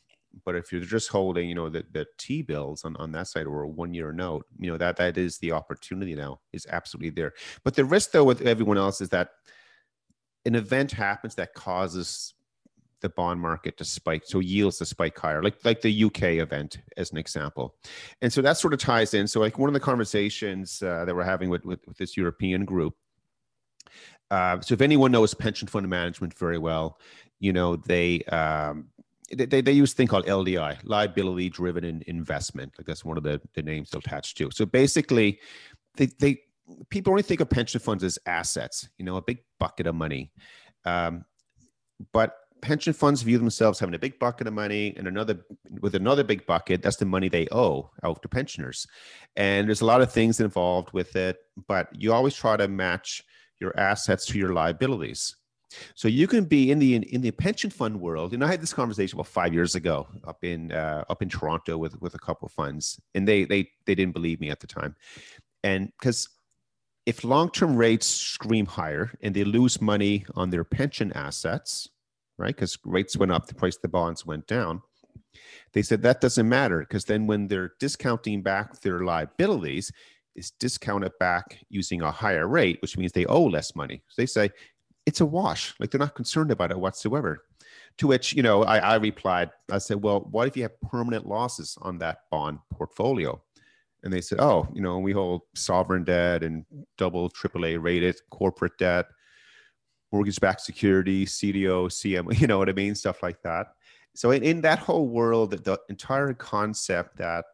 but 0.44 0.54
if 0.54 0.72
you're 0.72 0.80
just 0.80 1.08
holding 1.08 1.48
you 1.48 1.54
know 1.54 1.68
the, 1.68 1.84
the 1.92 2.06
T 2.18 2.42
bills 2.42 2.84
on, 2.84 2.96
on 2.96 3.12
that 3.12 3.28
side 3.28 3.46
or 3.46 3.62
a 3.62 3.68
one 3.68 3.94
year 3.94 4.12
note, 4.12 4.46
you 4.58 4.70
know 4.70 4.78
that 4.78 4.96
that 4.96 5.16
is 5.18 5.38
the 5.38 5.52
opportunity 5.52 6.14
now 6.14 6.40
is 6.52 6.66
absolutely 6.70 7.10
there. 7.10 7.32
But 7.64 7.74
the 7.74 7.84
risk 7.84 8.12
though 8.12 8.24
with 8.24 8.42
everyone 8.42 8.78
else 8.78 9.00
is 9.00 9.08
that 9.10 9.30
an 10.44 10.54
event 10.54 10.92
happens 10.92 11.34
that 11.34 11.54
causes 11.54 12.34
the 13.00 13.08
bond 13.10 13.40
market 13.40 13.76
to 13.76 13.84
spike 13.84 14.22
so 14.24 14.38
yields 14.38 14.78
to 14.78 14.86
spike 14.86 15.18
higher 15.18 15.42
like 15.42 15.56
like 15.64 15.82
the 15.82 16.04
uk 16.04 16.22
event 16.22 16.78
as 16.96 17.12
an 17.12 17.18
example 17.18 17.74
and 18.22 18.32
so 18.32 18.40
that 18.40 18.56
sort 18.56 18.72
of 18.72 18.80
ties 18.80 19.12
in 19.12 19.28
so 19.28 19.38
like 19.38 19.58
one 19.58 19.68
of 19.68 19.74
the 19.74 19.80
conversations 19.80 20.82
uh, 20.82 21.04
that 21.04 21.14
we're 21.14 21.22
having 21.22 21.50
with, 21.50 21.64
with, 21.64 21.86
with 21.86 21.96
this 21.98 22.16
european 22.16 22.64
group 22.64 22.94
uh, 24.30 24.58
so 24.60 24.72
if 24.72 24.80
anyone 24.80 25.12
knows 25.12 25.34
pension 25.34 25.68
fund 25.68 25.86
management 25.88 26.32
very 26.38 26.58
well 26.58 26.98
you 27.38 27.52
know 27.52 27.76
they 27.76 28.22
um, 28.24 28.88
they, 29.32 29.60
they 29.60 29.72
use 29.72 29.92
a 29.92 29.96
thing 29.96 30.06
called 30.06 30.26
LDI, 30.26 30.78
liability 30.84 31.48
driven 31.48 31.84
in 31.84 32.02
investment. 32.06 32.72
Like 32.78 32.86
that's 32.86 33.04
one 33.04 33.16
of 33.16 33.22
the, 33.22 33.40
the 33.54 33.62
names 33.62 33.92
attached 33.94 34.36
to. 34.38 34.50
So 34.52 34.66
basically, 34.66 35.40
they, 35.96 36.06
they 36.18 36.40
people 36.90 37.12
only 37.12 37.22
think 37.22 37.40
of 37.40 37.50
pension 37.50 37.80
funds 37.80 38.04
as 38.04 38.18
assets, 38.26 38.88
you 38.98 39.04
know, 39.04 39.16
a 39.16 39.22
big 39.22 39.38
bucket 39.58 39.86
of 39.86 39.94
money. 39.94 40.30
Um, 40.84 41.24
but 42.12 42.36
pension 42.62 42.92
funds 42.92 43.22
view 43.22 43.38
themselves 43.38 43.78
having 43.78 43.94
a 43.94 43.98
big 43.98 44.18
bucket 44.18 44.46
of 44.46 44.52
money 44.52 44.94
and 44.96 45.06
another 45.06 45.44
with 45.80 45.94
another 45.94 46.24
big 46.24 46.44
bucket 46.46 46.82
that's 46.82 46.96
the 46.96 47.04
money 47.04 47.28
they 47.28 47.46
owe 47.52 47.90
out 48.02 48.20
to 48.22 48.28
pensioners 48.28 48.86
and 49.36 49.68
there's 49.68 49.82
a 49.82 49.84
lot 49.84 50.00
of 50.00 50.10
things 50.10 50.40
involved 50.40 50.90
with 50.92 51.14
it 51.16 51.36
but 51.68 51.88
you 51.92 52.12
always 52.12 52.34
try 52.34 52.56
to 52.56 52.66
match 52.66 53.22
your 53.60 53.78
assets 53.78 54.24
to 54.24 54.38
your 54.38 54.54
liabilities 54.54 55.36
so 55.94 56.08
you 56.08 56.26
can 56.26 56.44
be 56.44 56.70
in 56.70 56.78
the 56.78 56.96
in 56.96 57.20
the 57.20 57.30
pension 57.30 57.70
fund 57.70 57.98
world 58.00 58.32
and 58.32 58.44
i 58.44 58.46
had 58.46 58.60
this 58.60 58.72
conversation 58.72 59.16
about 59.16 59.26
five 59.26 59.52
years 59.52 59.74
ago 59.74 60.06
up 60.26 60.42
in 60.42 60.72
uh, 60.72 61.04
up 61.08 61.22
in 61.22 61.28
toronto 61.28 61.76
with 61.76 62.00
with 62.00 62.14
a 62.14 62.18
couple 62.18 62.46
of 62.46 62.52
funds 62.52 63.00
and 63.14 63.26
they 63.26 63.44
they 63.44 63.68
they 63.86 63.94
didn't 63.94 64.14
believe 64.14 64.40
me 64.40 64.50
at 64.50 64.60
the 64.60 64.66
time 64.66 64.94
and 65.64 65.90
because 65.98 66.28
if 67.06 67.22
long-term 67.22 67.76
rates 67.76 68.06
scream 68.06 68.66
higher 68.66 69.12
and 69.22 69.32
they 69.34 69.44
lose 69.44 69.80
money 69.80 70.26
on 70.34 70.50
their 70.50 70.64
pension 70.64 71.12
assets 71.12 71.88
right? 72.38 72.54
Because 72.54 72.78
rates 72.84 73.16
went 73.16 73.32
up, 73.32 73.46
the 73.46 73.54
price 73.54 73.76
of 73.76 73.82
the 73.82 73.88
bonds 73.88 74.26
went 74.26 74.46
down. 74.46 74.82
They 75.72 75.82
said 75.82 76.02
that 76.02 76.20
doesn't 76.20 76.48
matter 76.48 76.80
because 76.80 77.04
then 77.04 77.26
when 77.26 77.48
they're 77.48 77.72
discounting 77.78 78.42
back 78.42 78.80
their 78.80 79.00
liabilities, 79.00 79.92
it's 80.34 80.50
discounted 80.52 81.12
back 81.18 81.58
using 81.68 82.02
a 82.02 82.10
higher 82.10 82.46
rate, 82.46 82.80
which 82.82 82.96
means 82.96 83.12
they 83.12 83.26
owe 83.26 83.44
less 83.44 83.74
money. 83.74 84.02
So 84.08 84.22
they 84.22 84.26
say 84.26 84.50
it's 85.06 85.20
a 85.20 85.26
wash. 85.26 85.74
Like 85.78 85.90
they're 85.90 85.98
not 85.98 86.14
concerned 86.14 86.50
about 86.50 86.70
it 86.70 86.78
whatsoever. 86.78 87.44
To 87.98 88.06
which, 88.06 88.34
you 88.34 88.42
know, 88.42 88.62
I, 88.64 88.78
I 88.78 88.94
replied, 88.96 89.50
I 89.70 89.78
said, 89.78 90.02
well, 90.02 90.28
what 90.30 90.48
if 90.48 90.56
you 90.56 90.64
have 90.64 90.78
permanent 90.82 91.26
losses 91.26 91.78
on 91.80 91.98
that 91.98 92.18
bond 92.30 92.58
portfolio? 92.70 93.40
And 94.02 94.12
they 94.12 94.20
said, 94.20 94.38
oh, 94.40 94.68
you 94.74 94.82
know, 94.82 94.98
we 94.98 95.12
hold 95.12 95.42
sovereign 95.54 96.04
debt 96.04 96.42
and 96.42 96.66
double 96.98 97.30
AAA 97.30 97.82
rated 97.82 98.16
corporate 98.30 98.76
debt 98.78 99.06
mortgage-backed 100.12 100.60
security, 100.60 101.26
CDO, 101.26 101.88
CM, 101.88 102.38
you 102.40 102.46
know 102.46 102.58
what 102.58 102.68
I 102.68 102.72
mean, 102.72 102.94
stuff 102.94 103.22
like 103.22 103.42
that. 103.42 103.68
So 104.14 104.30
in, 104.30 104.42
in 104.42 104.60
that 104.62 104.78
whole 104.78 105.08
world, 105.08 105.50
the 105.50 105.78
entire 105.88 106.32
concept 106.32 107.18
that 107.18 107.44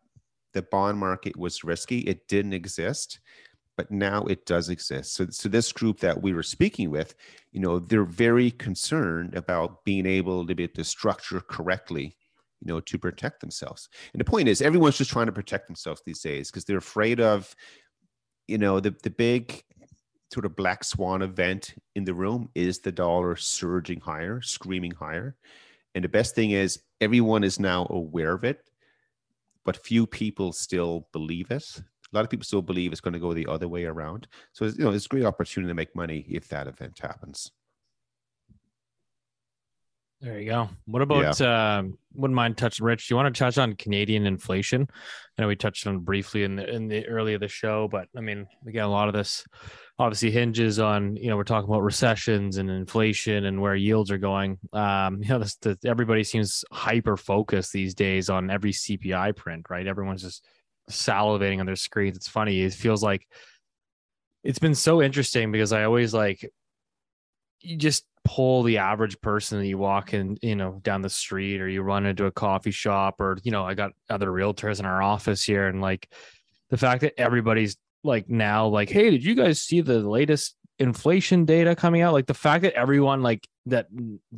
the 0.52 0.62
bond 0.62 0.98
market 0.98 1.36
was 1.36 1.64
risky, 1.64 2.00
it 2.00 2.28
didn't 2.28 2.52
exist, 2.52 3.20
but 3.76 3.90
now 3.90 4.24
it 4.24 4.44
does 4.46 4.68
exist. 4.68 5.14
So, 5.14 5.26
so 5.30 5.48
this 5.48 5.72
group 5.72 6.00
that 6.00 6.22
we 6.22 6.32
were 6.32 6.42
speaking 6.42 6.90
with, 6.90 7.14
you 7.52 7.60
know, 7.60 7.78
they're 7.78 8.04
very 8.04 8.50
concerned 8.50 9.34
about 9.34 9.84
being 9.84 10.06
able 10.06 10.46
to 10.46 10.54
be 10.54 10.68
to 10.68 10.84
structure 10.84 11.40
correctly, 11.40 12.16
you 12.60 12.72
know, 12.72 12.80
to 12.80 12.98
protect 12.98 13.40
themselves. 13.40 13.88
And 14.12 14.20
the 14.20 14.24
point 14.24 14.48
is, 14.48 14.60
everyone's 14.60 14.98
just 14.98 15.10
trying 15.10 15.26
to 15.26 15.32
protect 15.32 15.66
themselves 15.66 16.02
these 16.04 16.20
days 16.20 16.50
because 16.50 16.64
they're 16.64 16.78
afraid 16.78 17.20
of, 17.20 17.54
you 18.46 18.58
know, 18.58 18.80
the 18.80 18.94
the 19.02 19.10
big 19.10 19.62
sort 20.32 20.46
of 20.46 20.56
black 20.56 20.82
swan 20.82 21.22
event 21.22 21.74
in 21.94 22.04
the 22.04 22.14
room 22.14 22.48
is 22.54 22.78
the 22.78 22.92
dollar 22.92 23.36
surging 23.36 24.00
higher, 24.00 24.40
screaming 24.40 24.92
higher. 24.92 25.36
And 25.94 26.04
the 26.04 26.08
best 26.08 26.34
thing 26.34 26.52
is 26.52 26.80
everyone 27.00 27.44
is 27.44 27.60
now 27.60 27.86
aware 27.90 28.32
of 28.32 28.44
it, 28.44 28.64
but 29.64 29.76
few 29.76 30.06
people 30.06 30.52
still 30.52 31.06
believe 31.12 31.50
it. 31.50 31.82
A 32.12 32.16
lot 32.16 32.24
of 32.24 32.30
people 32.30 32.44
still 32.44 32.62
believe 32.62 32.92
it's 32.92 33.00
going 33.00 33.14
to 33.14 33.20
go 33.20 33.32
the 33.32 33.46
other 33.46 33.68
way 33.68 33.84
around. 33.84 34.28
So 34.52 34.66
you 34.66 34.84
know, 34.84 34.90
it's 34.90 35.06
a 35.06 35.08
great 35.08 35.24
opportunity 35.24 35.70
to 35.70 35.74
make 35.74 35.94
money 35.96 36.26
if 36.28 36.48
that 36.48 36.66
event 36.66 36.98
happens. 36.98 37.50
There 40.22 40.38
you 40.38 40.50
go. 40.50 40.68
What 40.86 41.02
about 41.02 41.40
yeah. 41.40 41.80
uh, 41.80 41.82
wouldn't 42.14 42.36
mind 42.36 42.56
touching 42.56 42.86
Rich? 42.86 43.08
Do 43.08 43.12
you 43.12 43.16
want 43.16 43.34
to 43.34 43.36
touch 43.36 43.58
on 43.58 43.74
Canadian 43.74 44.24
inflation? 44.24 44.86
I 45.36 45.42
know 45.42 45.48
we 45.48 45.56
touched 45.56 45.84
on 45.88 45.98
briefly 45.98 46.44
in 46.44 46.54
the 46.54 46.72
in 46.72 46.86
the 46.86 47.08
early 47.08 47.34
of 47.34 47.40
the 47.40 47.48
show, 47.48 47.88
but 47.88 48.06
I 48.16 48.20
mean, 48.20 48.46
again, 48.64 48.84
a 48.84 48.88
lot 48.88 49.08
of 49.08 49.14
this 49.14 49.44
obviously 49.98 50.30
hinges 50.30 50.78
on 50.78 51.16
you 51.16 51.28
know 51.28 51.36
we're 51.36 51.42
talking 51.42 51.68
about 51.68 51.82
recessions 51.82 52.58
and 52.58 52.70
inflation 52.70 53.46
and 53.46 53.60
where 53.60 53.74
yields 53.74 54.12
are 54.12 54.18
going. 54.18 54.58
Um, 54.72 55.18
you 55.24 55.28
know, 55.28 55.40
this, 55.40 55.56
the, 55.56 55.76
everybody 55.84 56.22
seems 56.22 56.64
hyper 56.70 57.16
focused 57.16 57.72
these 57.72 57.92
days 57.92 58.30
on 58.30 58.48
every 58.48 58.72
CPI 58.72 59.34
print, 59.34 59.66
right? 59.70 59.88
Everyone's 59.88 60.22
just 60.22 60.46
salivating 60.90 61.60
on 61.60 61.66
their 61.66 61.76
screens. 61.76 62.16
It's 62.16 62.28
funny. 62.28 62.62
It 62.62 62.74
feels 62.74 63.02
like 63.02 63.26
it's 64.44 64.58
been 64.58 64.74
so 64.74 65.02
interesting 65.02 65.52
because 65.52 65.72
I 65.72 65.84
always 65.84 66.12
like 66.12 66.50
you 67.60 67.76
just 67.76 68.04
pull 68.24 68.62
the 68.62 68.78
average 68.78 69.20
person 69.20 69.58
that 69.58 69.66
you 69.66 69.78
walk 69.78 70.14
in, 70.14 70.36
you 70.42 70.56
know, 70.56 70.80
down 70.82 71.02
the 71.02 71.10
street 71.10 71.60
or 71.60 71.68
you 71.68 71.82
run 71.82 72.06
into 72.06 72.26
a 72.26 72.32
coffee 72.32 72.70
shop 72.70 73.20
or, 73.20 73.38
you 73.42 73.50
know, 73.50 73.64
I 73.64 73.74
got 73.74 73.92
other 74.10 74.28
realtors 74.28 74.78
in 74.80 74.86
our 74.86 75.02
office 75.02 75.42
here 75.42 75.68
and 75.68 75.80
like 75.80 76.08
the 76.70 76.76
fact 76.76 77.02
that 77.02 77.18
everybody's 77.18 77.76
like 78.04 78.28
now 78.28 78.66
like, 78.66 78.90
hey, 78.90 79.10
did 79.10 79.24
you 79.24 79.34
guys 79.34 79.60
see 79.60 79.80
the 79.80 79.98
latest 80.00 80.56
inflation 80.82 81.44
data 81.44 81.74
coming 81.74 82.02
out? 82.02 82.12
Like 82.12 82.26
the 82.26 82.34
fact 82.34 82.62
that 82.62 82.74
everyone 82.74 83.22
like 83.22 83.48
that 83.66 83.86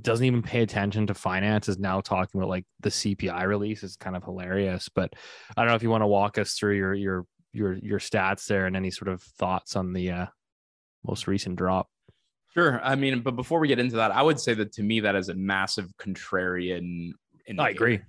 doesn't 0.01 0.25
even 0.25 0.43
pay 0.43 0.63
attention 0.63 1.07
to 1.07 1.15
finance 1.15 1.69
is 1.69 1.79
now 1.79 2.01
talking 2.01 2.41
about 2.41 2.51
like 2.51 2.65
the 2.81 2.91
CPI 2.91 3.47
release 3.47 3.83
is 3.83 3.97
kind 3.97 4.15
of 4.15 4.23
hilarious. 4.23 4.89
But 4.89 5.15
I 5.57 5.63
don't 5.63 5.71
know 5.71 5.77
if 5.77 5.83
you 5.83 5.91
want 5.91 6.03
to 6.03 6.07
walk 6.07 6.39
us 6.39 6.55
through 6.55 6.77
your 6.77 6.95
your 6.95 7.27
your 7.53 7.75
your 7.75 7.99
stats 7.99 8.47
there 8.47 8.67
and 8.67 8.77
any 8.77 8.91
sort 8.91 9.09
of 9.09 9.23
thoughts 9.23 9.77
on 9.77 9.93
the 9.93 10.11
uh, 10.11 10.27
most 11.05 11.27
recent 11.27 11.57
drop. 11.57 11.89
Sure. 12.53 12.81
I 12.85 12.95
mean, 12.95 13.21
but 13.21 13.35
before 13.35 13.59
we 13.59 13.67
get 13.67 13.81
into 13.81 13.97
that, 13.97 14.13
I 14.13 14.23
would 14.23 14.39
say 14.39 14.55
that 14.55 14.73
to 14.75 14.83
me 14.83 15.01
that 15.01 15.17
is 15.17 15.29
a 15.29 15.35
massive 15.35 15.89
contrarian. 15.99 17.11
Indicator. 17.47 17.63
I 17.63 17.71
agree. 17.71 18.01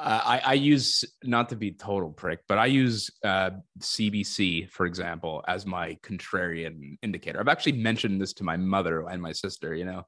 Uh, 0.00 0.20
I, 0.24 0.40
I, 0.46 0.52
use 0.54 1.04
not 1.24 1.50
to 1.50 1.56
be 1.56 1.72
total 1.72 2.10
prick, 2.10 2.40
but 2.48 2.56
I 2.56 2.66
use 2.66 3.10
uh, 3.22 3.50
CBC, 3.80 4.70
for 4.70 4.86
example, 4.86 5.44
as 5.46 5.66
my 5.66 5.98
contrarian 6.02 6.96
indicator. 7.02 7.38
I've 7.38 7.48
actually 7.48 7.72
mentioned 7.72 8.18
this 8.18 8.32
to 8.34 8.44
my 8.44 8.56
mother 8.56 9.06
and 9.06 9.20
my 9.20 9.32
sister. 9.32 9.74
You 9.74 9.84
know, 9.84 10.06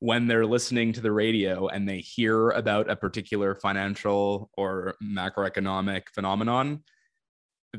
when 0.00 0.26
they're 0.26 0.44
listening 0.44 0.92
to 0.92 1.00
the 1.00 1.10
radio 1.10 1.68
and 1.68 1.88
they 1.88 2.00
hear 2.00 2.50
about 2.50 2.90
a 2.90 2.96
particular 2.96 3.54
financial 3.54 4.50
or 4.58 4.96
macroeconomic 5.02 6.02
phenomenon, 6.14 6.82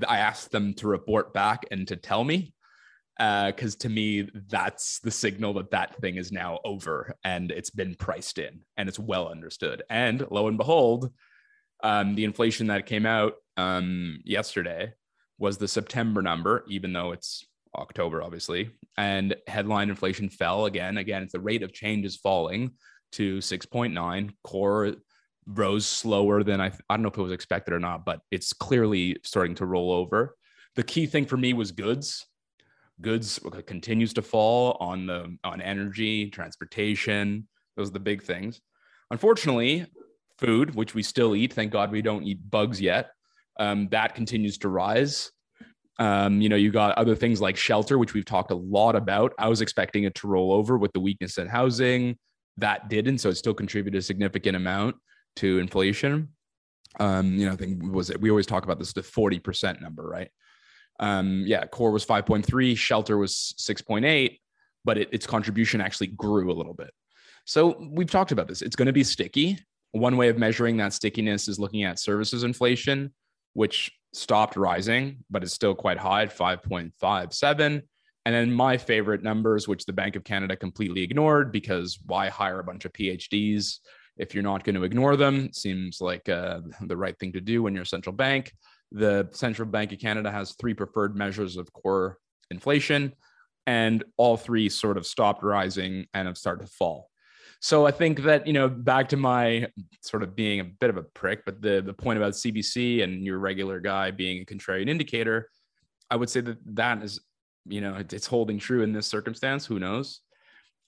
I 0.07 0.17
ask 0.17 0.49
them 0.49 0.73
to 0.75 0.87
report 0.87 1.31
back 1.31 1.65
and 1.69 1.87
to 1.89 1.95
tell 1.95 2.23
me 2.23 2.55
because 3.17 3.75
uh, 3.75 3.79
to 3.81 3.89
me 3.89 4.27
that's 4.49 4.99
the 5.01 5.11
signal 5.11 5.53
that 5.53 5.69
that 5.71 5.95
thing 5.97 6.15
is 6.15 6.31
now 6.31 6.57
over 6.65 7.13
and 7.23 7.51
it's 7.51 7.69
been 7.69 7.93
priced 7.93 8.39
in 8.39 8.61
and 8.77 8.89
it's 8.89 8.97
well 8.97 9.27
understood 9.27 9.83
and 9.91 10.25
lo 10.31 10.47
and 10.47 10.57
behold 10.57 11.11
um, 11.83 12.15
the 12.15 12.23
inflation 12.23 12.67
that 12.67 12.85
came 12.85 13.05
out 13.05 13.33
um, 13.57 14.19
yesterday 14.23 14.93
was 15.37 15.57
the 15.57 15.67
september 15.67 16.21
number 16.21 16.63
even 16.67 16.93
though 16.93 17.11
it's 17.11 17.45
october 17.75 18.21
obviously. 18.21 18.71
And 18.97 19.35
headline 19.47 19.89
inflation 19.89 20.29
fell 20.29 20.65
again. 20.65 20.97
Again 20.97 21.27
the 21.31 21.39
rate 21.39 21.63
of 21.63 21.73
change 21.73 22.05
is 22.05 22.17
falling 22.17 22.71
to 23.13 23.39
6.9 23.39 24.31
core 24.43 24.93
rose 25.47 25.85
slower 25.85 26.43
than 26.43 26.61
I, 26.61 26.67
I 26.89 26.95
don't 26.95 27.01
know 27.01 27.09
if 27.09 27.17
it 27.17 27.21
was 27.21 27.31
expected 27.31 27.73
or 27.73 27.79
not 27.79 28.05
but 28.05 28.21
it's 28.31 28.53
clearly 28.53 29.17
starting 29.23 29.55
to 29.55 29.65
roll 29.65 29.91
over. 29.91 30.35
The 30.75 30.83
key 30.83 31.05
thing 31.05 31.25
for 31.25 31.37
me 31.37 31.53
was 31.53 31.71
goods. 31.71 32.25
Goods 33.01 33.39
continues 33.65 34.13
to 34.13 34.21
fall 34.21 34.77
on 34.79 35.07
the 35.07 35.35
on 35.43 35.61
energy 35.61 36.29
transportation. 36.29 37.47
Those 37.75 37.89
are 37.89 37.93
the 37.93 37.99
big 37.99 38.21
things. 38.21 38.61
Unfortunately 39.09 39.87
food 40.41 40.75
which 40.75 40.93
we 40.93 41.03
still 41.03 41.35
eat. 41.35 41.53
Thank 41.53 41.71
god 41.71 41.91
we 41.91 42.01
don't 42.01 42.23
eat 42.23 42.39
bugs 42.49 42.81
yet. 42.81 43.11
Um, 43.59 43.87
that 43.91 44.15
continues 44.15 44.57
to 44.59 44.69
rise. 44.69 45.31
Um, 45.99 46.41
you 46.41 46.49
know 46.49 46.55
you 46.55 46.71
got 46.71 46.97
other 46.97 47.15
things 47.15 47.39
like 47.39 47.55
shelter 47.55 47.97
which 47.97 48.13
we've 48.13 48.25
talked 48.25 48.51
a 48.51 48.55
lot 48.55 48.95
about. 48.95 49.33
I 49.37 49.47
was 49.47 49.61
expecting 49.61 50.03
it 50.03 50.15
to 50.15 50.27
roll 50.27 50.51
over 50.51 50.77
with 50.77 50.91
the 50.93 50.99
weakness 50.99 51.37
in 51.37 51.47
housing. 51.47 52.17
That 52.57 52.89
didn't 52.89 53.19
so 53.19 53.29
it 53.29 53.35
still 53.35 53.53
contributed 53.53 53.99
a 53.99 54.01
significant 54.01 54.55
amount 54.57 54.95
to 55.37 55.59
inflation. 55.59 56.29
Um, 56.99 57.35
you 57.35 57.45
know 57.45 57.53
i 57.53 57.55
think 57.55 57.81
was 57.83 58.09
it 58.09 58.19
we 58.19 58.29
always 58.29 58.45
talk 58.45 58.65
about 58.65 58.77
this 58.77 58.91
the 58.91 59.01
40% 59.01 59.79
number 59.81 60.03
right? 60.03 60.29
Um, 61.01 61.43
yeah, 61.47 61.65
core 61.65 61.91
was 61.91 62.05
5.3, 62.05 62.77
shelter 62.77 63.17
was 63.17 63.55
6.8, 63.57 64.37
but 64.85 64.97
it, 64.99 65.09
its 65.11 65.25
contribution 65.25 65.81
actually 65.81 66.07
grew 66.07 66.51
a 66.51 66.53
little 66.53 66.75
bit. 66.75 66.91
So 67.45 67.75
we've 67.91 68.09
talked 68.09 68.31
about 68.31 68.47
this. 68.47 68.61
It's 68.61 68.75
going 68.75 68.85
to 68.85 68.93
be 68.93 69.03
sticky. 69.03 69.57
One 69.91 70.17
way 70.17 70.29
of 70.29 70.37
measuring 70.37 70.77
that 70.77 70.93
stickiness 70.93 71.47
is 71.47 71.59
looking 71.59 71.83
at 71.83 71.99
services 71.99 72.43
inflation, 72.43 73.13
which 73.53 73.91
stopped 74.13 74.55
rising, 74.55 75.23
but 75.29 75.43
it's 75.43 75.53
still 75.53 75.75
quite 75.75 75.97
high 75.97 76.23
at 76.23 76.37
5.57. 76.37 77.81
And 78.25 78.35
then 78.35 78.51
my 78.51 78.77
favorite 78.77 79.23
numbers, 79.23 79.67
which 79.67 79.85
the 79.85 79.93
Bank 79.93 80.15
of 80.15 80.23
Canada 80.23 80.55
completely 80.55 81.01
ignored 81.01 81.51
because 81.51 81.99
why 82.05 82.29
hire 82.29 82.59
a 82.59 82.63
bunch 82.63 82.85
of 82.85 82.93
PhDs 82.93 83.79
if 84.17 84.33
you're 84.33 84.43
not 84.43 84.63
going 84.63 84.75
to 84.75 84.83
ignore 84.83 85.15
them? 85.15 85.51
Seems 85.53 85.99
like 86.01 86.29
uh, 86.29 86.61
the 86.81 86.97
right 86.97 87.17
thing 87.17 87.33
to 87.33 87.41
do 87.41 87.63
when 87.63 87.73
you're 87.73 87.83
a 87.83 87.87
central 87.87 88.15
bank. 88.15 88.53
The 88.91 89.29
Central 89.31 89.67
Bank 89.67 89.91
of 89.93 89.99
Canada 89.99 90.29
has 90.29 90.55
three 90.59 90.73
preferred 90.73 91.15
measures 91.15 91.57
of 91.57 91.71
core 91.73 92.17
inflation, 92.51 93.13
and 93.65 94.03
all 94.17 94.37
three 94.37 94.69
sort 94.69 94.97
of 94.97 95.07
stopped 95.07 95.43
rising 95.43 96.05
and 96.13 96.27
have 96.27 96.37
started 96.37 96.65
to 96.65 96.71
fall. 96.71 97.10
So 97.63 97.85
I 97.85 97.91
think 97.91 98.23
that 98.23 98.47
you 98.47 98.53
know 98.53 98.67
back 98.67 99.09
to 99.09 99.17
my 99.17 99.67
sort 100.01 100.23
of 100.23 100.35
being 100.35 100.59
a 100.59 100.63
bit 100.63 100.89
of 100.89 100.97
a 100.97 101.03
prick, 101.03 101.45
but 101.45 101.61
the 101.61 101.81
the 101.81 101.93
point 101.93 102.17
about 102.17 102.33
CBC 102.33 103.03
and 103.03 103.23
your 103.23 103.37
regular 103.37 103.79
guy 103.79 104.09
being 104.09 104.41
a 104.41 104.45
contrarian 104.45 104.89
indicator, 104.89 105.47
I 106.09 106.15
would 106.15 106.29
say 106.29 106.41
that 106.41 106.57
that 106.75 107.03
is 107.03 107.21
you 107.65 107.79
know 107.79 107.95
it's 107.97 108.25
holding 108.25 108.57
true 108.57 108.81
in 108.81 108.93
this 108.93 109.05
circumstance. 109.05 109.65
Who 109.67 109.77
knows? 109.77 110.21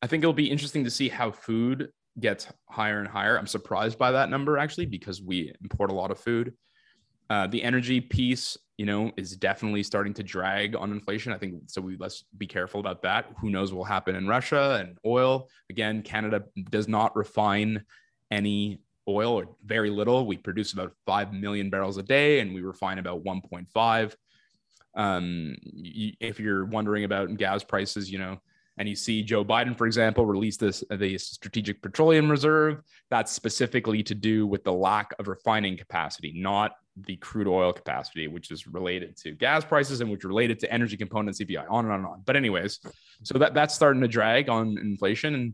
I 0.02 0.08
think 0.08 0.24
it'll 0.24 0.34
be 0.34 0.50
interesting 0.50 0.84
to 0.84 0.90
see 0.90 1.10
how 1.10 1.32
food 1.32 1.92
gets 2.20 2.48
higher 2.68 3.00
and 3.00 3.08
higher. 3.08 3.38
I'm 3.38 3.48
surprised 3.48 4.00
by 4.00 4.12
that 4.12 4.32
number 4.32 4.58
actually 4.58 4.88
because 4.88 5.22
we 5.22 5.54
import 5.62 5.92
a 5.92 5.94
lot 5.94 6.10
of 6.10 6.20
food. 6.20 6.54
Uh, 7.30 7.48
the 7.48 7.64
energy 7.64 8.02
piece, 8.02 8.58
you 8.78 8.86
know, 8.86 9.12
is 9.18 9.36
definitely 9.36 9.84
starting 9.84 10.14
to 10.16 10.24
drag 10.24 10.76
on 10.76 10.92
inflation. 10.92 11.32
I 11.32 11.38
think 11.38 11.56
so. 11.68 11.82
We 11.82 11.96
let's 11.98 12.26
be 12.38 12.48
careful 12.48 12.80
about 12.80 13.02
that. 13.04 13.28
Who 13.40 13.50
knows 13.50 13.72
what 13.72 13.78
will 13.78 13.86
happen 13.86 14.16
in 14.16 14.28
Russia 14.28 14.78
and 14.80 14.98
oil? 15.06 15.48
Again, 15.70 16.02
Canada 16.02 16.44
does 16.72 16.88
not 16.88 17.16
refine 17.16 17.86
any 18.32 18.80
oil 19.08 19.34
or 19.34 19.50
very 19.64 19.90
little. 19.90 20.26
We 20.26 20.38
produce 20.38 20.74
about 20.74 20.94
five 21.06 21.34
million 21.34 21.70
barrels 21.70 21.98
a 21.98 22.04
day, 22.04 22.40
and 22.40 22.54
we 22.54 22.62
refine 22.62 22.98
about 22.98 23.24
1.5. 23.24 24.16
Um, 24.96 25.56
if 25.64 26.40
you're 26.40 26.66
wondering 26.66 27.04
about 27.04 27.36
gas 27.38 27.64
prices, 27.64 28.12
you 28.12 28.20
know, 28.20 28.40
and 28.78 28.90
you 28.90 28.96
see 28.96 29.22
Joe 29.22 29.46
Biden, 29.46 29.78
for 29.78 29.86
example, 29.86 30.26
release 30.26 30.58
this 30.58 30.84
uh, 30.90 30.96
the 30.96 31.18
Strategic 31.18 31.82
Petroleum 31.82 32.30
Reserve. 32.30 32.82
That's 33.10 33.32
specifically 33.32 34.02
to 34.04 34.16
do 34.16 34.48
with 34.48 34.64
the 34.64 34.74
lack 34.74 35.14
of 35.20 35.28
refining 35.28 35.78
capacity, 35.78 36.34
not 36.36 36.74
the 36.96 37.16
crude 37.18 37.48
oil 37.48 37.72
capacity, 37.72 38.28
which 38.28 38.52
is 38.52 38.68
related 38.68 39.16
to 39.18 39.32
gas 39.34 39.64
prices 39.64 40.02
and 40.02 40.10
which 40.10 40.24
related 40.24 40.60
to 40.60 40.72
energy 40.72 40.98
component 40.98 41.38
CPI, 41.38 41.66
on 41.70 41.86
and 41.86 41.94
on 41.94 42.00
and 42.00 42.08
on. 42.08 42.24
But 42.26 42.36
anyways, 42.36 42.80
so 43.24 43.38
that 43.38 43.54
that's 43.54 43.76
starting 43.76 44.02
to 44.02 44.08
drag 44.08 44.50
on 44.50 44.78
inflation, 44.80 45.36
and 45.36 45.54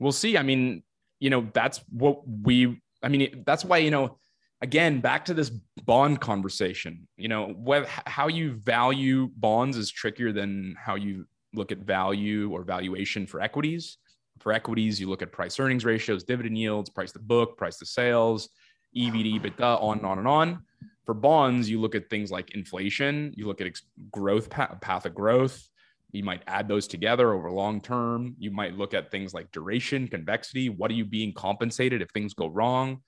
we'll 0.00 0.12
see. 0.12 0.36
I 0.36 0.42
mean, 0.42 0.82
you 1.20 1.30
know, 1.30 1.48
that's 1.52 1.80
what 1.90 2.22
we. 2.26 2.80
I 3.02 3.08
mean, 3.08 3.44
that's 3.46 3.64
why 3.64 3.78
you 3.78 3.92
know, 3.92 4.18
again, 4.62 5.00
back 5.00 5.26
to 5.26 5.34
this 5.34 5.50
bond 5.84 6.20
conversation. 6.20 7.06
You 7.16 7.28
know, 7.28 7.84
how 7.86 8.26
you 8.26 8.54
value 8.54 9.30
bonds 9.36 9.76
is 9.76 9.92
trickier 9.92 10.32
than 10.32 10.74
how 10.76 10.96
you 10.96 11.26
look 11.54 11.72
at 11.72 11.78
value 11.78 12.50
or 12.50 12.62
valuation 12.62 13.26
for 13.26 13.40
equities. 13.40 13.98
For 14.40 14.52
equities, 14.52 15.00
you 15.00 15.08
look 15.08 15.22
at 15.22 15.32
price 15.32 15.58
earnings 15.58 15.84
ratios, 15.84 16.22
dividend 16.24 16.56
yields, 16.56 16.90
price 16.90 17.12
to 17.12 17.18
book, 17.18 17.56
price 17.56 17.78
to 17.78 17.86
sales 17.86 18.50
EV 18.96 19.12
to 19.12 19.18
EBITDA, 19.18 19.82
on 19.82 19.98
and 19.98 20.06
on 20.06 20.18
and 20.18 20.28
on. 20.28 20.62
For 21.04 21.14
bonds, 21.14 21.70
you 21.70 21.80
look 21.80 21.94
at 21.94 22.10
things 22.10 22.30
like 22.30 22.50
inflation, 22.50 23.32
you 23.36 23.46
look 23.46 23.60
at 23.60 23.66
ex- 23.66 23.82
growth 24.10 24.50
path 24.50 24.80
path 24.80 25.06
of 25.06 25.14
growth. 25.14 25.68
You 26.10 26.24
might 26.24 26.42
add 26.46 26.68
those 26.68 26.86
together 26.86 27.32
over 27.32 27.50
long 27.50 27.80
term. 27.82 28.34
You 28.38 28.50
might 28.50 28.76
look 28.76 28.94
at 28.94 29.10
things 29.10 29.34
like 29.34 29.50
duration, 29.52 30.08
convexity. 30.08 30.70
What 30.70 30.90
are 30.90 30.94
you 30.94 31.04
being 31.04 31.34
compensated 31.34 32.00
if 32.00 32.10
things 32.10 32.32
go 32.32 32.46
wrong? 32.46 33.02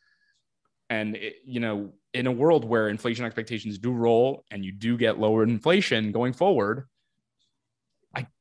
And 0.91 1.17
it, 1.17 1.37
you 1.45 1.61
know, 1.61 1.93
in 2.13 2.27
a 2.27 2.33
world 2.33 2.65
where 2.65 2.89
inflation 2.89 3.25
expectations 3.25 3.79
do 3.79 3.93
roll 3.93 4.45
and 4.51 4.65
you 4.65 4.73
do 4.73 4.99
get 4.99 5.19
lower 5.19 5.45
inflation 5.45 6.13
going 6.13 6.33
forward, 6.35 6.87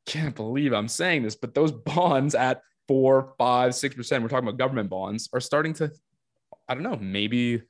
can't 0.10 0.36
believe 0.36 0.74
I'm 0.74 0.88
saying 0.88 1.24
this, 1.24 1.36
but 1.36 1.54
those 1.54 1.72
bonds 1.72 2.36
at 2.36 2.62
four, 2.88 3.34
five, 3.38 3.76
six 3.76 3.96
percent, 3.96 4.24
we're 4.24 4.30
talking 4.30 4.48
about 4.48 4.58
government 4.58 4.90
bonds, 4.90 5.30
are 5.34 5.40
starting 5.40 5.74
to 5.76 5.92
I 6.68 6.74
don't 6.74 6.84
know, 6.84 6.98
maybe 7.00 7.62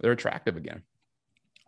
they're 0.00 0.12
attractive 0.12 0.56
again. 0.56 0.82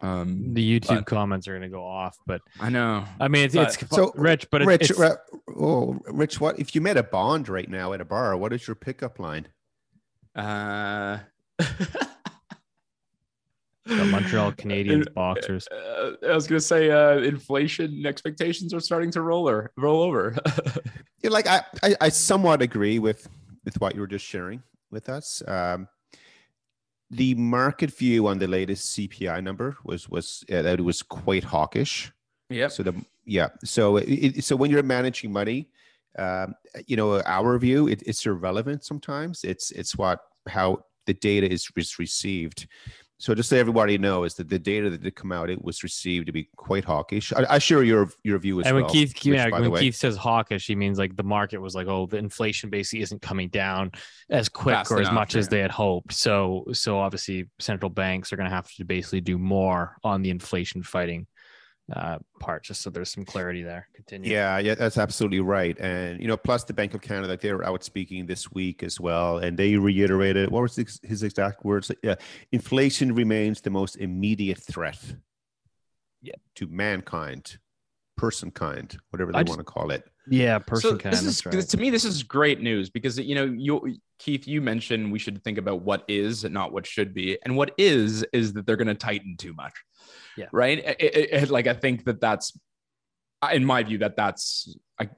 Um, 0.00 0.52
the 0.54 0.80
YouTube 0.80 0.96
but, 0.96 1.06
comments 1.06 1.46
are 1.46 1.52
going 1.52 1.62
to 1.62 1.68
go 1.68 1.84
off, 1.84 2.16
but 2.26 2.40
I 2.60 2.70
know. 2.70 3.04
I 3.20 3.28
mean, 3.28 3.44
it's, 3.44 3.54
it's 3.54 3.88
so 3.90 4.12
rich, 4.16 4.48
but 4.50 4.64
Rich, 4.64 4.90
it's, 4.90 5.00
uh, 5.00 5.14
oh, 5.56 6.00
Rich, 6.06 6.40
what 6.40 6.58
if 6.58 6.74
you 6.74 6.80
met 6.80 6.96
a 6.96 7.04
bond 7.04 7.48
right 7.48 7.68
now 7.68 7.92
at 7.92 8.00
a 8.00 8.04
bar? 8.04 8.36
What 8.36 8.52
is 8.52 8.66
your 8.66 8.74
pickup 8.74 9.20
line? 9.20 9.46
Uh, 10.34 11.18
the 13.86 14.04
Montreal 14.04 14.52
Canadiens 14.52 15.12
boxers. 15.14 15.66
Uh, 15.68 16.12
I 16.28 16.34
was 16.34 16.46
going 16.46 16.60
to 16.60 16.64
say, 16.64 16.90
uh, 16.90 17.18
inflation 17.18 18.06
expectations 18.06 18.72
are 18.74 18.80
starting 18.80 19.10
to 19.12 19.22
roll 19.22 19.48
or 19.48 19.72
roll 19.76 20.02
over. 20.02 20.36
yeah, 21.22 21.30
like 21.30 21.46
I, 21.46 21.62
I, 21.82 21.96
I 22.02 22.08
somewhat 22.08 22.62
agree 22.62 22.98
with 22.98 23.28
with 23.64 23.80
what 23.80 23.94
you 23.94 24.00
were 24.00 24.06
just 24.06 24.24
sharing 24.24 24.62
with 24.90 25.08
us. 25.08 25.42
Um, 25.46 25.88
the 27.10 27.34
market 27.34 27.90
view 27.94 28.26
on 28.26 28.38
the 28.38 28.48
latest 28.48 28.96
CPI 28.96 29.42
number 29.42 29.76
was 29.84 30.08
was 30.08 30.44
uh, 30.50 30.62
that 30.62 30.78
it 30.78 30.82
was 30.82 31.02
quite 31.02 31.44
hawkish. 31.44 32.12
Yeah. 32.48 32.68
So 32.68 32.82
the 32.82 32.94
yeah. 33.24 33.48
So 33.64 33.98
it, 33.98 34.44
so 34.44 34.56
when 34.56 34.70
you're 34.70 34.82
managing 34.82 35.32
money, 35.32 35.68
um, 36.18 36.54
you 36.86 36.96
know, 36.96 37.20
our 37.22 37.58
view, 37.58 37.88
it, 37.88 38.02
it's 38.06 38.24
irrelevant 38.26 38.84
sometimes. 38.84 39.44
It's 39.44 39.70
it's 39.72 39.96
what 39.96 40.20
how 40.48 40.84
the 41.06 41.14
data 41.14 41.50
is, 41.50 41.68
is 41.76 41.98
received. 41.98 42.66
So 43.22 43.36
just 43.36 43.50
so 43.50 43.56
everybody 43.56 43.98
knows 43.98 44.34
that 44.34 44.48
the 44.48 44.58
data 44.58 44.90
that 44.90 45.00
did 45.00 45.14
come 45.14 45.30
out, 45.30 45.48
it 45.48 45.62
was 45.62 45.84
received 45.84 46.26
to 46.26 46.32
be 46.32 46.48
quite 46.56 46.84
hawkish. 46.84 47.32
I, 47.32 47.46
I 47.50 47.58
share 47.60 47.84
your 47.84 48.10
your 48.24 48.36
view 48.40 48.58
as 48.58 48.66
and 48.66 48.74
when. 48.74 48.86
Keith, 48.86 49.14
which, 49.14 49.26
yeah, 49.26 49.48
by 49.48 49.58
the 49.58 49.62
when 49.62 49.70
way- 49.70 49.80
Keith 49.80 49.94
says 49.94 50.16
hawkish, 50.16 50.66
he 50.66 50.74
means 50.74 50.98
like 50.98 51.14
the 51.14 51.22
market 51.22 51.58
was 51.58 51.72
like, 51.72 51.86
oh, 51.86 52.06
the 52.06 52.16
inflation 52.16 52.68
basically 52.68 53.00
isn't 53.02 53.22
coming 53.22 53.48
down 53.48 53.92
as 54.28 54.48
quick 54.48 54.74
Fast 54.74 54.90
or 54.90 55.00
as 55.00 55.02
enough, 55.02 55.14
much 55.14 55.36
as 55.36 55.46
they 55.46 55.60
had 55.60 55.70
hoped. 55.70 56.12
So, 56.12 56.64
so 56.72 56.98
obviously, 56.98 57.48
central 57.60 57.90
banks 57.90 58.32
are 58.32 58.36
going 58.36 58.50
to 58.50 58.54
have 58.56 58.68
to 58.72 58.84
basically 58.84 59.20
do 59.20 59.38
more 59.38 59.96
on 60.02 60.22
the 60.22 60.30
inflation 60.30 60.82
fighting 60.82 61.28
uh, 61.94 62.18
part, 62.40 62.62
just 62.64 62.82
so 62.82 62.90
there's 62.90 63.10
some 63.10 63.24
clarity 63.24 63.62
there. 63.62 63.88
Continue. 63.94 64.30
Yeah, 64.30 64.58
yeah, 64.58 64.74
that's 64.74 64.98
absolutely 64.98 65.40
right. 65.40 65.78
And 65.80 66.20
you 66.20 66.28
know, 66.28 66.36
plus 66.36 66.64
the 66.64 66.72
Bank 66.72 66.94
of 66.94 67.00
Canada, 67.00 67.28
like 67.28 67.40
they 67.40 67.52
were 67.52 67.64
out 67.64 67.82
speaking 67.84 68.26
this 68.26 68.52
week 68.52 68.82
as 68.82 69.00
well, 69.00 69.38
and 69.38 69.58
they 69.58 69.76
reiterated 69.76 70.50
what 70.50 70.62
was 70.62 70.76
his, 70.76 71.00
his 71.02 71.22
exact 71.22 71.64
words? 71.64 71.90
Yeah, 72.02 72.14
inflation 72.52 73.14
remains 73.14 73.60
the 73.60 73.70
most 73.70 73.96
immediate 73.96 74.58
threat. 74.58 74.98
Yeah. 76.24 76.34
to 76.54 76.68
mankind, 76.68 77.58
person 78.16 78.52
kind, 78.52 78.96
whatever 79.10 79.32
they 79.32 79.40
just- 79.40 79.48
want 79.48 79.58
to 79.58 79.64
call 79.64 79.90
it. 79.90 80.08
Yeah, 80.28 80.58
person 80.58 80.90
so 80.90 80.96
can. 80.96 81.10
this 81.10 81.22
is 81.24 81.44
right. 81.46 81.68
to 81.68 81.76
me 81.76 81.90
this 81.90 82.04
is 82.04 82.22
great 82.22 82.60
news 82.60 82.90
because 82.90 83.18
you 83.18 83.34
know 83.34 83.44
you 83.44 83.96
keith 84.18 84.46
you 84.46 84.60
mentioned 84.60 85.10
we 85.10 85.18
should 85.18 85.42
think 85.42 85.58
about 85.58 85.82
what 85.82 86.04
is 86.08 86.44
and 86.44 86.54
not 86.54 86.72
what 86.72 86.86
should 86.86 87.12
be 87.12 87.38
and 87.44 87.56
what 87.56 87.72
is 87.76 88.24
is 88.32 88.52
that 88.52 88.64
they're 88.66 88.76
going 88.76 88.86
to 88.86 88.94
tighten 88.94 89.36
too 89.36 89.52
much 89.54 89.74
Yeah. 90.36 90.46
right 90.52 90.78
It- 90.78 90.96
it- 91.00 91.28
it- 91.32 91.50
like 91.50 91.66
i 91.66 91.74
think 91.74 92.04
that 92.04 92.20
that's 92.20 92.56
in 93.52 93.64
my 93.64 93.82
view 93.82 93.98
that 93.98 94.16
that's 94.16 94.72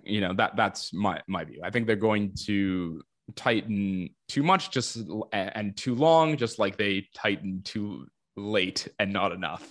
you 0.05 0.21
know 0.23 0.33
that 0.35 0.57
that's 0.57 0.93
my 0.95 1.21
my 1.29 1.45
view 1.45 1.61
i 1.63 1.71
think 1.71 1.87
they're 1.87 1.97
going 1.97 2.33
to 2.47 3.03
tighten 3.37 4.09
too 4.29 4.43
much 4.43 4.71
just 4.71 4.99
and 5.33 5.77
too 5.77 5.95
long 5.95 6.37
just 6.39 6.59
like 6.59 6.77
they 6.79 7.07
tighten 7.15 7.61
too 7.63 8.07
late 8.37 8.89
and 8.99 9.13
not 9.13 9.33
enough 9.33 9.65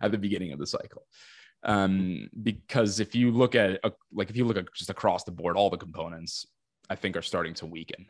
at 0.00 0.12
the 0.12 0.18
beginning 0.18 0.52
of 0.52 0.58
the 0.58 0.66
cycle 0.66 1.02
um, 1.64 2.28
because 2.42 3.00
if 3.00 3.14
you 3.14 3.30
look 3.30 3.54
at 3.54 3.80
uh, 3.84 3.90
like 4.12 4.30
if 4.30 4.36
you 4.36 4.44
look 4.44 4.56
at 4.56 4.72
just 4.74 4.90
across 4.90 5.24
the 5.24 5.30
board, 5.32 5.56
all 5.56 5.70
the 5.70 5.76
components 5.76 6.46
I 6.90 6.94
think 6.96 7.16
are 7.16 7.22
starting 7.22 7.54
to 7.54 7.66
weaken. 7.66 8.06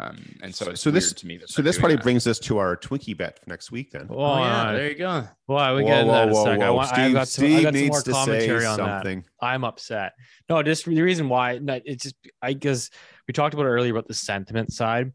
Um, 0.00 0.16
and 0.44 0.54
so 0.54 0.70
it's 0.70 0.80
So 0.80 0.92
this- 0.92 1.12
to 1.12 1.26
me. 1.26 1.38
That 1.38 1.48
So 1.48 1.60
this 1.60 1.76
probably 1.76 1.96
that. 1.96 2.04
brings 2.04 2.26
us 2.28 2.38
to 2.40 2.58
our 2.58 2.76
Twinkie 2.76 3.16
bet 3.16 3.40
for 3.42 3.50
next 3.50 3.72
week. 3.72 3.90
Then, 3.90 4.06
Oh, 4.10 4.14
Oh 4.20 4.38
yeah, 4.44 4.62
uh, 4.68 4.72
there 4.72 4.88
you 4.90 4.94
go. 4.94 5.24
Well, 5.48 5.74
we 5.74 5.82
Whoa, 5.82 5.88
get 5.88 6.00
into 6.02 6.12
that 6.12 6.22
in 6.22 6.28
a 6.28 6.32
whoa. 6.34 6.44
I 6.44 6.56
whoa. 6.58 6.72
want, 6.74 6.92
I've 6.92 7.12
got 7.12 7.26
some, 7.28 7.44
I 7.44 7.48
Steve 7.48 7.62
got 7.62 7.74
some 7.74 7.80
needs 7.80 7.90
more 7.90 8.02
to 8.02 8.12
commentary 8.12 8.60
say 8.60 8.66
on 8.66 8.76
that. 8.78 8.86
something. 8.86 9.24
I'm 9.42 9.64
upset. 9.64 10.12
No, 10.48 10.62
just 10.62 10.84
the 10.84 11.02
reason 11.02 11.28
why 11.28 11.58
it's 11.84 12.04
just 12.04 12.14
I 12.40 12.52
guess 12.52 12.90
we 13.26 13.32
talked 13.32 13.54
about 13.54 13.66
it 13.66 13.70
earlier 13.70 13.90
about 13.92 14.06
the 14.06 14.14
sentiment 14.14 14.72
side. 14.72 15.12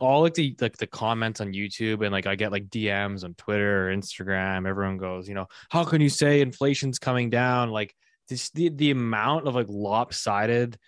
All 0.00 0.22
like 0.22 0.34
the 0.34 0.56
like 0.60 0.76
the 0.76 0.86
comments 0.86 1.40
on 1.40 1.52
YouTube 1.52 2.02
and 2.02 2.12
like 2.12 2.26
I 2.26 2.34
get 2.34 2.52
like 2.52 2.68
DMs 2.68 3.24
on 3.24 3.34
Twitter 3.34 3.88
or 3.88 3.96
Instagram. 3.96 4.68
Everyone 4.68 4.98
goes, 4.98 5.28
you 5.28 5.34
know, 5.34 5.46
how 5.70 5.84
can 5.84 6.00
you 6.00 6.08
say 6.08 6.40
inflation's 6.40 6.98
coming 6.98 7.30
down? 7.30 7.70
Like 7.70 7.94
this 8.28 8.50
the 8.50 8.70
the 8.70 8.90
amount 8.90 9.46
of 9.46 9.54
like 9.54 9.66
lopsided 9.68 10.78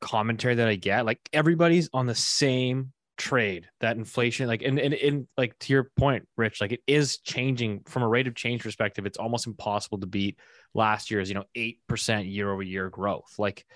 commentary 0.00 0.56
that 0.56 0.68
I 0.68 0.76
get, 0.76 1.06
like 1.06 1.20
everybody's 1.32 1.90
on 1.92 2.06
the 2.06 2.14
same 2.14 2.92
trade 3.18 3.68
that 3.80 3.96
inflation 3.96 4.46
like 4.46 4.62
and, 4.62 4.78
and 4.78 4.94
and 4.94 5.26
like 5.36 5.58
to 5.58 5.72
your 5.72 5.90
point 5.96 6.26
rich 6.36 6.60
like 6.60 6.70
it 6.70 6.80
is 6.86 7.18
changing 7.18 7.80
from 7.88 8.04
a 8.04 8.08
rate 8.08 8.28
of 8.28 8.34
change 8.36 8.62
perspective 8.62 9.06
it's 9.06 9.18
almost 9.18 9.48
impossible 9.48 9.98
to 9.98 10.06
beat 10.06 10.38
last 10.72 11.10
year's 11.10 11.28
you 11.28 11.34
know 11.34 11.42
8% 11.56 12.32
year 12.32 12.48
over 12.48 12.62
year 12.62 12.88
growth 12.88 13.34
like 13.36 13.66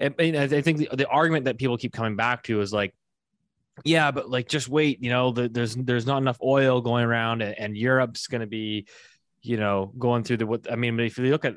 I, 0.00 0.12
mean, 0.18 0.34
I 0.34 0.48
think 0.48 0.78
the, 0.78 0.88
the 0.92 1.06
argument 1.06 1.44
that 1.44 1.58
people 1.58 1.76
keep 1.76 1.92
coming 1.92 2.16
back 2.16 2.42
to 2.44 2.60
is 2.60 2.72
like 2.72 2.94
yeah 3.84 4.10
but 4.10 4.30
like 4.30 4.48
just 4.48 4.68
wait 4.68 5.02
you 5.02 5.10
know 5.10 5.32
the, 5.32 5.48
there's 5.48 5.74
there's 5.74 6.06
not 6.06 6.18
enough 6.18 6.38
oil 6.42 6.80
going 6.80 7.04
around 7.04 7.42
and, 7.42 7.58
and 7.58 7.76
europe's 7.76 8.26
going 8.26 8.40
to 8.40 8.46
be 8.46 8.86
you 9.42 9.56
know 9.56 9.92
going 9.98 10.22
through 10.22 10.36
the 10.36 10.46
what 10.46 10.70
i 10.70 10.76
mean 10.76 10.98
if 11.00 11.18
you 11.18 11.24
look 11.24 11.44
at 11.44 11.54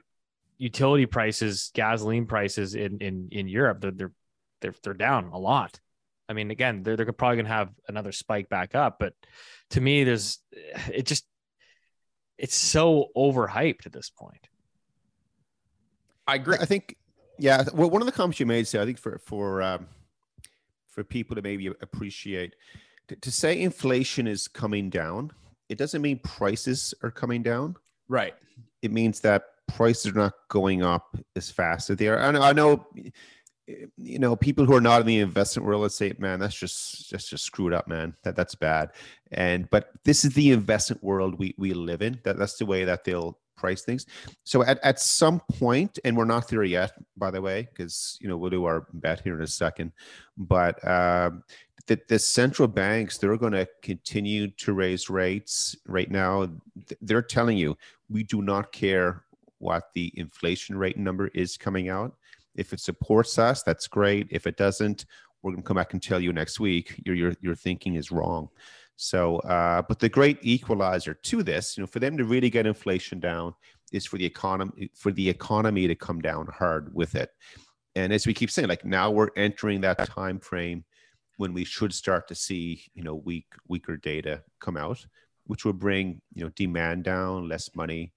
utility 0.58 1.06
prices 1.06 1.72
gasoline 1.74 2.26
prices 2.26 2.74
in 2.74 2.98
in 3.00 3.28
in 3.32 3.48
europe 3.48 3.80
they're 3.82 3.92
they're 3.92 4.14
they're, 4.62 4.74
they're 4.82 4.94
down 4.96 5.26
a 5.32 5.38
lot 5.38 5.80
i 6.28 6.34
mean 6.34 6.50
again 6.50 6.82
they're, 6.82 6.96
they're 6.96 7.12
probably 7.12 7.36
going 7.36 7.46
to 7.46 7.52
have 7.52 7.70
another 7.88 8.12
spike 8.12 8.50
back 8.50 8.74
up 8.74 8.98
but 9.00 9.14
to 9.70 9.80
me 9.80 10.04
there's 10.04 10.40
it 10.92 11.06
just 11.06 11.26
it's 12.40 12.56
so 12.56 13.10
overhyped 13.16 13.86
at 13.86 13.94
this 13.94 14.10
point 14.10 14.48
I 16.28 16.36
agree. 16.36 16.58
I 16.60 16.66
think, 16.66 16.96
yeah. 17.40 17.64
Well, 17.74 17.90
one 17.90 18.02
of 18.02 18.06
the 18.06 18.12
comments 18.12 18.40
you 18.40 18.46
made, 18.46 18.68
so 18.68 18.82
I 18.82 18.86
think 18.86 19.00
for 19.00 19.18
for 19.20 19.62
um, 19.62 19.88
for 20.98 21.04
people 21.04 21.36
to 21.36 21.44
maybe 21.44 21.68
appreciate 21.68 22.56
to, 23.08 23.16
to 23.18 23.32
say 23.32 23.62
inflation 23.62 24.26
is 24.26 24.48
coming 24.48 24.90
down, 24.90 25.30
it 25.70 25.78
doesn't 25.78 26.02
mean 26.02 26.18
prices 26.24 26.96
are 27.04 27.12
coming 27.12 27.44
down. 27.44 27.76
Right. 28.10 28.34
It 28.82 28.92
means 28.92 29.20
that 29.20 29.44
prices 29.68 30.12
are 30.12 30.18
not 30.18 30.34
going 30.50 30.82
up 30.82 31.16
as 31.36 31.52
fast 31.52 31.92
as 31.92 31.98
they 31.98 32.08
are. 32.08 32.18
I 32.18 32.32
know, 32.32 32.42
I 32.42 32.54
know, 32.54 32.88
you 33.96 34.18
know, 34.18 34.36
people 34.36 34.66
who 34.66 34.76
are 34.76 34.82
not 34.82 35.02
in 35.02 35.08
the 35.08 35.20
investment 35.20 35.68
world, 35.68 35.84
let's 35.84 35.96
say, 35.96 36.14
man, 36.18 36.40
that's 36.40 36.58
just 36.58 37.12
that's 37.12 37.30
just 37.30 37.44
screwed 37.44 37.74
up, 37.74 37.88
man. 37.88 38.16
That 38.24 38.36
that's 38.36 38.56
bad. 38.56 38.90
And 39.32 39.70
but 39.70 39.92
this 40.04 40.26
is 40.26 40.34
the 40.34 40.52
investment 40.52 41.04
world 41.04 41.38
we 41.38 41.54
we 41.60 41.76
live 41.76 42.02
in. 42.02 42.20
That 42.24 42.40
that's 42.40 42.58
the 42.58 42.66
way 42.66 42.86
that 42.86 43.04
they'll 43.04 43.38
price 43.58 43.82
things. 43.82 44.06
So 44.44 44.64
at, 44.64 44.80
at 44.84 45.00
some 45.00 45.42
point, 45.60 46.00
and 46.06 46.16
we're 46.16 46.26
not 46.26 46.48
there 46.48 46.64
yet, 46.64 46.92
by 47.18 47.32
the 47.32 47.42
way, 47.42 47.68
because 47.74 48.18
you 48.22 48.30
know 48.30 48.38
we'll 48.38 48.50
do 48.52 48.66
our 48.66 48.88
bet 48.94 49.20
here 49.22 49.36
in 49.36 49.42
a 49.42 49.48
second. 49.48 49.92
But 50.38 50.86
um, 50.88 51.44
the, 51.88 52.00
the 52.08 52.20
central 52.20 52.68
banks 52.68 53.18
they're 53.18 53.38
going 53.38 53.54
to 53.54 53.68
continue 53.82 54.48
to 54.52 54.74
raise 54.74 55.10
rates 55.10 55.76
right 55.88 56.10
now. 56.10 56.50
They're 57.02 57.22
telling 57.22 57.58
you 57.58 57.78
we 58.10 58.24
do 58.24 58.42
not 58.42 58.72
care 58.72 59.24
what 59.60 59.92
the 59.94 60.14
inflation 60.16 60.78
rate 60.78 60.98
number 60.98 61.28
is 61.34 61.58
coming 61.58 61.90
out. 61.90 62.16
If 62.56 62.74
it 62.74 62.80
supports 62.80 63.40
us, 63.40 63.64
that's 63.64 63.88
great. 63.88 64.28
If 64.30 64.48
it 64.48 64.58
doesn't, 64.58 65.06
we're 65.42 65.52
going 65.52 65.64
to 65.64 65.68
come 65.68 65.78
back 65.78 65.94
and 65.94 66.02
tell 66.02 66.20
you 66.20 66.34
next 66.34 66.60
week 66.60 67.02
your 67.06 67.16
your 67.16 67.34
your 67.42 67.56
thinking 67.56 67.96
is 67.96 68.12
wrong. 68.12 68.50
So, 68.98 69.38
uh, 69.40 69.84
but 69.84 70.00
the 70.00 70.10
great 70.10 70.40
equalizer 70.42 71.14
to 71.14 71.44
this, 71.44 71.78
you 71.78 71.82
know, 71.82 71.88
for 71.88 72.00
them 72.00 72.18
to 72.18 72.26
really 72.26 72.50
get 72.50 72.66
inflation 72.66 73.20
down, 73.20 73.54
is 73.94 74.06
for 74.06 74.18
the 74.18 74.26
economy 74.26 74.92
for 74.96 75.12
the 75.12 75.30
economy 75.30 75.88
to 75.88 75.96
come 75.96 76.20
down 76.20 76.48
hard 76.48 76.94
with 76.94 77.16
it. 77.16 77.30
And 77.96 78.12
as 78.12 78.28
we 78.28 78.34
keep 78.34 78.52
saying, 78.52 78.68
like 78.68 78.84
now 78.84 79.10
we're 79.10 79.30
entering 79.38 79.82
that 79.82 80.06
time 80.08 80.40
frame 80.40 80.84
when 81.38 81.54
we 81.54 81.64
should 81.64 81.94
start 81.94 82.28
to 82.28 82.36
see, 82.36 82.84
you 82.94 83.04
know, 83.04 83.16
weak 83.16 83.46
weaker 83.68 83.96
data 83.98 84.44
come 84.60 84.78
out, 84.78 85.06
which 85.46 85.64
will 85.64 85.74
bring 85.74 86.22
you 86.34 86.44
know 86.44 86.50
demand 86.56 87.04
down, 87.04 87.48
less 87.48 87.70
money 87.76 88.14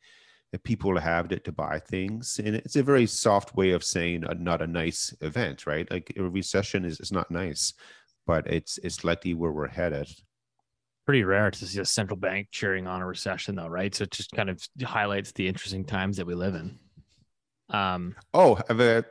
that 0.52 0.64
people 0.64 0.98
have 0.98 1.28
to, 1.28 1.38
to 1.38 1.52
buy 1.52 1.78
things. 1.78 2.40
And 2.44 2.56
it's 2.56 2.76
a 2.76 2.82
very 2.82 3.06
soft 3.06 3.54
way 3.54 3.70
of 3.70 3.84
saying 3.84 4.24
a, 4.24 4.34
not 4.34 4.62
a 4.62 4.66
nice 4.66 5.14
event, 5.20 5.66
right? 5.66 5.88
Like 5.90 6.12
a 6.16 6.22
recession 6.22 6.84
is, 6.84 6.98
is 6.98 7.12
not 7.12 7.30
nice, 7.30 7.74
but 8.26 8.46
it's 8.46 8.78
it's 8.78 9.04
likely 9.04 9.34
where 9.34 9.52
we're 9.52 9.68
headed. 9.68 10.08
Pretty 11.10 11.24
rare 11.24 11.50
to 11.50 11.66
see 11.66 11.80
a 11.80 11.84
central 11.84 12.16
bank 12.16 12.46
cheering 12.52 12.86
on 12.86 13.02
a 13.02 13.06
recession 13.06 13.56
though 13.56 13.66
right 13.66 13.96
so 13.96 14.04
it 14.04 14.12
just 14.12 14.30
kind 14.30 14.48
of 14.48 14.62
highlights 14.84 15.32
the 15.32 15.48
interesting 15.48 15.84
times 15.84 16.16
that 16.18 16.24
we 16.24 16.36
live 16.36 16.54
in 16.54 16.78
um 17.70 18.14
Oh, 18.32 18.54
I 18.68 18.72
I 18.72 18.76
got 18.76 19.02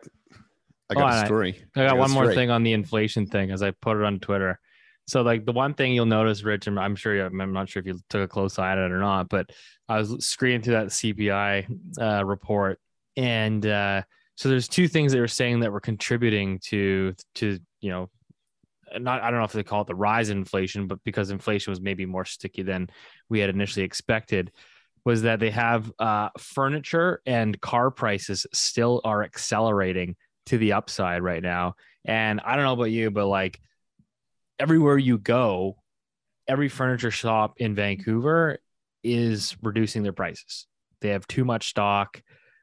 Oh, 0.95 0.99
a 1.01 1.03
and 1.03 1.05
I- 1.05 1.25
story. 1.25 1.61
I 1.75 1.85
got 1.85 1.97
one 1.97 2.09
more 2.11 2.23
story. 2.23 2.35
thing 2.35 2.49
on 2.51 2.63
the 2.63 2.71
inflation 2.71 3.25
thing 3.27 3.51
as 3.51 3.61
I 3.61 3.71
put 3.71 3.97
it 3.97 4.03
on 4.05 4.19
Twitter. 4.19 4.59
So 5.07 5.23
like 5.23 5.45
the 5.45 5.51
one 5.51 5.73
thing 5.73 5.91
you'll 5.93 6.05
notice, 6.05 6.43
Rich, 6.43 6.67
and 6.67 6.79
I'm 6.79 6.95
sure 6.95 7.13
you, 7.15 7.23
I'm 7.25 7.51
not 7.53 7.67
sure 7.67 7.81
if 7.81 7.85
you 7.87 7.99
took 8.09 8.21
a 8.23 8.27
close 8.29 8.57
eye 8.57 8.71
at 8.71 8.77
it 8.77 8.91
or 8.93 8.99
not, 8.99 9.27
but 9.27 9.49
I 9.89 9.97
was 9.97 10.25
screening 10.25 10.61
through 10.61 10.75
that 10.75 10.87
CPI 10.87 11.67
uh, 12.01 12.23
report, 12.25 12.79
and 13.17 13.65
uh, 13.65 14.03
so 14.35 14.47
there's 14.49 14.67
two 14.69 14.87
things 14.87 15.11
that 15.11 15.19
were 15.19 15.27
saying 15.27 15.59
that 15.61 15.71
were 15.71 15.79
contributing 15.81 16.59
to 16.69 17.13
to 17.35 17.59
you 17.81 17.89
know, 17.91 18.09
not 18.97 19.21
I 19.21 19.29
don't 19.29 19.39
know 19.39 19.45
if 19.45 19.51
they 19.51 19.63
call 19.63 19.81
it 19.81 19.87
the 19.87 19.95
rise 19.95 20.29
in 20.29 20.37
inflation, 20.37 20.87
but 20.87 21.03
because 21.03 21.29
inflation 21.29 21.71
was 21.71 21.81
maybe 21.81 22.05
more 22.05 22.25
sticky 22.25 22.63
than 22.63 22.89
we 23.29 23.39
had 23.39 23.49
initially 23.49 23.85
expected, 23.85 24.51
was 25.05 25.23
that 25.23 25.39
they 25.39 25.51
have 25.51 25.91
uh, 25.99 26.29
furniture 26.37 27.21
and 27.25 27.59
car 27.61 27.91
prices 27.91 28.45
still 28.53 29.01
are 29.03 29.23
accelerating 29.23 30.15
to 30.47 30.57
the 30.57 30.73
upside 30.73 31.21
right 31.21 31.43
now. 31.43 31.75
And 32.05 32.41
I 32.43 32.55
don't 32.55 32.65
know 32.65 32.73
about 32.73 32.85
you, 32.85 33.11
but 33.11 33.27
like 33.27 33.59
everywhere 34.59 34.97
you 34.97 35.17
go, 35.17 35.77
every 36.47 36.69
furniture 36.69 37.11
shop 37.11 37.55
in 37.57 37.75
Vancouver 37.75 38.59
is 39.03 39.55
reducing 39.61 40.03
their 40.03 40.13
prices. 40.13 40.67
They 41.01 41.09
have 41.09 41.27
too 41.27 41.45
much 41.45 41.69
stock. 41.69 42.21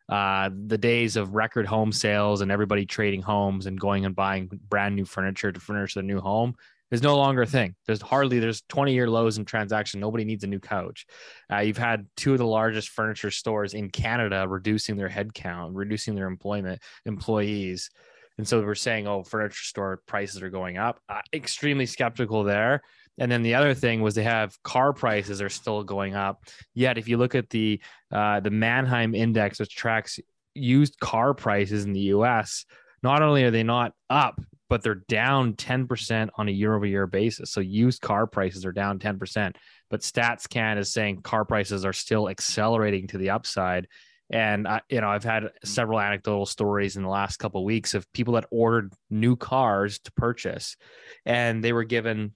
Uh, 0.08 0.50
the 0.66 0.78
days 0.78 1.16
of 1.16 1.34
record 1.34 1.66
home 1.66 1.90
sales 1.90 2.40
and 2.40 2.52
everybody 2.52 2.86
trading 2.86 3.22
homes 3.22 3.66
and 3.66 3.78
going 3.78 4.04
and 4.04 4.14
buying 4.14 4.48
brand 4.68 4.94
new 4.94 5.04
furniture 5.04 5.50
to 5.50 5.60
furnish 5.60 5.94
their 5.94 6.02
new 6.02 6.20
home, 6.20 6.54
is 6.92 7.02
no 7.02 7.16
longer 7.16 7.42
a 7.42 7.46
thing. 7.46 7.74
There's 7.86 8.00
hardly 8.00 8.38
there's 8.38 8.62
20 8.68 8.92
year 8.92 9.10
lows 9.10 9.38
in 9.38 9.44
transaction. 9.44 9.98
Nobody 9.98 10.24
needs 10.24 10.44
a 10.44 10.46
new 10.46 10.60
couch. 10.60 11.04
Uh, 11.52 11.58
you've 11.58 11.76
had 11.76 12.06
two 12.16 12.32
of 12.32 12.38
the 12.38 12.46
largest 12.46 12.90
furniture 12.90 13.32
stores 13.32 13.74
in 13.74 13.90
Canada 13.90 14.46
reducing 14.48 14.96
their 14.96 15.08
headcount, 15.08 15.70
reducing 15.74 16.14
their 16.14 16.28
employment 16.28 16.80
employees, 17.04 17.90
and 18.38 18.46
so 18.46 18.60
we're 18.60 18.74
saying, 18.74 19.06
oh, 19.06 19.22
furniture 19.22 19.64
store 19.64 20.02
prices 20.06 20.42
are 20.42 20.50
going 20.50 20.76
up. 20.76 21.00
Uh, 21.08 21.22
extremely 21.32 21.86
skeptical 21.86 22.44
there. 22.44 22.82
And 23.18 23.30
then 23.30 23.42
the 23.42 23.54
other 23.54 23.74
thing 23.74 24.02
was 24.02 24.14
they 24.14 24.22
have 24.22 24.60
car 24.62 24.92
prices 24.92 25.40
are 25.40 25.48
still 25.48 25.82
going 25.82 26.14
up. 26.14 26.44
Yet 26.74 26.98
if 26.98 27.08
you 27.08 27.16
look 27.16 27.34
at 27.34 27.50
the 27.50 27.80
uh, 28.12 28.40
the 28.40 28.50
Manheim 28.50 29.14
index, 29.14 29.58
which 29.58 29.74
tracks 29.74 30.20
used 30.54 30.98
car 31.00 31.34
prices 31.34 31.84
in 31.84 31.92
the 31.92 32.00
U.S., 32.00 32.64
not 33.02 33.22
only 33.22 33.44
are 33.44 33.50
they 33.50 33.62
not 33.62 33.92
up, 34.10 34.40
but 34.68 34.82
they're 34.82 35.02
down 35.08 35.54
10% 35.54 36.28
on 36.36 36.48
a 36.48 36.52
year 36.52 36.74
over 36.74 36.86
year 36.86 37.06
basis. 37.06 37.52
So 37.52 37.60
used 37.60 38.00
car 38.00 38.26
prices 38.26 38.66
are 38.66 38.72
down 38.72 38.98
10%. 38.98 39.54
But 39.90 40.00
StatsCan 40.00 40.78
is 40.78 40.92
saying 40.92 41.22
car 41.22 41.44
prices 41.44 41.84
are 41.84 41.92
still 41.92 42.28
accelerating 42.28 43.06
to 43.08 43.18
the 43.18 43.30
upside. 43.30 43.86
And 44.30 44.66
I, 44.66 44.80
you 44.88 45.00
know, 45.00 45.08
I've 45.08 45.22
had 45.22 45.50
several 45.64 46.00
anecdotal 46.00 46.46
stories 46.46 46.96
in 46.96 47.04
the 47.04 47.08
last 47.08 47.36
couple 47.36 47.60
of 47.60 47.64
weeks 47.64 47.94
of 47.94 48.12
people 48.12 48.34
that 48.34 48.46
ordered 48.50 48.92
new 49.08 49.36
cars 49.36 50.00
to 50.00 50.12
purchase, 50.12 50.76
and 51.24 51.62
they 51.62 51.72
were 51.72 51.84
given 51.84 52.34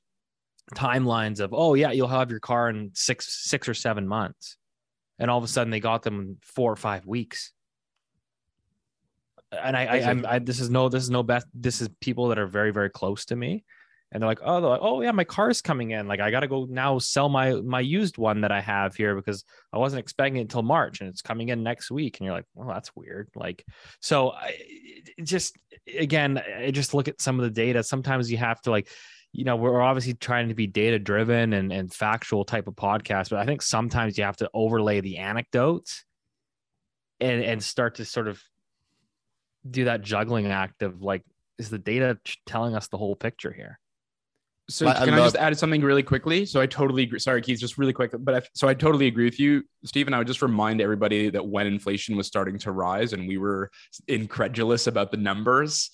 timelines 0.75 1.41
of, 1.41 1.53
oh 1.53 1.75
yeah, 1.75 1.93
you'll 1.93 2.09
have 2.09 2.31
your 2.31 2.41
car 2.41 2.69
in 2.69 2.91
six, 2.95 3.49
six 3.49 3.69
or 3.69 3.75
seven 3.75 4.07
months, 4.07 4.57
and 5.19 5.31
all 5.31 5.39
of 5.39 5.45
a 5.45 5.49
sudden 5.49 5.71
they 5.71 5.81
got 5.81 6.03
them 6.03 6.21
in 6.21 6.37
four 6.43 6.73
or 6.73 6.77
five 6.77 7.07
weeks 7.07 7.53
and 9.53 9.77
I, 9.77 9.85
I, 9.85 9.97
I'm, 10.11 10.27
I, 10.27 10.39
this 10.39 10.61
is 10.61 10.71
no, 10.71 10.89
this 10.89 11.03
is 11.03 11.11
no 11.11 11.23
best. 11.23 11.47
This 11.55 11.81
is 11.81 11.89
people 12.01 12.29
that 12.29 12.39
are 12.39 12.47
very, 12.47 12.73
very 12.73 12.91
close 12.91 13.25
to 13.27 13.37
me, 13.37 13.65
and 14.13 14.23
they're 14.23 14.29
like, 14.29 14.41
oh, 14.43 14.61
they're 14.61 14.71
like, 14.71 14.81
oh 14.83 15.01
yeah, 15.03 15.13
my 15.13 15.25
car's 15.25 15.61
coming 15.61 15.91
in. 15.91 16.07
Like 16.07 16.21
I 16.21 16.31
got 16.31 16.41
to 16.41 16.49
go 16.49 16.67
now 16.69 16.99
sell 16.99 17.29
my 17.29 17.53
my 17.55 17.81
used 17.81 18.19
one 18.19 18.43
that 18.43 18.53
I 18.53 18.61
have 18.61 18.95
here 18.95 19.15
because 19.15 19.45
I 19.73 19.79
wasn't 19.79 20.01
expecting 20.01 20.37
it 20.37 20.43
until 20.43 20.63
March, 20.63 21.01
and 21.01 21.09
it's 21.09 21.23
coming 21.23 21.49
in 21.49 21.63
next 21.63 21.91
week. 21.91 22.19
And 22.19 22.27
you're 22.27 22.35
like, 22.35 22.47
well, 22.55 22.69
that's 22.69 22.95
weird. 22.95 23.29
Like, 23.35 23.65
so 24.01 24.31
I 24.33 24.57
just 25.23 25.57
again, 25.99 26.39
I 26.39 26.71
just 26.71 26.95
look 26.95 27.09
at 27.09 27.21
some 27.21 27.39
of 27.39 27.45
the 27.45 27.51
data. 27.51 27.83
Sometimes 27.83 28.31
you 28.31 28.39
have 28.39 28.61
to 28.63 28.71
like 28.71 28.89
you 29.33 29.45
know 29.45 29.57
we're 29.57 29.81
obviously 29.81 30.14
trying 30.14 30.49
to 30.49 30.55
be 30.55 30.66
data 30.66 30.99
driven 30.99 31.53
and, 31.53 31.72
and 31.72 31.93
factual 31.93 32.45
type 32.45 32.66
of 32.66 32.74
podcast 32.74 33.31
but 33.31 33.39
i 33.39 33.45
think 33.45 33.62
sometimes 33.62 34.18
you 34.18 34.24
have 34.24 34.37
to 34.37 34.51
overlay 34.53 35.01
the 35.01 35.18
anecdotes 35.18 36.05
and 37.20 37.43
and 37.43 37.62
start 37.62 37.97
to 37.97 38.05
sort 38.05 38.28
of 38.28 38.43
do 39.68 39.85
that 39.85 40.03
juggling 40.03 40.47
act 40.47 40.83
of 40.83 41.03
like, 41.03 41.22
is 41.59 41.70
the 41.70 41.78
data 41.78 42.18
telling 42.47 42.74
us 42.74 42.89
the 42.89 42.97
whole 42.97 43.14
picture 43.14 43.53
here? 43.53 43.78
So 44.68 44.87
I, 44.87 45.05
can 45.05 45.14
I, 45.14 45.18
I 45.18 45.20
just 45.24 45.37
add 45.37 45.59
something 45.59 45.83
really 45.83 46.03
quickly? 46.03 46.47
So 46.47 46.61
I 46.61 46.66
totally 46.66 47.03
agree. 47.03 47.18
Sorry, 47.18 47.43
Keith, 47.43 47.59
just 47.59 47.76
really 47.76 47.93
quick. 47.93 48.12
But 48.16 48.35
I, 48.35 48.43
so 48.55 48.68
I 48.68 48.74
totally 48.74 49.09
agree 49.09 49.24
with 49.24 49.41
you, 49.41 49.64
Stephen. 49.85 50.14
I 50.14 50.18
would 50.18 50.28
just 50.28 50.43
remind 50.43 50.81
everybody 50.81 51.28
that 51.31 51.45
when 51.45 51.66
inflation 51.66 52.16
was 52.16 52.28
starting 52.28 52.57
to 52.61 52.70
rise 52.70 53.12
and 53.12 53.26
we 53.26 53.37
were 53.37 53.70
incredulous 54.07 54.87
about 54.87 55.11
the 55.11 55.16
numbers 55.16 55.91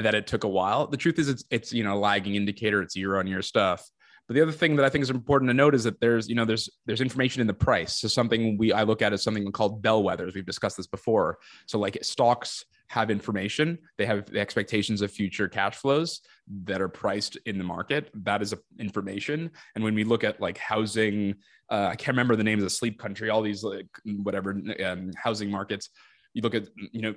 that 0.00 0.14
it 0.14 0.26
took 0.26 0.44
a 0.44 0.48
while. 0.48 0.86
The 0.86 0.96
truth 0.96 1.18
is, 1.18 1.28
it's 1.28 1.44
it's 1.50 1.72
you 1.72 1.84
know 1.84 1.98
lagging 1.98 2.34
indicator. 2.34 2.82
It's 2.82 2.96
year 2.96 3.18
on 3.18 3.26
year 3.26 3.42
stuff. 3.42 3.88
But 4.28 4.34
the 4.34 4.42
other 4.42 4.52
thing 4.52 4.76
that 4.76 4.84
I 4.84 4.90
think 4.90 5.02
is 5.02 5.10
important 5.10 5.48
to 5.48 5.54
note 5.54 5.74
is 5.74 5.84
that 5.84 6.00
there's, 6.00 6.28
you 6.28 6.34
know, 6.34 6.44
there's 6.44 6.68
there's 6.84 7.00
information 7.00 7.40
in 7.40 7.46
the 7.46 7.54
price. 7.54 7.96
So 7.96 8.08
something 8.08 8.58
we 8.58 8.72
I 8.72 8.82
look 8.82 9.00
at 9.00 9.14
is 9.14 9.22
something 9.22 9.50
called 9.52 9.82
bellwethers. 9.82 10.34
We've 10.34 10.44
discussed 10.44 10.76
this 10.76 10.86
before. 10.86 11.38
So 11.66 11.78
like 11.78 11.96
stocks 12.02 12.66
have 12.88 13.10
information. 13.10 13.78
They 13.96 14.06
have 14.06 14.26
the 14.26 14.40
expectations 14.40 15.00
of 15.00 15.10
future 15.10 15.48
cash 15.48 15.76
flows 15.76 16.20
that 16.64 16.80
are 16.80 16.88
priced 16.88 17.36
in 17.46 17.56
the 17.56 17.64
market. 17.64 18.10
That 18.14 18.42
is 18.42 18.54
information. 18.78 19.50
And 19.74 19.84
when 19.84 19.94
we 19.94 20.04
look 20.04 20.24
at 20.24 20.40
like 20.40 20.58
housing, 20.58 21.34
uh, 21.70 21.88
I 21.90 21.96
can't 21.96 22.14
remember 22.14 22.36
the 22.36 22.44
names 22.44 22.62
of 22.62 22.72
Sleep 22.72 22.98
Country, 22.98 23.30
all 23.30 23.42
these 23.42 23.62
like 23.62 23.88
whatever 24.04 24.60
um, 24.84 25.10
housing 25.16 25.50
markets. 25.50 25.88
You 26.34 26.42
look 26.42 26.54
at 26.54 26.68
you 26.92 27.00
know 27.00 27.14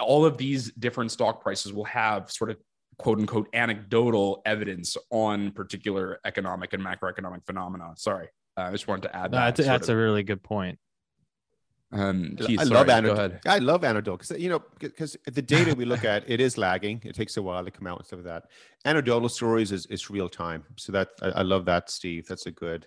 all 0.00 0.24
of 0.24 0.36
these 0.36 0.72
different 0.72 1.10
stock 1.10 1.40
prices 1.40 1.72
will 1.72 1.84
have 1.84 2.30
sort 2.30 2.50
of 2.50 2.58
quote 2.98 3.18
unquote 3.18 3.48
anecdotal 3.52 4.42
evidence 4.44 4.96
on 5.10 5.50
particular 5.52 6.18
economic 6.24 6.72
and 6.72 6.82
macroeconomic 6.84 7.44
phenomena. 7.46 7.92
Sorry, 7.96 8.28
uh, 8.56 8.62
I 8.62 8.72
just 8.72 8.88
wanted 8.88 9.02
to 9.02 9.16
add 9.16 9.32
that. 9.32 9.56
that's, 9.56 9.66
that's 9.66 9.88
a 9.88 9.96
really 9.96 10.22
good 10.22 10.42
point. 10.42 10.78
Um, 11.90 12.36
Keith, 12.38 12.60
I 12.60 12.64
sorry, 12.64 12.76
love 12.76 12.88
anecdote. 12.90 13.32
I 13.46 13.58
love 13.58 13.82
anecdote 13.82 14.18
because 14.18 14.38
you 14.38 14.50
know 14.50 14.62
because 14.78 15.16
the 15.24 15.40
data 15.40 15.74
we 15.74 15.86
look 15.86 16.04
at 16.04 16.28
it 16.28 16.38
is 16.38 16.58
lagging. 16.58 17.00
It 17.04 17.14
takes 17.14 17.38
a 17.38 17.42
while 17.42 17.64
to 17.64 17.70
come 17.70 17.86
out 17.86 17.98
and 17.98 18.06
stuff 18.06 18.18
like 18.18 18.26
that. 18.26 18.44
Anecdotal 18.84 19.28
stories 19.30 19.72
is 19.72 19.86
is 19.86 20.10
real 20.10 20.28
time. 20.28 20.64
So 20.76 20.92
that 20.92 21.08
I, 21.22 21.28
I 21.28 21.42
love 21.42 21.64
that, 21.64 21.88
Steve. 21.88 22.26
That's 22.28 22.44
a 22.44 22.50
good. 22.50 22.86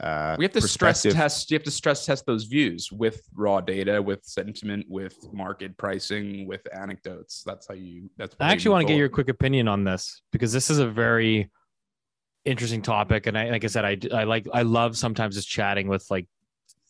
Uh, 0.00 0.34
we 0.38 0.44
have 0.44 0.52
to 0.52 0.60
stress 0.60 1.02
test. 1.02 1.50
You 1.50 1.54
have 1.56 1.62
to 1.64 1.70
stress 1.70 2.04
test 2.04 2.26
those 2.26 2.44
views 2.44 2.90
with 2.90 3.22
raw 3.34 3.60
data, 3.60 4.02
with 4.02 4.24
sentiment, 4.24 4.86
with 4.88 5.16
market 5.32 5.76
pricing, 5.76 6.48
with 6.48 6.62
anecdotes. 6.74 7.42
That's 7.46 7.68
how 7.68 7.74
you. 7.74 8.10
That's. 8.16 8.34
I 8.40 8.50
actually 8.50 8.72
want 8.72 8.86
to 8.86 8.92
get 8.92 8.98
your 8.98 9.08
quick 9.08 9.28
opinion 9.28 9.68
on 9.68 9.84
this 9.84 10.22
because 10.32 10.52
this 10.52 10.68
is 10.68 10.78
a 10.78 10.88
very 10.88 11.50
interesting 12.44 12.82
topic, 12.82 13.26
and 13.26 13.38
I, 13.38 13.50
like 13.50 13.64
I 13.64 13.68
said, 13.68 13.84
I 13.84 13.98
I 14.12 14.24
like 14.24 14.48
I 14.52 14.62
love 14.62 14.96
sometimes 14.96 15.36
just 15.36 15.48
chatting 15.48 15.86
with 15.86 16.04
like 16.10 16.26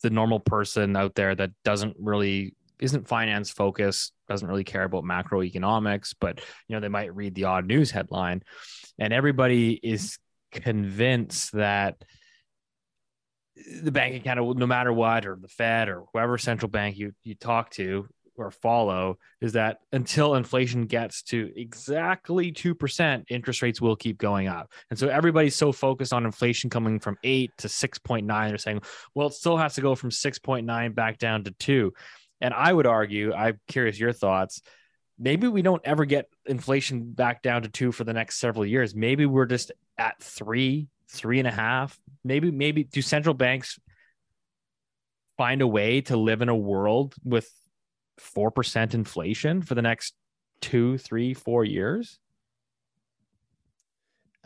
the 0.01 0.09
normal 0.09 0.39
person 0.39 0.95
out 0.95 1.13
there 1.15 1.35
that 1.35 1.51
doesn't 1.63 1.95
really 1.99 2.55
isn't 2.79 3.07
finance 3.07 3.49
focused, 3.49 4.13
doesn't 4.27 4.47
really 4.47 4.63
care 4.63 4.83
about 4.83 5.03
macroeconomics, 5.03 6.13
but 6.19 6.39
you 6.67 6.75
know, 6.75 6.79
they 6.79 6.89
might 6.89 7.15
read 7.15 7.35
the 7.35 7.45
odd 7.45 7.65
news 7.65 7.91
headline. 7.91 8.43
And 8.99 9.13
everybody 9.13 9.73
is 9.73 10.17
convinced 10.51 11.51
that 11.53 12.03
the 13.81 13.91
Bank 13.91 14.15
account, 14.15 14.57
no 14.57 14.67
matter 14.67 14.91
what, 14.91 15.25
or 15.25 15.37
the 15.39 15.47
Fed 15.47 15.89
or 15.89 16.03
whoever 16.11 16.37
central 16.37 16.69
bank 16.69 16.97
you 16.97 17.13
you 17.23 17.35
talk 17.35 17.69
to, 17.71 18.07
or 18.37 18.51
follow 18.51 19.17
is 19.41 19.53
that 19.53 19.79
until 19.91 20.35
inflation 20.35 20.85
gets 20.85 21.21
to 21.23 21.51
exactly 21.55 22.51
2%, 22.51 23.23
interest 23.29 23.61
rates 23.61 23.81
will 23.81 23.95
keep 23.95 24.17
going 24.17 24.47
up. 24.47 24.71
And 24.89 24.99
so 24.99 25.07
everybody's 25.07 25.55
so 25.55 25.71
focused 25.71 26.13
on 26.13 26.25
inflation 26.25 26.69
coming 26.69 26.99
from 26.99 27.17
8 27.23 27.51
to 27.59 27.67
6.9 27.67 28.49
they're 28.49 28.57
saying, 28.57 28.81
well, 29.13 29.27
it 29.27 29.33
still 29.33 29.57
has 29.57 29.75
to 29.75 29.81
go 29.81 29.95
from 29.95 30.09
6.9 30.09 30.95
back 30.95 31.17
down 31.17 31.43
to 31.45 31.51
2. 31.51 31.93
And 32.41 32.53
I 32.53 32.71
would 32.71 32.87
argue, 32.87 33.33
I'm 33.33 33.59
curious 33.67 33.99
your 33.99 34.13
thoughts, 34.13 34.61
maybe 35.17 35.47
we 35.47 35.61
don't 35.61 35.81
ever 35.85 36.05
get 36.05 36.29
inflation 36.45 37.11
back 37.11 37.41
down 37.41 37.61
to 37.61 37.69
2 37.69 37.91
for 37.91 38.03
the 38.03 38.13
next 38.13 38.39
several 38.39 38.65
years. 38.65 38.93
Maybe 38.93 39.25
we're 39.25 39.45
just 39.45 39.71
at 39.97 40.21
3, 40.21 40.87
three 41.15 41.39
and 41.39 41.47
a 41.47 41.51
half. 41.51 41.97
Maybe 42.23 42.51
maybe 42.51 42.83
do 42.83 43.01
central 43.01 43.33
banks 43.33 43.79
find 45.37 45.61
a 45.61 45.67
way 45.67 46.01
to 46.01 46.17
live 46.17 46.41
in 46.41 46.49
a 46.49 46.55
world 46.55 47.15
with 47.23 47.49
4% 48.19 48.93
inflation 48.93 49.61
for 49.61 49.75
the 49.75 49.81
next 49.81 50.13
two, 50.61 50.97
three, 50.97 51.33
four 51.33 51.65
years? 51.65 52.19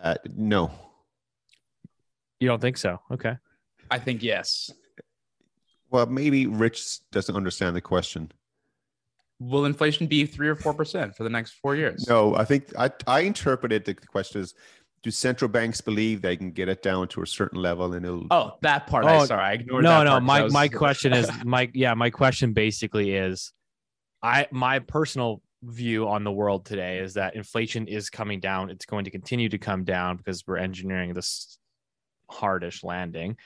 Uh, 0.02 0.16
no. 0.36 0.72
You 2.40 2.48
don't 2.48 2.62
think 2.62 2.78
so? 2.78 3.00
Okay. 3.12 3.36
I 3.92 4.00
think 4.00 4.24
yes. 4.24 4.72
Well, 5.92 6.06
maybe 6.06 6.48
Rich 6.48 7.00
doesn't 7.12 7.36
understand 7.36 7.76
the 7.76 7.82
question. 7.82 8.32
Will 9.40 9.66
inflation 9.66 10.08
be 10.08 10.26
three 10.26 10.50
or 10.50 10.56
four 10.56 10.74
percent 10.74 11.16
for 11.16 11.24
the 11.24 11.30
next 11.30 11.54
four 11.54 11.76
years? 11.76 12.06
No, 12.08 12.36
I 12.36 12.44
think 12.44 12.74
I 12.78 12.92
I 13.08 13.22
interpreted 13.22 13.86
the 13.86 13.94
question 13.94 14.42
as 14.42 14.54
do 15.02 15.12
central 15.12 15.50
banks 15.50 15.82
believe 15.82 16.22
they 16.22 16.36
can 16.36 16.52
get 16.52 16.68
it 16.68 16.82
down 16.84 17.08
to 17.08 17.22
a 17.22 17.28
certain 17.28 17.62
level 17.62 17.94
and 17.94 18.06
it'll 18.06 18.28
oh 18.32 18.54
that 18.62 18.88
part 18.88 19.06
oh, 19.06 19.08
I 19.08 19.26
sorry 19.26 19.44
I 19.44 19.54
ignored 19.54 19.84
no 19.84 20.04
no 20.04 20.12
part, 20.12 20.24
my 20.24 20.42
was... 20.44 20.54
my 20.54 20.68
question 20.84 21.14
is 21.14 21.30
my 21.44 21.70
yeah 21.74 21.94
my 21.94 22.10
question 22.10 22.54
basically 22.54 23.16
is 23.16 23.54
I 24.22 24.48
my 24.52 24.80
personal 24.80 25.42
view 25.64 26.08
on 26.08 26.24
the 26.24 26.32
world 26.32 26.66
today 26.66 27.00
is 27.00 27.16
that 27.16 27.36
inflation 27.36 27.88
is 27.88 28.10
coming 28.10 28.40
down. 28.40 28.70
It's 28.70 28.86
going 28.86 29.06
to 29.06 29.12
continue 29.12 29.50
to 29.50 29.58
come 29.58 29.84
down 29.84 30.18
because 30.18 30.44
we're 30.48 30.58
engineering 30.58 31.14
this 31.14 31.58
hardish 32.30 32.84
landing. 32.84 33.38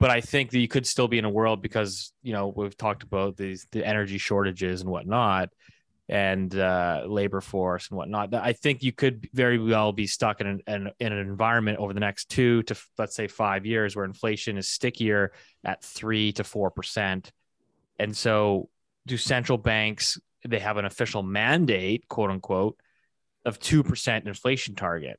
But 0.00 0.10
I 0.10 0.20
think 0.20 0.50
that 0.50 0.58
you 0.58 0.68
could 0.68 0.86
still 0.86 1.06
be 1.06 1.18
in 1.18 1.24
a 1.24 1.30
world 1.30 1.62
because 1.62 2.12
you 2.22 2.32
know 2.32 2.52
we've 2.54 2.76
talked 2.76 3.02
about 3.02 3.36
these 3.36 3.66
the 3.70 3.86
energy 3.86 4.18
shortages 4.18 4.80
and 4.80 4.90
whatnot, 4.90 5.50
and 6.12 6.54
uh, 6.58 7.04
labor 7.06 7.40
force 7.40 7.88
and 7.88 7.96
whatnot. 7.96 8.34
I 8.34 8.52
think 8.52 8.82
you 8.82 8.92
could 8.92 9.30
very 9.32 9.58
well 9.58 9.92
be 9.92 10.06
stuck 10.06 10.42
in 10.42 10.46
an, 10.46 10.60
in, 10.66 10.92
an 11.00 11.18
environment 11.18 11.78
over 11.78 11.94
the 11.94 12.00
next 12.00 12.28
two 12.28 12.62
to 12.64 12.76
let's 12.98 13.16
say 13.16 13.28
five 13.28 13.64
years 13.64 13.96
where 13.96 14.04
inflation 14.04 14.58
is 14.58 14.68
stickier 14.68 15.32
at 15.64 15.82
three 15.82 16.30
to 16.32 16.44
four 16.44 16.70
percent, 16.70 17.32
and 17.98 18.14
so 18.14 18.68
do 19.06 19.16
central 19.16 19.56
banks 19.56 20.20
they 20.46 20.58
have 20.58 20.76
an 20.76 20.84
official 20.84 21.22
mandate, 21.22 22.06
quote 22.08 22.30
unquote, 22.30 22.76
of 23.44 23.58
2% 23.58 24.26
inflation 24.26 24.74
target. 24.74 25.18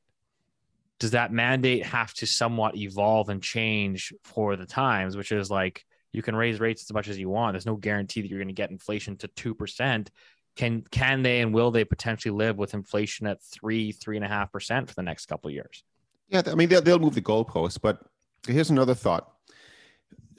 Does 0.99 1.11
that 1.11 1.31
mandate 1.31 1.85
have 1.85 2.13
to 2.15 2.27
somewhat 2.27 2.75
evolve 2.75 3.29
and 3.29 3.41
change 3.41 4.13
for 4.23 4.55
the 4.55 4.65
times, 4.65 5.17
which 5.17 5.31
is 5.31 5.49
like 5.49 5.85
you 6.13 6.21
can 6.21 6.35
raise 6.35 6.59
rates 6.59 6.83
as 6.83 6.93
much 6.93 7.07
as 7.07 7.17
you 7.17 7.27
want. 7.27 7.53
There's 7.53 7.65
no 7.65 7.75
guarantee 7.75 8.21
that 8.21 8.29
you're 8.29 8.39
going 8.39 8.47
to 8.47 8.53
get 8.53 8.69
inflation 8.69 9.17
to 9.17 9.27
2%. 9.27 10.07
Can 10.55 10.83
can 10.91 11.23
they 11.23 11.41
and 11.41 11.53
will 11.53 11.71
they 11.71 11.83
potentially 11.83 12.31
live 12.31 12.57
with 12.57 12.73
inflation 12.73 13.27
at 13.27 13.41
three 13.41 13.91
three 13.91 14.15
and 14.15 14.25
a 14.25 14.27
half 14.27 14.51
percent 14.51 14.87
for 14.87 14.95
the 14.95 15.03
next 15.03 15.25
couple 15.25 15.49
of 15.49 15.53
years? 15.53 15.83
Yeah, 16.29 16.41
I 16.45 16.55
mean 16.55 16.69
they'll, 16.69 16.81
they'll 16.81 16.99
move 16.99 17.15
the 17.15 17.21
goalposts, 17.21 17.79
but 17.81 17.99
here's 18.47 18.69
another 18.69 18.93
thought: 18.93 19.31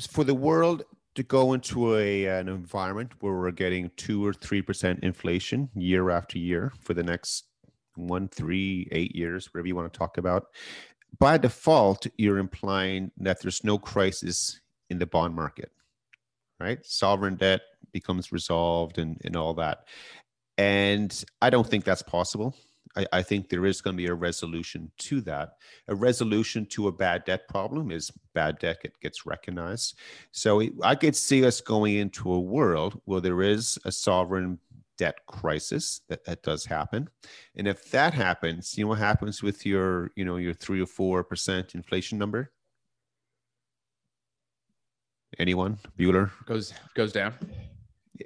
for 0.00 0.24
the 0.24 0.34
world 0.34 0.84
to 1.14 1.22
go 1.22 1.52
into 1.52 1.96
a 1.96 2.26
an 2.26 2.48
environment 2.48 3.12
where 3.20 3.34
we're 3.34 3.50
getting 3.50 3.90
two 3.96 4.24
or 4.24 4.32
three 4.32 4.62
percent 4.62 5.00
inflation 5.02 5.70
year 5.74 6.10
after 6.10 6.38
year 6.38 6.72
for 6.80 6.94
the 6.94 7.02
next 7.02 7.44
one, 7.96 8.28
three, 8.28 8.88
eight 8.90 9.14
years, 9.14 9.52
whatever 9.52 9.68
you 9.68 9.76
want 9.76 9.92
to 9.92 9.98
talk 9.98 10.18
about, 10.18 10.46
by 11.18 11.38
default, 11.38 12.06
you're 12.18 12.38
implying 12.38 13.10
that 13.18 13.40
there's 13.40 13.62
no 13.64 13.78
crisis 13.78 14.60
in 14.90 14.98
the 14.98 15.06
bond 15.06 15.34
market, 15.34 15.70
right? 16.64 16.84
Sovereign 16.84 17.36
debt 17.36 17.60
becomes 17.92 18.32
resolved 18.32 18.98
and, 18.98 19.20
and 19.24 19.36
all 19.36 19.54
that. 19.54 19.84
And 20.56 21.24
I 21.42 21.50
don't 21.50 21.68
think 21.68 21.84
that's 21.84 22.02
possible. 22.02 22.56
I, 22.96 23.06
I 23.12 23.22
think 23.22 23.48
there 23.48 23.66
is 23.66 23.80
going 23.80 23.96
to 23.96 24.02
be 24.02 24.06
a 24.06 24.14
resolution 24.14 24.90
to 24.98 25.20
that. 25.22 25.56
A 25.88 25.94
resolution 25.94 26.64
to 26.66 26.88
a 26.88 26.92
bad 26.92 27.24
debt 27.24 27.48
problem 27.48 27.90
is 27.90 28.10
bad 28.34 28.58
debt 28.58 28.78
it 28.84 28.98
gets 29.00 29.26
recognized. 29.26 29.98
So 30.32 30.62
I 30.82 30.94
could 30.94 31.16
see 31.16 31.44
us 31.44 31.60
going 31.60 31.96
into 31.96 32.32
a 32.32 32.40
world 32.40 33.00
where 33.04 33.20
there 33.20 33.42
is 33.42 33.78
a 33.84 33.92
sovereign 33.92 34.58
debt 34.96 35.26
crisis 35.26 36.02
that, 36.08 36.24
that 36.24 36.40
does 36.44 36.64
happen 36.64 37.08
and 37.56 37.66
if 37.66 37.90
that 37.90 38.14
happens 38.14 38.78
you 38.78 38.84
know 38.84 38.90
what 38.90 38.98
happens 39.00 39.42
with 39.42 39.66
your 39.66 40.12
you 40.14 40.24
know 40.24 40.36
your 40.36 40.54
three 40.54 40.80
or 40.80 40.86
four 40.86 41.24
percent 41.24 41.74
inflation 41.74 42.16
number 42.16 42.52
anyone 45.38 45.78
bueller 45.98 46.30
goes 46.46 46.72
goes 46.94 47.12
down 47.12 47.34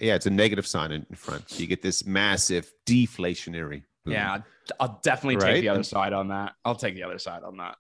yeah 0.01 0.15
it's 0.15 0.27
a 0.27 0.31
negative 0.31 0.67
sign 0.67 0.93
in 0.93 1.05
front 1.15 1.49
so 1.49 1.61
you 1.61 1.67
get 1.67 1.83
this 1.83 2.05
massive 2.07 2.71
deflationary 2.87 3.83
boom. 4.05 4.15
yeah 4.15 4.39
i'll 4.81 5.01
definitely 5.03 5.37
take 5.37 5.45
Right? 5.55 5.61
the 5.61 5.69
other 5.69 5.83
side 5.83 6.13
on 6.13 6.29
that 6.29 6.53
i'll 6.65 6.75
take 6.75 6.95
the 6.95 7.03
other 7.03 7.19
side 7.19 7.43
on 7.43 7.57
that 7.59 7.77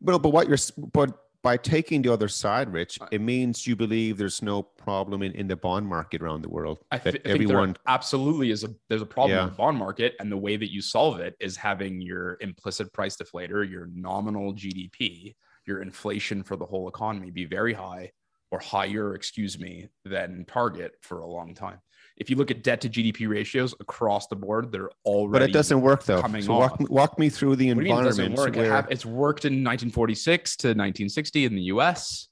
Well, 0.00 0.18
but 0.18 0.30
what 0.30 0.48
you're, 0.48 0.58
but 0.94 1.10
by 1.42 1.56
taking 1.56 2.02
the 2.02 2.12
other 2.12 2.28
side, 2.28 2.70
Rich, 2.72 2.98
Uh, 3.00 3.06
it 3.12 3.20
means 3.22 3.66
you 3.66 3.74
believe 3.74 4.16
there's 4.18 4.42
no 4.42 4.62
problem 4.62 5.22
in, 5.22 5.32
in 5.32 5.46
the 5.48 5.56
bond 5.56 5.86
market 5.86 6.20
around 6.22 6.42
the 6.42 6.50
world. 6.50 6.78
I, 6.90 6.98
that 6.98 7.08
I 7.08 7.10
think 7.12 7.24
there 7.24 7.34
everyone, 7.34 7.76
absolutely 7.86 8.50
is 8.50 8.62
a 8.64 8.68
there's 8.88 9.00
a 9.02 9.06
problem 9.06 9.36
Yeah. 9.38 9.44
with 9.44 9.54
the 9.54 9.56
bond 9.58 9.76
market, 9.78 10.16
and 10.20 10.30
the 10.30 10.36
way 10.36 10.56
that 10.58 10.70
you 10.70 10.80
solve 10.82 11.18
it 11.20 11.34
is 11.40 11.56
having 11.56 12.00
your 12.02 12.36
implicit 12.40 12.92
price 12.92 13.16
deflator, 13.16 13.68
your 13.70 13.88
nominal 13.94 14.52
GDP, 14.54 15.34
your 15.66 15.80
inflation 15.82 16.42
for 16.42 16.56
the 16.56 16.66
whole 16.66 16.88
economy 16.88 17.30
be 17.30 17.44
very 17.46 17.72
high 17.72 18.10
or 18.50 18.58
higher, 18.58 19.14
excuse 19.14 19.58
me, 19.58 19.88
than 20.04 20.44
target 20.46 20.92
for 21.02 21.20
a 21.20 21.26
long 21.26 21.54
time. 21.54 21.78
If 22.16 22.28
you 22.28 22.36
look 22.36 22.50
at 22.50 22.62
debt 22.62 22.82
to 22.82 22.88
GDP 22.88 23.28
ratios 23.28 23.74
across 23.80 24.26
the 24.26 24.36
board, 24.36 24.72
they're 24.72 24.90
already. 25.06 25.32
but 25.32 25.42
it 25.48 25.52
doesn't 25.52 25.80
work 25.80 26.04
though. 26.04 26.20
coming 26.20 26.42
So 26.42 26.52
walk, 26.54 26.72
off. 26.72 26.90
walk 26.90 27.18
me 27.18 27.30
through 27.30 27.56
the 27.56 27.72
What 27.72 27.82
do 27.82 27.88
you 27.88 27.94
mean 27.94 28.02
it 28.02 28.04
doesn't 28.04 28.24
environment 28.26 28.56
work? 28.56 28.70
Where 28.70 28.92
it's 28.92 29.06
worked 29.06 29.44
in 29.46 29.52
1946 29.64 30.56
to 30.56 30.68
1960 30.68 31.44
in 31.46 31.54
the 31.54 31.62
U.S. 31.62 32.28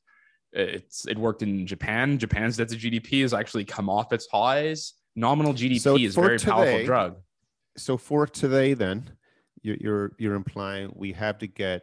It's 0.52 1.06
it 1.06 1.16
worked 1.16 1.42
in 1.42 1.66
Japan. 1.66 2.18
Japan's 2.18 2.56
debt 2.58 2.68
to 2.68 2.76
GDP 2.76 3.22
has 3.22 3.32
actually 3.32 3.64
come 3.64 3.88
off 3.88 4.12
its 4.12 4.26
highs. 4.30 4.92
Nominal 5.16 5.54
GDP 5.54 5.80
So 5.80 5.96
is 5.96 6.16
a 6.16 6.20
very 6.20 6.38
powerful 6.38 6.84
drug. 6.84 7.16
so 7.76 7.96
for 7.96 8.26
today 8.26 8.74
then 8.74 9.10
you're, 9.62 9.76
you're 9.80 10.12
you're 10.18 10.34
implying 10.34 10.92
we 10.94 11.12
have 11.12 11.38
to 11.38 11.46
get 11.46 11.82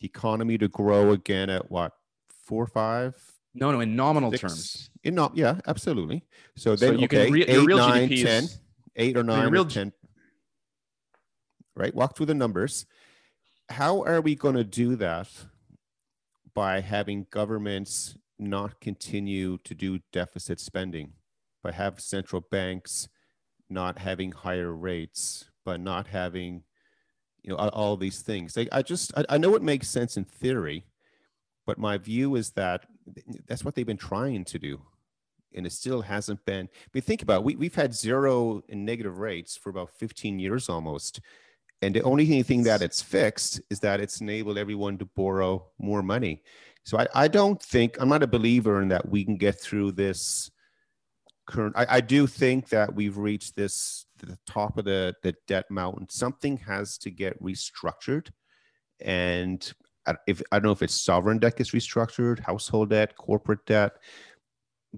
the 0.00 0.06
economy 0.06 0.58
to 0.58 0.68
grow 0.68 1.12
again 1.12 1.48
at 1.50 1.70
what 1.70 1.92
four 2.44 2.62
or 2.64 2.68
five 2.68 3.14
No, 3.54 3.70
no, 3.70 3.80
in 3.80 3.94
nominal 3.96 4.30
six? 4.30 4.40
terms. 4.40 4.90
in 5.04 5.14
not 5.14 5.36
yeah 5.36 5.60
absolutely 5.66 6.24
so 6.56 6.74
So 6.76 6.86
then 6.86 6.98
you 6.98 7.08
can 7.08 7.20
okay 7.20 7.30
re- 7.30 7.46
your 7.46 7.60
eight 7.62 7.66
real 7.66 7.76
nine 7.78 8.08
GDP 8.08 8.22
ten 8.22 8.44
is- 8.44 8.58
eight 8.96 9.16
or 9.16 9.22
nine 9.22 9.50
real 9.50 9.62
or 9.62 9.66
G- 9.68 9.74
10 9.74 9.92
right 11.76 11.94
walk 11.94 12.16
through 12.16 12.26
the 12.26 12.34
numbers 12.34 12.86
how 13.68 14.02
are 14.04 14.20
we 14.20 14.34
going 14.34 14.54
to 14.56 14.64
do 14.64 14.96
that 14.96 15.28
by 16.54 16.80
having 16.80 17.26
governments 17.30 18.16
not 18.38 18.80
continue 18.80 19.58
to 19.64 19.74
do 19.74 20.00
deficit 20.12 20.60
spending 20.60 21.12
by 21.62 21.72
have 21.72 22.00
central 22.00 22.40
banks 22.50 23.08
not 23.70 23.98
having 23.98 24.32
higher 24.32 24.72
rates 24.74 25.50
but 25.64 25.80
not 25.80 26.08
having 26.08 26.62
you 27.42 27.50
know 27.50 27.56
all, 27.56 27.68
all 27.70 27.96
these 27.96 28.20
things 28.20 28.56
I, 28.58 28.66
I 28.72 28.82
just 28.82 29.12
I, 29.16 29.24
I 29.30 29.38
know 29.38 29.54
it 29.54 29.62
makes 29.62 29.88
sense 29.88 30.16
in 30.16 30.24
theory 30.24 30.84
but 31.66 31.78
my 31.78 31.96
view 31.96 32.34
is 32.34 32.50
that 32.52 32.84
that's 33.46 33.64
what 33.64 33.74
they've 33.74 33.86
been 33.86 33.96
trying 33.96 34.44
to 34.44 34.58
do 34.58 34.80
and 35.54 35.66
it 35.66 35.72
still 35.72 36.02
hasn't 36.02 36.44
been 36.44 36.68
mean, 36.94 37.02
think 37.02 37.22
about 37.22 37.40
it. 37.40 37.44
we, 37.44 37.56
we've 37.56 37.74
had 37.74 37.94
zero 37.94 38.62
and 38.68 38.84
negative 38.84 39.18
rates 39.18 39.56
for 39.56 39.70
about 39.70 39.90
15 39.90 40.38
years 40.38 40.68
almost 40.68 41.20
and 41.80 41.96
the 41.96 42.02
only 42.02 42.42
thing, 42.44 42.62
that 42.62 42.80
it's 42.80 43.02
fixed 43.02 43.60
is 43.68 43.80
that 43.80 43.98
it's 43.98 44.20
enabled 44.20 44.56
everyone 44.56 44.96
to 44.98 45.04
borrow 45.04 45.66
more 45.78 46.02
money 46.02 46.42
so 46.84 46.98
I, 46.98 47.06
I 47.14 47.28
don't 47.28 47.62
think 47.62 47.96
i'm 48.00 48.08
not 48.08 48.22
a 48.22 48.28
believer 48.28 48.80
in 48.82 48.88
that 48.88 49.08
we 49.08 49.24
can 49.24 49.36
get 49.36 49.60
through 49.60 49.92
this 49.92 50.50
current 51.46 51.74
I, 51.76 51.86
I 51.96 52.00
do 52.00 52.26
think 52.26 52.68
that 52.68 52.94
we've 52.94 53.16
reached 53.16 53.56
this 53.56 54.06
the 54.18 54.38
top 54.46 54.78
of 54.78 54.84
the, 54.84 55.14
the 55.22 55.34
debt 55.48 55.70
mountain 55.70 56.08
something 56.08 56.56
has 56.58 56.96
to 56.98 57.10
get 57.10 57.42
restructured 57.42 58.30
and 59.00 59.72
if 60.26 60.42
I 60.50 60.56
don't 60.56 60.66
know 60.66 60.72
if 60.72 60.82
it's 60.82 60.94
sovereign 60.94 61.38
debt 61.38 61.56
gets 61.56 61.70
restructured, 61.70 62.40
household 62.40 62.90
debt, 62.90 63.16
corporate 63.16 63.64
debt, 63.66 63.92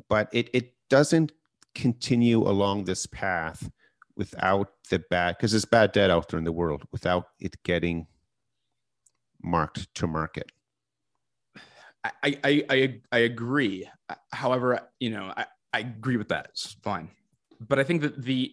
but 0.08 0.28
it 0.32 0.50
it 0.52 0.74
doesn't 0.88 1.32
continue 1.74 2.42
along 2.42 2.84
this 2.84 3.06
path 3.06 3.70
without 4.16 4.70
the 4.90 4.98
bad 5.10 5.36
because 5.36 5.50
there's 5.50 5.64
bad 5.64 5.92
debt 5.92 6.10
out 6.10 6.28
there 6.28 6.38
in 6.38 6.44
the 6.44 6.52
world 6.52 6.84
without 6.92 7.28
it 7.40 7.60
getting 7.64 8.06
marked 9.42 9.92
to 9.94 10.06
market. 10.06 10.50
I, 12.04 12.38
I, 12.44 12.64
I, 12.68 13.00
I 13.12 13.18
agree. 13.18 13.88
However, 14.32 14.78
you 15.00 15.10
know, 15.10 15.32
I, 15.36 15.46
I 15.72 15.80
agree 15.80 16.16
with 16.16 16.28
that. 16.28 16.48
It's 16.50 16.76
fine. 16.82 17.10
But 17.60 17.78
I 17.78 17.84
think 17.84 18.02
that 18.02 18.22
the 18.22 18.52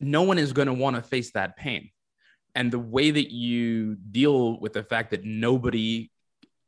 no 0.00 0.22
one 0.22 0.38
is 0.38 0.52
going 0.52 0.66
to 0.66 0.74
want 0.74 0.96
to 0.96 1.02
face 1.02 1.32
that 1.32 1.56
pain. 1.56 1.90
And 2.54 2.70
the 2.70 2.78
way 2.78 3.10
that 3.10 3.32
you 3.32 3.96
deal 3.96 4.60
with 4.60 4.74
the 4.74 4.82
fact 4.82 5.10
that 5.10 5.24
nobody 5.24 6.10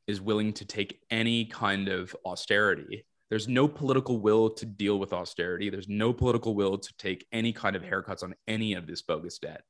is 0.07 0.21
willing 0.21 0.53
to 0.55 0.65
take 0.65 1.01
any 1.11 1.45
kind 1.47 1.89
of 1.89 2.15
austerity, 2.25 3.05
there's 3.31 3.49
no 3.49 3.67
political 3.67 4.21
will 4.21 4.51
to 4.51 4.67
deal 4.67 4.99
with 4.99 5.13
austerity. 5.13 5.71
There's 5.71 5.89
no 5.89 6.13
political 6.13 6.55
will 6.55 6.79
to 6.79 6.95
take 6.99 7.27
any 7.33 7.53
kind 7.53 7.75
of 7.75 7.83
haircuts 7.83 8.23
on 8.23 8.35
any 8.47 8.75
of 8.75 8.87
this 8.87 9.03
bogus 9.03 9.39
debt. 9.39 9.63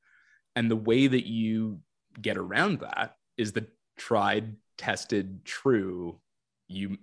And 0.57 0.71
the 0.71 0.77
way 0.77 1.07
that 1.07 1.27
you 1.27 1.81
get 2.21 2.37
around 2.37 2.81
that 2.81 3.17
is 3.37 3.53
the 3.53 3.67
tried, 3.97 4.57
tested, 4.77 5.45
true. 5.45 6.21
You 6.69 6.99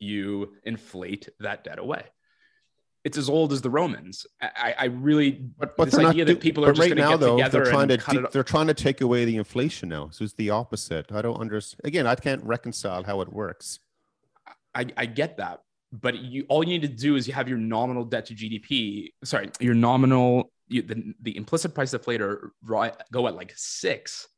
you 0.00 0.54
inflate 0.64 1.28
that 1.40 1.64
debt 1.64 1.78
away. 1.78 2.04
It's 3.04 3.18
as 3.18 3.28
old 3.28 3.52
as 3.52 3.60
the 3.60 3.68
Romans. 3.68 4.26
I, 4.40 4.74
I 4.78 4.84
really, 4.86 5.32
But 5.32 5.76
but 5.76 5.90
this 5.90 5.98
idea 5.98 6.24
do- 6.24 6.32
that 6.34 6.40
people 6.40 6.64
are 6.64 6.72
just 6.72 6.80
right 6.80 6.96
going 6.96 7.06
to 7.06 7.12
get 7.12 7.20
though 7.20 7.36
together 7.36 7.62
they're 7.62 7.72
trying 7.72 7.88
to 7.88 7.96
de- 7.98 8.28
they're 8.32 8.42
trying 8.42 8.66
to 8.66 8.74
take 8.74 9.02
away 9.02 9.26
the 9.26 9.36
inflation 9.36 9.90
now. 9.90 10.08
So 10.10 10.24
it's 10.24 10.32
the 10.32 10.48
opposite. 10.50 11.12
I 11.12 11.20
don't 11.20 11.38
understand. 11.38 11.82
Again, 11.84 12.06
I 12.06 12.14
can't 12.14 12.42
reconcile 12.42 13.04
how 13.04 13.20
it 13.20 13.30
works. 13.30 13.78
I, 14.74 14.86
I 14.96 15.04
get 15.04 15.36
that, 15.36 15.60
but 15.92 16.18
you 16.18 16.46
all 16.48 16.64
you 16.64 16.70
need 16.70 16.82
to 16.82 16.88
do 16.88 17.16
is 17.16 17.28
you 17.28 17.34
have 17.34 17.46
your 17.48 17.58
nominal 17.58 18.04
debt 18.04 18.24
to 18.26 18.34
GDP. 18.34 19.12
Sorry, 19.22 19.50
your 19.60 19.74
nominal 19.74 20.50
you, 20.68 20.80
the, 20.80 21.14
the 21.20 21.36
implicit 21.36 21.74
price 21.74 21.92
deflator 21.92 22.48
go 23.12 23.28
at 23.28 23.34
like 23.34 23.52
six, 23.54 24.28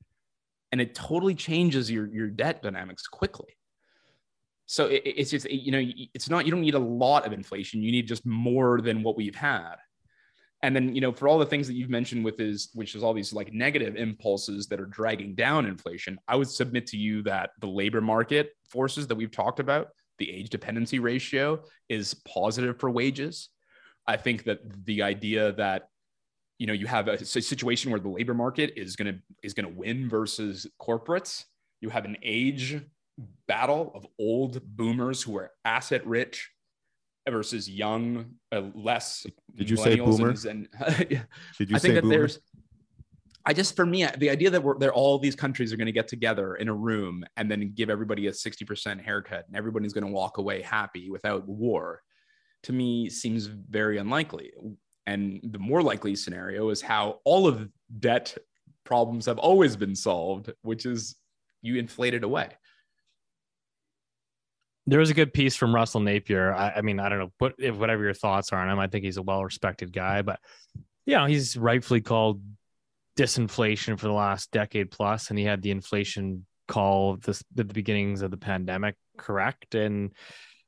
and 0.73 0.81
it 0.81 0.95
totally 0.95 1.37
changes 1.37 1.89
your 1.89 2.13
your 2.13 2.29
debt 2.29 2.63
dynamics 2.63 3.07
quickly. 3.07 3.56
So 4.67 4.87
it, 4.87 5.03
it's 5.05 5.31
just 5.31 5.49
you 5.51 5.73
know 5.73 5.83
it's 6.15 6.29
not 6.29 6.45
you 6.45 6.51
don't 6.51 6.61
need 6.61 6.75
a 6.75 6.79
lot 6.79 7.27
of 7.27 7.33
inflation. 7.33 7.83
You 7.83 7.93
need 7.93 8.07
just 8.07 8.27
more 8.27 8.81
than 8.81 9.03
what 9.03 9.17
we've 9.17 9.35
had. 9.35 9.77
And 10.63 10.75
then 10.75 10.95
you 10.95 11.01
know 11.01 11.13
for 11.13 11.29
all 11.29 11.39
the 11.39 11.47
things 11.47 11.67
that 11.69 11.75
you've 11.75 11.91
mentioned 11.91 12.25
with 12.25 12.41
is 12.41 12.71
which 12.75 12.95
is 12.95 13.03
all 13.03 13.15
these 13.15 13.33
like 13.33 13.53
negative 13.53 13.97
impulses 13.97 14.67
that 14.69 14.81
are 14.81 14.87
dragging 14.87 15.35
down 15.35 15.67
inflation. 15.67 16.19
I 16.27 16.37
would 16.37 16.51
submit 16.51 16.87
to 16.89 16.97
you 16.97 17.23
that 17.23 17.51
the 17.61 17.69
labor 17.69 18.01
market 18.01 18.51
forces 18.69 19.07
that 19.07 19.15
we've 19.15 19.31
talked 19.31 19.61
about 19.61 19.89
the 20.19 20.31
age 20.31 20.51
dependency 20.51 20.99
ratio 20.99 21.63
is 21.89 22.15
positive 22.15 22.79
for 22.81 22.91
wages. 22.91 23.51
I 24.07 24.17
think 24.17 24.45
that 24.45 24.61
the 24.85 25.03
idea 25.03 25.53
that 25.53 25.89
you 26.59 26.67
know 26.67 26.73
you 26.73 26.87
have 26.87 27.09
a 27.09 27.25
situation 27.25 27.91
where 27.91 28.01
the 28.01 28.09
labor 28.09 28.35
market 28.35 28.73
is 28.77 28.97
going 28.97 29.15
to 29.15 29.21
is 29.43 29.55
going 29.55 29.67
to 29.67 29.79
win 29.79 30.09
versus 30.09 30.67
corporates. 30.81 31.45
You 31.81 31.91
have 31.91 32.05
an 32.05 32.17
age 32.23 32.81
battle 33.49 33.93
of 33.95 34.07
old 34.19 34.61
boomers 34.65 35.23
who 35.23 35.37
are 35.37 35.51
asset 35.65 36.07
rich 36.07 36.51
versus 37.29 37.69
young, 37.69 38.35
uh, 38.53 38.63
less. 38.75 39.27
Did 39.55 39.71
you 39.71 39.77
say 39.77 39.97
millennials 39.97 40.19
boomer? 40.19 40.51
And, 40.51 40.69
and 40.87 41.27
Did 41.59 41.71
you 41.71 41.77
I 41.77 41.79
say 41.79 41.89
think 41.89 41.95
that 41.95 42.03
boomer? 42.03 42.19
there's. 42.19 42.39
I 43.49 43.53
just 43.53 43.77
for 43.77 43.87
me 43.87 44.05
the 44.19 44.29
idea 44.29 44.51
that 44.51 44.63
we're 44.63 44.77
there 44.77 44.93
all 44.93 45.21
these 45.21 45.37
countries 45.37 45.73
are 45.73 45.77
going 45.77 45.87
to 45.87 45.93
get 45.93 46.09
together 46.09 46.57
in 46.57 46.69
a 46.69 46.75
room 46.75 47.25
and 47.37 47.49
then 47.49 47.73
give 47.77 47.91
everybody 47.91 48.27
a 48.27 48.33
60% 48.33 49.01
haircut 49.01 49.45
and 49.47 49.57
everybody's 49.57 49.93
going 49.93 50.05
to 50.05 50.11
walk 50.11 50.39
away 50.39 50.63
happy 50.63 51.11
without 51.11 51.47
war 51.47 52.03
to 52.65 52.73
me 52.73 53.09
seems 53.09 53.47
very 53.47 53.99
unlikely. 53.99 54.53
And 55.07 55.41
the 55.45 55.59
more 55.61 55.83
likely 55.83 56.17
scenario 56.17 56.71
is 56.71 56.83
how 56.83 57.21
all 57.25 57.47
of 57.47 57.69
debt 58.01 58.37
problems 58.83 59.27
have 59.27 59.39
always 59.39 59.77
been 59.77 59.95
solved, 59.95 60.53
which 60.63 60.85
is 60.85 61.15
you 61.63 61.77
inflate 61.77 62.15
it 62.15 62.25
away. 62.25 62.49
There 64.87 65.01
was 65.01 65.11
a 65.11 65.15
good 65.15 65.33
piece 65.33 65.57
from 65.57 65.75
Russell 65.75 66.01
Napier. 66.01 66.55
I, 66.55 66.75
I 66.77 66.81
mean, 66.83 67.01
I 67.01 67.09
don't 67.09 67.19
know, 67.19 67.33
what 67.39 67.55
if 67.59 67.77
whatever 67.77 68.05
your 68.05 68.15
thoughts 68.15 68.53
are 68.53 68.61
on 68.61 68.71
him. 68.71 68.79
I 68.79 68.87
think 68.87 69.05
he's 69.05 69.17
a 69.17 69.23
well-respected 69.23 69.93
guy, 69.93 70.23
but 70.23 70.39
you 71.07 71.17
know, 71.17 71.27
he's 71.27 71.57
rightfully 71.57 72.01
called 72.01 72.41
disinflation 73.17 73.99
for 73.99 74.07
the 74.07 74.13
last 74.13 74.51
decade 74.51 74.91
plus, 74.91 75.31
and 75.31 75.39
he 75.39 75.45
had 75.45 75.63
the 75.63 75.71
inflation 75.71 76.47
call 76.69 77.17
this 77.17 77.43
the 77.55 77.65
beginnings 77.65 78.23
of 78.23 78.31
the 78.31 78.37
pandemic 78.37 78.97
correct, 79.17 79.75
and 79.75 80.13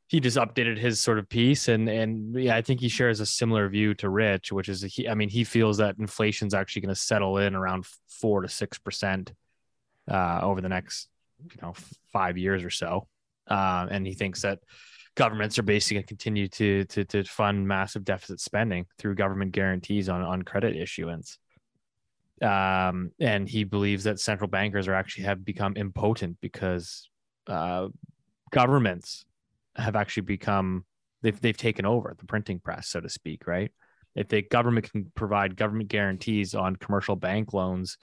he 0.07 0.21
just 0.21 0.39
updated 0.39 0.79
his 0.79 1.01
sort 1.01 1.19
of 1.19 1.29
piece, 1.29 1.69
and 1.69 1.89
and 1.89 2.35
yeah, 2.35 2.57
I 2.57 2.63
think 2.63 2.81
he 2.81 2.89
shares 2.89 3.21
a 3.21 3.27
similar 3.27 3.69
view 3.69 3.95
to 3.95 4.09
Rich, 4.09 4.53
which 4.53 4.69
is 4.69 4.83
he, 4.83 5.09
I 5.09 5.15
mean, 5.15 5.29
he 5.29 5.45
feels 5.45 5.77
that 5.79 5.97
inflation's 5.99 6.55
actually 6.55 6.83
going 6.83 6.95
to 6.95 7.01
settle 7.01 7.39
in 7.39 7.55
around 7.55 7.87
four 8.09 8.43
to 8.43 8.49
six 8.49 8.79
percent 8.79 9.33
uh, 10.11 10.41
over 10.43 10.61
the 10.61 10.69
next 10.69 11.09
you 11.41 11.61
know 11.63 11.75
five 12.13 12.37
years 12.39 12.65
or 12.65 12.71
so 12.71 13.07
uh, 13.49 13.87
and 13.91 14.07
he 14.07 14.15
thinks 14.15 14.43
that 14.43 14.61
governments 15.15 15.59
are 15.59 15.65
basically 15.65 15.97
going 15.97 16.05
to 16.05 16.09
continue 16.09 16.49
to, 16.49 16.85
to 16.85 17.05
to 17.05 17.25
fund 17.25 17.67
massive 17.67 18.05
deficit 18.05 18.41
spending 18.41 18.87
through 18.99 19.15
government 19.15 19.53
guarantees 19.53 20.09
on 20.09 20.23
on 20.23 20.43
credit 20.43 20.77
issuance. 20.77 21.39
Um, 22.41 23.11
and 23.19 23.49
he 23.49 23.65
believes 23.65 24.05
that 24.05 24.21
central 24.21 24.49
bankers 24.49 24.87
are 24.87 24.95
actually 24.95 25.25
have 25.25 25.45
become 25.45 25.75
impotent 25.77 26.37
because 26.41 27.09
uh, 27.49 27.89
governments 28.53 29.25
have 29.75 29.97
actually 29.97 30.23
become 30.23 30.85
they've 31.23 31.41
they've 31.41 31.57
taken 31.57 31.85
over 31.85 32.15
the 32.17 32.27
printing 32.27 32.61
press, 32.61 32.89
so 32.89 33.01
to 33.01 33.09
speak, 33.09 33.47
right? 33.47 33.73
If 34.15 34.29
the 34.29 34.43
government 34.43 34.91
can 34.91 35.11
provide 35.15 35.57
government 35.57 35.89
guarantees 35.89 36.55
on 36.55 36.77
commercial 36.77 37.17
bank 37.17 37.53
loans, 37.53 37.99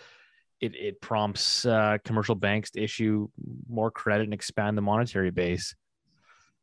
it, 0.61 0.75
it 0.75 1.01
prompts 1.01 1.65
uh, 1.65 1.97
commercial 2.03 2.35
banks 2.35 2.71
to 2.71 2.83
issue 2.83 3.29
more 3.67 3.91
credit 3.91 4.23
and 4.23 4.33
expand 4.33 4.77
the 4.77 4.81
monetary 4.81 5.31
base. 5.31 5.75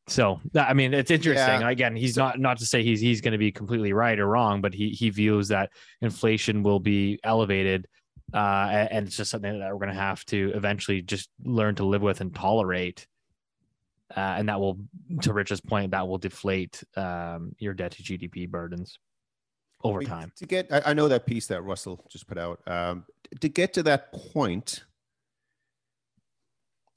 So 0.08 0.40
I 0.56 0.74
mean, 0.74 0.94
it's 0.94 1.12
interesting. 1.12 1.60
Yeah. 1.60 1.70
Again, 1.70 1.94
he's 1.94 2.16
not 2.16 2.40
not 2.40 2.58
to 2.58 2.66
say 2.66 2.82
he's 2.82 3.00
he's 3.00 3.20
going 3.20 3.32
to 3.32 3.38
be 3.38 3.52
completely 3.52 3.92
right 3.92 4.18
or 4.18 4.26
wrong, 4.26 4.60
but 4.60 4.74
he 4.74 4.90
he 4.90 5.10
views 5.10 5.48
that 5.48 5.70
inflation 6.00 6.64
will 6.64 6.80
be 6.80 7.20
elevated, 7.22 7.86
uh, 8.34 8.86
and 8.90 9.06
it's 9.06 9.16
just 9.16 9.30
something 9.30 9.60
that 9.60 9.70
we're 9.70 9.78
going 9.78 9.94
to 9.94 9.94
have 9.94 10.24
to 10.26 10.50
eventually 10.54 11.02
just 11.02 11.30
learn 11.44 11.76
to 11.76 11.84
live 11.84 12.02
with 12.02 12.20
and 12.20 12.34
tolerate. 12.34 13.06
Uh, 14.14 14.34
and 14.36 14.48
that 14.48 14.60
will, 14.60 14.78
to 15.22 15.32
Rich's 15.32 15.62
point, 15.62 15.92
that 15.92 16.06
will 16.06 16.18
deflate 16.18 16.82
um, 16.96 17.54
your 17.58 17.72
debt 17.72 17.92
to 17.92 18.02
GDP 18.02 18.50
burdens 18.50 18.98
over 19.82 20.02
time. 20.02 20.32
To 20.36 20.46
get, 20.46 20.72
I, 20.72 20.82
I, 20.86 20.92
know 20.94 21.08
that 21.08 21.26
piece 21.26 21.46
that 21.48 21.62
Russell 21.62 22.04
just 22.08 22.26
put 22.26 22.38
out. 22.38 22.60
Um, 22.66 23.04
to 23.40 23.48
get 23.48 23.72
to 23.74 23.82
that 23.84 24.12
point, 24.12 24.84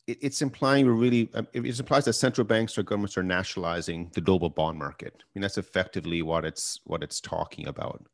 it, 0.07 0.19
it's 0.21 0.41
implying 0.41 0.85
we're 0.85 0.93
really, 0.93 1.29
um, 1.33 1.47
it 1.53 1.79
implies 1.79 2.05
that 2.05 2.13
central 2.13 2.45
banks 2.45 2.77
or 2.77 2.83
governments 2.83 3.17
are 3.17 3.23
nationalizing 3.23 4.11
the 4.13 4.21
global 4.21 4.49
bond 4.49 4.77
market. 4.77 5.13
I 5.17 5.25
mean, 5.33 5.41
that's 5.41 5.57
effectively 5.57 6.21
what 6.21 6.45
it's 6.45 6.79
what 6.85 7.03
it's 7.03 7.19
talking 7.19 7.67
about. 7.67 8.05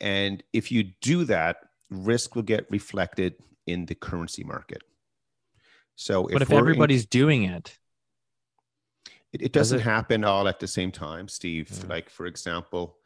And 0.00 0.42
if 0.52 0.72
you 0.72 0.84
do 1.02 1.24
that, 1.24 1.58
risk 1.90 2.34
will 2.34 2.42
get 2.42 2.66
reflected 2.70 3.34
in 3.66 3.86
the 3.86 3.94
currency 3.94 4.44
market. 4.44 4.82
So, 5.96 6.28
if 6.28 6.32
but 6.32 6.42
if 6.42 6.52
everybody's 6.52 7.02
in, 7.02 7.08
doing 7.10 7.42
it, 7.44 7.78
it, 9.32 9.42
it 9.42 9.52
doesn't 9.52 9.78
does 9.78 9.86
it, 9.86 9.90
happen 9.90 10.24
all 10.24 10.48
at 10.48 10.58
the 10.58 10.66
same 10.66 10.90
time, 10.90 11.28
Steve. 11.28 11.70
Yeah. 11.70 11.88
Like, 11.88 12.08
for 12.08 12.26
example, 12.26 12.96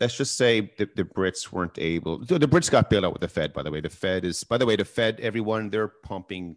let's 0.00 0.16
just 0.16 0.36
say 0.36 0.72
the, 0.78 0.88
the 0.96 1.04
Brits 1.04 1.52
weren't 1.52 1.78
able. 1.78 2.18
The 2.18 2.38
Brits 2.40 2.70
got 2.70 2.90
bailed 2.90 3.04
out 3.04 3.12
with 3.12 3.22
the 3.22 3.28
Fed, 3.28 3.52
by 3.52 3.62
the 3.62 3.70
way. 3.70 3.80
The 3.80 3.90
Fed 3.90 4.24
is, 4.24 4.44
by 4.44 4.58
the 4.58 4.66
way, 4.66 4.76
the 4.76 4.84
Fed. 4.84 5.20
Everyone 5.20 5.70
they're 5.70 5.92
pumping 6.02 6.56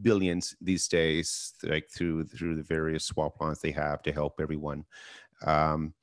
billions 0.00 0.54
these 0.60 0.88
days, 0.88 1.54
like 1.62 1.88
through 1.90 2.24
through 2.24 2.56
the 2.56 2.62
various 2.62 3.04
swap 3.04 3.40
lines 3.40 3.60
they 3.60 3.72
have 3.72 4.02
to 4.02 4.12
help 4.12 4.40
everyone. 4.40 4.84
Um, 5.44 5.94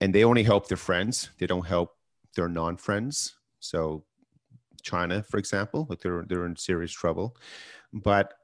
and 0.00 0.14
they 0.14 0.24
only 0.24 0.42
help 0.42 0.68
their 0.68 0.76
friends. 0.76 1.30
They 1.38 1.46
don't 1.46 1.66
help 1.66 1.96
their 2.34 2.48
non-friends. 2.48 3.34
So 3.60 4.04
China, 4.82 5.22
for 5.22 5.38
example, 5.38 5.86
like 5.88 6.00
they're 6.00 6.24
they're 6.28 6.46
in 6.46 6.56
serious 6.56 6.92
trouble. 6.92 7.36
But 7.92 8.34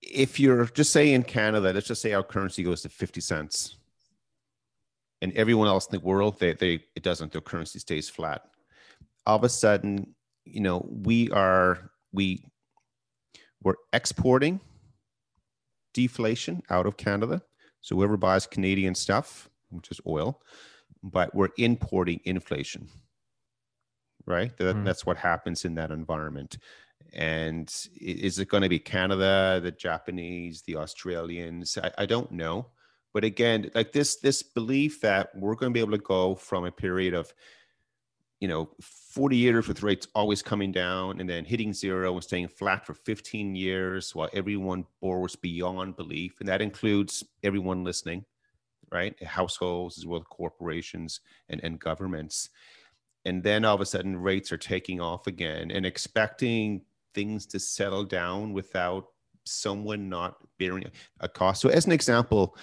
if 0.00 0.40
you're 0.40 0.64
just 0.66 0.92
say 0.92 1.12
in 1.12 1.22
Canada, 1.22 1.72
let's 1.72 1.86
just 1.86 2.02
say 2.02 2.12
our 2.12 2.22
currency 2.22 2.62
goes 2.62 2.82
to 2.82 2.88
50 2.88 3.20
cents 3.20 3.76
and 5.22 5.32
everyone 5.34 5.68
else 5.68 5.86
in 5.86 5.98
the 5.98 6.04
world 6.04 6.38
they, 6.38 6.52
they 6.52 6.84
it 6.94 7.02
doesn't 7.02 7.32
their 7.32 7.40
currency 7.40 7.78
stays 7.78 8.10
flat. 8.10 8.42
All 9.26 9.36
of 9.36 9.44
a 9.44 9.48
sudden 9.48 10.14
you 10.44 10.60
know 10.60 10.86
we 10.90 11.30
are 11.30 11.90
we 12.12 12.44
we're 13.62 13.76
exporting 13.94 14.60
deflation 15.94 16.62
out 16.68 16.86
of 16.86 16.96
canada. 16.98 17.40
So 17.80 17.96
whoever 17.96 18.18
buys 18.18 18.46
canadian 18.46 18.94
stuff 18.94 19.48
which 19.70 19.90
is 19.90 20.00
oil 20.06 20.42
but 21.02 21.34
we're 21.34 21.48
importing 21.56 22.20
inflation 22.24 22.88
right? 24.26 24.56
That, 24.58 24.76
mm. 24.76 24.84
that's 24.84 25.04
what 25.06 25.16
happens 25.16 25.64
in 25.64 25.74
that 25.76 25.90
environment. 25.90 26.58
And 27.12 27.72
is 28.00 28.38
it 28.38 28.48
going 28.48 28.62
to 28.62 28.68
be 28.68 28.78
canada 28.78 29.60
the 29.62 29.72
japanese 29.72 30.62
the 30.62 30.76
australians? 30.76 31.76
I, 31.82 31.90
I 31.98 32.06
don't 32.06 32.30
know 32.32 32.68
but 33.12 33.24
again, 33.24 33.70
like 33.74 33.92
this 33.92 34.16
this 34.16 34.42
belief 34.42 35.00
that 35.02 35.34
we're 35.34 35.54
going 35.54 35.72
to 35.72 35.74
be 35.74 35.80
able 35.80 35.92
to 35.92 35.98
go 35.98 36.34
from 36.34 36.64
a 36.64 36.72
period 36.72 37.14
of 37.14 37.32
you 38.40 38.48
know 38.48 38.70
40 38.80 39.36
years 39.36 39.68
with 39.68 39.82
rates 39.82 40.08
always 40.14 40.42
coming 40.42 40.72
down 40.72 41.20
and 41.20 41.28
then 41.28 41.44
hitting 41.44 41.72
zero 41.72 42.14
and 42.14 42.24
staying 42.24 42.48
flat 42.48 42.84
for 42.84 42.94
15 42.94 43.54
years 43.54 44.14
while 44.14 44.28
everyone 44.32 44.84
borrows 45.00 45.36
beyond 45.36 45.96
belief 45.96 46.40
and 46.40 46.48
that 46.48 46.60
includes 46.60 47.22
everyone 47.44 47.84
listening 47.84 48.24
right? 48.92 49.20
Households 49.22 49.98
as 49.98 50.06
well 50.06 50.20
as 50.20 50.26
corporations 50.28 51.20
and, 51.48 51.60
and 51.64 51.80
governments. 51.80 52.50
And 53.24 53.42
then 53.42 53.64
all 53.64 53.74
of 53.74 53.80
a 53.80 53.86
sudden 53.86 54.16
rates 54.16 54.52
are 54.52 54.58
taking 54.58 55.00
off 55.00 55.26
again 55.26 55.70
and 55.70 55.86
expecting 55.86 56.82
things 57.14 57.46
to 57.46 57.58
settle 57.58 58.04
down 58.04 58.52
without 58.52 59.06
someone 59.44 60.08
not 60.08 60.36
bearing 60.58 60.84
a 61.20 61.28
cost. 61.28 61.60
So 61.62 61.68
as 61.68 61.86
an 61.86 61.92
example 61.92 62.56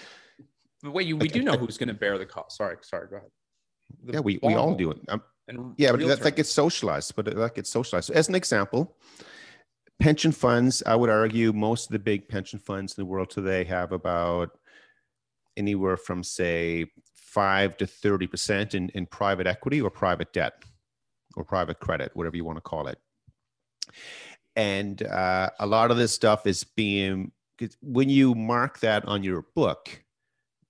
but 0.82 0.92
wait, 0.92 1.08
you, 1.08 1.18
we 1.18 1.28
do 1.28 1.42
know 1.42 1.58
who's 1.58 1.78
going 1.78 1.88
to 1.88 1.94
bear 1.94 2.18
the 2.18 2.26
cost. 2.26 2.58
Sorry, 2.58 2.78
sorry, 2.82 3.08
go 3.10 3.18
ahead. 3.18 3.30
The 4.06 4.14
yeah, 4.14 4.20
we, 4.20 4.40
we 4.42 4.54
all 4.54 4.76
do 4.76 4.92
it. 4.92 5.00
Um, 5.08 5.24
yeah, 5.78 5.92
but 5.92 6.02
that, 6.08 6.22
that 6.22 6.36
gets 6.36 6.52
socialized, 6.52 7.16
but 7.16 7.26
that 7.26 7.56
gets 7.56 7.70
socialized. 7.70 8.08
So 8.08 8.14
as 8.14 8.30
an 8.30 8.36
example, 8.36 8.96
pension 10.00 10.32
funds, 10.32 10.84
I 10.86 10.96
would 10.96 11.10
argue 11.10 11.52
most 11.54 11.88
of 11.88 11.92
the 11.92 12.00
big 12.00 12.28
pension 12.28 12.60
funds 12.60 12.98
in 12.98 13.02
the 13.02 13.06
world 13.06 13.30
today 13.30 13.64
have 13.66 13.92
about 13.92 14.58
anywhere 15.58 15.98
from 15.98 16.24
say 16.24 16.86
five 17.16 17.78
to 17.78 17.86
30% 17.86 18.74
in, 18.74 18.90
in 18.90 19.06
private 19.06 19.48
equity 19.48 19.82
or 19.82 19.90
private 19.90 20.32
debt 20.34 20.64
or 21.36 21.44
private 21.44 21.80
credit, 21.80 22.12
whatever 22.16 22.36
you 22.36 22.46
want 22.46 22.58
to 22.58 22.62
call 22.62 22.88
it. 22.88 23.00
And 24.56 25.02
uh, 25.04 25.50
a 25.60 25.66
lot 25.66 25.92
of 25.92 25.98
this 25.98 26.12
stuff 26.12 26.48
is 26.48 26.64
being, 26.64 27.32
when 27.82 28.10
you 28.10 28.36
mark 28.36 28.80
that 28.80 29.06
on 29.06 29.24
your 29.24 29.46
book, 29.56 30.04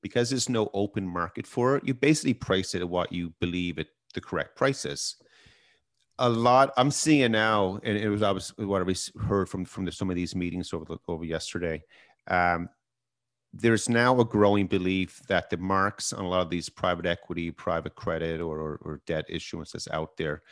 because 0.02 0.30
there's 0.30 0.50
no 0.50 0.70
open 0.74 1.08
market 1.08 1.46
for 1.46 1.76
it, 1.76 1.84
you 1.86 1.94
basically 1.94 2.34
price 2.34 2.74
it 2.76 2.82
at 2.82 2.90
what 2.90 3.12
you 3.12 3.34
believe 3.40 3.78
it 3.78 3.88
the 4.14 4.22
correct 4.22 4.56
price 4.56 4.86
is. 4.86 5.16
A 6.18 6.30
lot 6.30 6.74
I'm 6.76 6.92
seeing 6.92 7.32
now, 7.32 7.80
and 7.84 7.98
it 7.98 8.10
was 8.10 8.24
obviously 8.24 8.66
what 8.66 8.82
I 8.82 8.96
heard 9.22 9.48
from 9.48 9.66
from 9.66 9.86
the, 9.86 9.92
some 9.92 10.10
of 10.10 10.16
these 10.16 10.36
meetings 10.36 10.74
over 10.74 10.86
the, 10.86 10.98
over 11.08 11.24
yesterday. 11.24 11.82
Um, 12.28 12.70
there's 13.54 13.90
now 13.90 14.20
a 14.20 14.26
growing 14.26 14.68
belief 14.68 15.22
that 15.28 15.50
the 15.50 15.58
marks 15.58 16.14
on 16.14 16.24
a 16.24 16.28
lot 16.28 16.42
of 16.42 16.50
these 16.50 16.70
private 16.70 17.06
equity, 17.06 17.52
private 17.52 17.96
credit, 17.96 18.42
or, 18.42 18.60
or, 18.60 18.80
or 18.84 19.02
debt 19.08 19.26
issuances 19.30 19.90
out 19.92 20.18
there, 20.18 20.44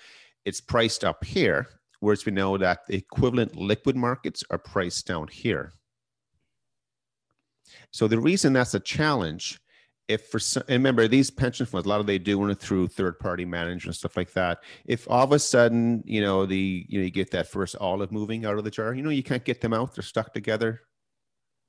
it's 0.45 0.61
priced 0.61 1.03
up 1.03 1.23
here, 1.23 1.67
whereas 1.99 2.25
we 2.25 2.31
know 2.31 2.57
that 2.57 2.87
the 2.87 2.95
equivalent 2.95 3.55
liquid 3.55 3.95
markets 3.95 4.43
are 4.49 4.57
priced 4.57 5.05
down 5.05 5.27
here. 5.27 5.73
So 7.91 8.07
the 8.07 8.19
reason 8.19 8.53
that's 8.53 8.73
a 8.73 8.79
challenge, 8.79 9.59
if 10.07 10.27
for 10.27 10.39
some, 10.39 10.63
remember 10.69 11.07
these 11.07 11.29
pension 11.29 11.65
funds, 11.65 11.85
a 11.85 11.89
lot 11.89 11.99
of 11.99 12.07
they 12.07 12.17
do 12.17 12.47
it 12.49 12.59
through 12.59 12.87
third 12.87 13.19
party 13.19 13.45
management 13.45 13.85
and 13.85 13.95
stuff 13.95 14.17
like 14.17 14.33
that. 14.33 14.59
If 14.85 15.09
all 15.09 15.23
of 15.23 15.31
a 15.31 15.39
sudden, 15.39 16.03
you 16.05 16.21
know, 16.21 16.45
the 16.45 16.85
you 16.87 16.99
know 16.99 17.05
you 17.05 17.11
get 17.11 17.31
that 17.31 17.47
first 17.47 17.75
olive 17.79 18.11
moving 18.11 18.45
out 18.45 18.57
of 18.57 18.63
the 18.63 18.71
jar, 18.71 18.93
you 18.93 19.01
know, 19.01 19.09
you 19.09 19.23
can't 19.23 19.43
get 19.43 19.61
them 19.61 19.73
out; 19.73 19.95
they're 19.95 20.03
stuck 20.03 20.33
together. 20.33 20.81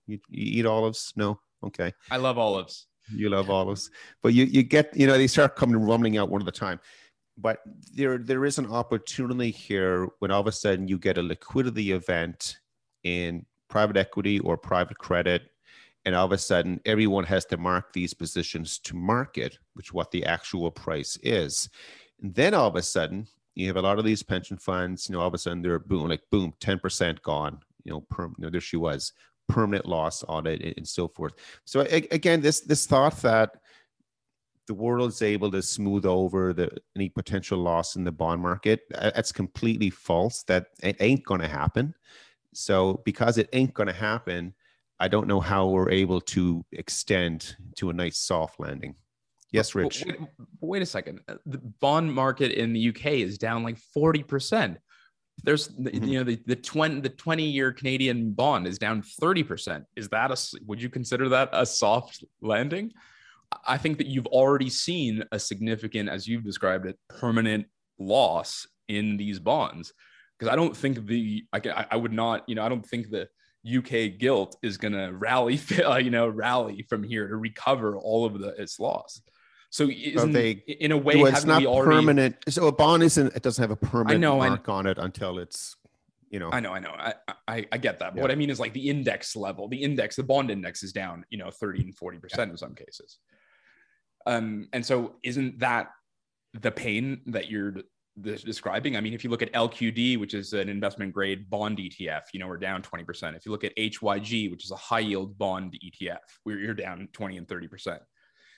You, 0.06 0.18
you 0.28 0.60
eat 0.60 0.66
olives? 0.66 1.12
No, 1.16 1.40
okay. 1.64 1.92
I 2.10 2.16
love 2.16 2.38
olives. 2.38 2.86
You 3.10 3.30
love 3.30 3.50
olives, 3.50 3.90
but 4.22 4.34
you 4.34 4.44
you 4.44 4.62
get 4.62 4.96
you 4.96 5.06
know 5.06 5.16
they 5.16 5.26
start 5.26 5.56
coming 5.56 5.76
rumbling 5.76 6.18
out 6.18 6.30
one 6.30 6.42
at 6.42 6.48
a 6.48 6.52
time 6.52 6.78
but 7.38 7.60
there 7.94 8.18
there 8.18 8.44
is 8.44 8.58
an 8.58 8.66
opportunity 8.66 9.50
here 9.50 10.08
when 10.18 10.30
all 10.30 10.40
of 10.40 10.46
a 10.46 10.52
sudden 10.52 10.88
you 10.88 10.98
get 10.98 11.16
a 11.16 11.22
liquidity 11.22 11.92
event 11.92 12.58
in 13.04 13.46
private 13.68 13.96
equity 13.96 14.40
or 14.40 14.56
private 14.58 14.98
credit 14.98 15.42
and 16.08 16.16
all 16.16 16.24
of 16.24 16.32
a 16.32 16.38
sudden 16.38 16.80
everyone 16.86 17.24
has 17.24 17.44
to 17.44 17.58
mark 17.58 17.92
these 17.92 18.14
positions 18.14 18.78
to 18.78 18.96
market, 18.96 19.58
which 19.74 19.92
what 19.92 20.10
the 20.10 20.24
actual 20.24 20.70
price 20.70 21.18
is. 21.22 21.68
And 22.22 22.34
then 22.34 22.54
all 22.54 22.66
of 22.66 22.76
a 22.76 22.82
sudden, 22.82 23.26
you 23.54 23.66
have 23.66 23.76
a 23.76 23.82
lot 23.82 23.98
of 23.98 24.06
these 24.06 24.22
pension 24.22 24.56
funds, 24.56 25.06
you 25.06 25.12
know, 25.12 25.20
all 25.20 25.28
of 25.28 25.34
a 25.34 25.38
sudden 25.38 25.60
they're 25.60 25.78
boom, 25.78 26.08
like 26.08 26.22
boom, 26.30 26.54
10% 26.60 27.20
gone, 27.20 27.58
you 27.84 27.92
know, 27.92 28.00
perm, 28.08 28.34
you 28.38 28.44
know, 28.44 28.50
there 28.50 28.58
she 28.58 28.78
was, 28.78 29.12
permanent 29.48 29.84
loss 29.84 30.22
on 30.24 30.46
it 30.46 30.78
and, 30.78 30.88
so 30.88 31.08
forth. 31.08 31.34
So 31.66 31.80
again, 31.80 32.40
this 32.40 32.60
this 32.60 32.86
thought 32.86 33.20
that 33.20 33.56
the 34.66 34.72
world 34.72 35.10
is 35.10 35.20
able 35.20 35.50
to 35.50 35.60
smooth 35.60 36.06
over 36.06 36.54
the 36.54 36.70
any 36.96 37.10
potential 37.10 37.58
loss 37.58 37.96
in 37.96 38.04
the 38.04 38.12
bond 38.12 38.40
market, 38.40 38.80
that's 38.90 39.30
completely 39.30 39.90
false. 39.90 40.42
That 40.44 40.68
it 40.82 40.96
ain't 41.00 41.24
gonna 41.26 41.48
happen. 41.48 41.94
So 42.54 43.02
because 43.04 43.36
it 43.36 43.50
ain't 43.52 43.74
gonna 43.74 43.92
happen, 43.92 44.54
I 45.00 45.08
don't 45.08 45.28
know 45.28 45.40
how 45.40 45.68
we're 45.68 45.90
able 45.90 46.20
to 46.22 46.64
extend 46.72 47.56
to 47.76 47.90
a 47.90 47.92
nice 47.92 48.18
soft 48.18 48.58
landing. 48.58 48.96
Yes, 49.52 49.74
Rich. 49.74 50.04
Wait, 50.04 50.18
wait, 50.60 50.82
a 50.82 50.86
second. 50.86 51.20
Uh, 51.28 51.36
the 51.46 51.58
bond 51.58 52.12
market 52.12 52.52
in 52.52 52.72
the 52.72 52.88
UK 52.88 53.06
is 53.06 53.38
down 53.38 53.62
like 53.62 53.78
40%. 53.96 54.76
There's 55.44 55.68
mm-hmm. 55.68 56.04
you 56.04 56.18
know 56.18 56.24
the 56.24 56.38
the 56.46 56.56
20 56.56 57.00
the 57.00 57.08
20 57.10 57.44
year 57.44 57.72
Canadian 57.72 58.32
bond 58.32 58.66
is 58.66 58.78
down 58.78 59.02
30%. 59.22 59.84
Is 59.94 60.08
that 60.08 60.30
a 60.32 60.60
would 60.66 60.82
you 60.82 60.90
consider 60.90 61.28
that 61.28 61.50
a 61.52 61.64
soft 61.64 62.24
landing? 62.42 62.92
I 63.66 63.78
think 63.78 63.98
that 63.98 64.08
you've 64.08 64.26
already 64.26 64.68
seen 64.68 65.24
a 65.32 65.38
significant 65.38 66.08
as 66.08 66.26
you've 66.26 66.44
described 66.44 66.86
it 66.86 66.98
permanent 67.08 67.66
loss 67.98 68.66
in 68.88 69.16
these 69.16 69.38
bonds 69.38 69.92
because 70.38 70.52
I 70.52 70.56
don't 70.56 70.76
think 70.76 71.06
the 71.06 71.44
I, 71.52 71.86
I 71.92 71.96
would 71.96 72.12
not 72.12 72.42
you 72.48 72.56
know 72.56 72.64
I 72.64 72.68
don't 72.68 72.84
think 72.84 73.10
the 73.10 73.28
UK 73.76 74.18
gilt 74.18 74.56
is 74.62 74.76
going 74.76 74.92
to 74.92 75.12
rally 75.12 75.60
you 76.02 76.10
know 76.10 76.28
rally 76.28 76.84
from 76.88 77.02
here 77.02 77.28
to 77.28 77.36
recover 77.36 77.96
all 77.96 78.24
of 78.24 78.38
the 78.38 78.48
its 78.60 78.78
loss. 78.78 79.20
So 79.70 79.90
isn't 79.90 80.32
they, 80.32 80.50
in 80.66 80.92
a 80.92 80.96
way, 80.96 81.16
well, 81.16 81.26
it's 81.26 81.44
not 81.44 81.64
already... 81.66 82.00
permanent. 82.00 82.36
So 82.48 82.68
a 82.68 82.72
bond 82.72 83.02
isn't. 83.02 83.34
It 83.36 83.42
doesn't 83.42 83.62
have 83.62 83.70
a 83.70 83.76
permanent 83.76 84.16
I 84.16 84.16
know, 84.16 84.38
mark 84.38 84.66
I, 84.68 84.72
on 84.72 84.86
it 84.86 84.96
until 84.96 85.38
it's, 85.38 85.76
you 86.30 86.38
know. 86.38 86.48
I 86.50 86.60
know, 86.60 86.72
I 86.72 86.78
know, 86.78 86.94
I 86.96 87.14
I, 87.46 87.66
I 87.70 87.76
get 87.76 87.98
that. 87.98 88.12
But 88.12 88.16
yeah. 88.16 88.22
what 88.22 88.30
I 88.30 88.34
mean 88.34 88.48
is 88.48 88.58
like 88.58 88.72
the 88.72 88.88
index 88.88 89.36
level, 89.36 89.68
the 89.68 89.82
index, 89.82 90.16
the 90.16 90.22
bond 90.22 90.50
index 90.50 90.82
is 90.82 90.92
down, 90.92 91.24
you 91.28 91.36
know, 91.36 91.50
thirty 91.50 91.82
and 91.82 91.94
forty 91.94 92.18
percent 92.18 92.48
yeah. 92.48 92.52
in 92.52 92.56
some 92.56 92.74
cases. 92.74 93.18
Um, 94.26 94.68
and 94.72 94.84
so 94.84 95.16
isn't 95.22 95.58
that 95.58 95.88
the 96.54 96.70
pain 96.70 97.20
that 97.26 97.50
you're 97.50 97.74
describing? 98.22 98.96
I 98.96 99.00
mean, 99.00 99.14
if 99.14 99.24
you 99.24 99.30
look 99.30 99.42
at 99.42 99.52
LQD, 99.52 100.18
which 100.18 100.34
is 100.34 100.52
an 100.52 100.68
investment 100.68 101.12
grade 101.12 101.48
bond 101.50 101.78
ETF, 101.78 102.22
you 102.32 102.40
know, 102.40 102.46
we're 102.46 102.56
down 102.56 102.82
20%. 102.82 103.36
If 103.36 103.46
you 103.46 103.52
look 103.52 103.64
at 103.64 103.76
HYG, 103.76 104.50
which 104.50 104.64
is 104.64 104.70
a 104.70 104.76
high 104.76 105.00
yield 105.00 105.38
bond 105.38 105.78
ETF, 105.84 106.18
we're, 106.44 106.58
you're 106.58 106.74
down 106.74 107.08
20 107.12 107.36
and 107.36 107.46
30%. 107.46 107.98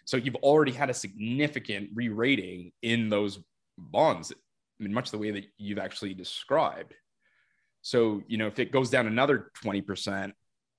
So 0.05 0.17
you've 0.17 0.37
already 0.37 0.73
had 0.73 0.91
a 0.91 0.95
significant 0.95 1.91
re-rating 1.95 2.73
in 2.83 3.11
those 3.11 3.39
bonds. 3.79 4.33
I 4.33 4.83
mean, 4.83 4.93
much 4.95 5.11
the 5.11 5.19
way 5.19 5.31
that 5.31 5.45
you've 5.59 5.79
actually 5.79 6.15
described. 6.15 6.95
So, 7.83 8.23
you 8.27 8.39
know, 8.39 8.47
if 8.47 8.59
it 8.59 8.73
goes 8.73 8.91
down 8.91 9.07
another 9.07 9.51
20%, 9.65 10.33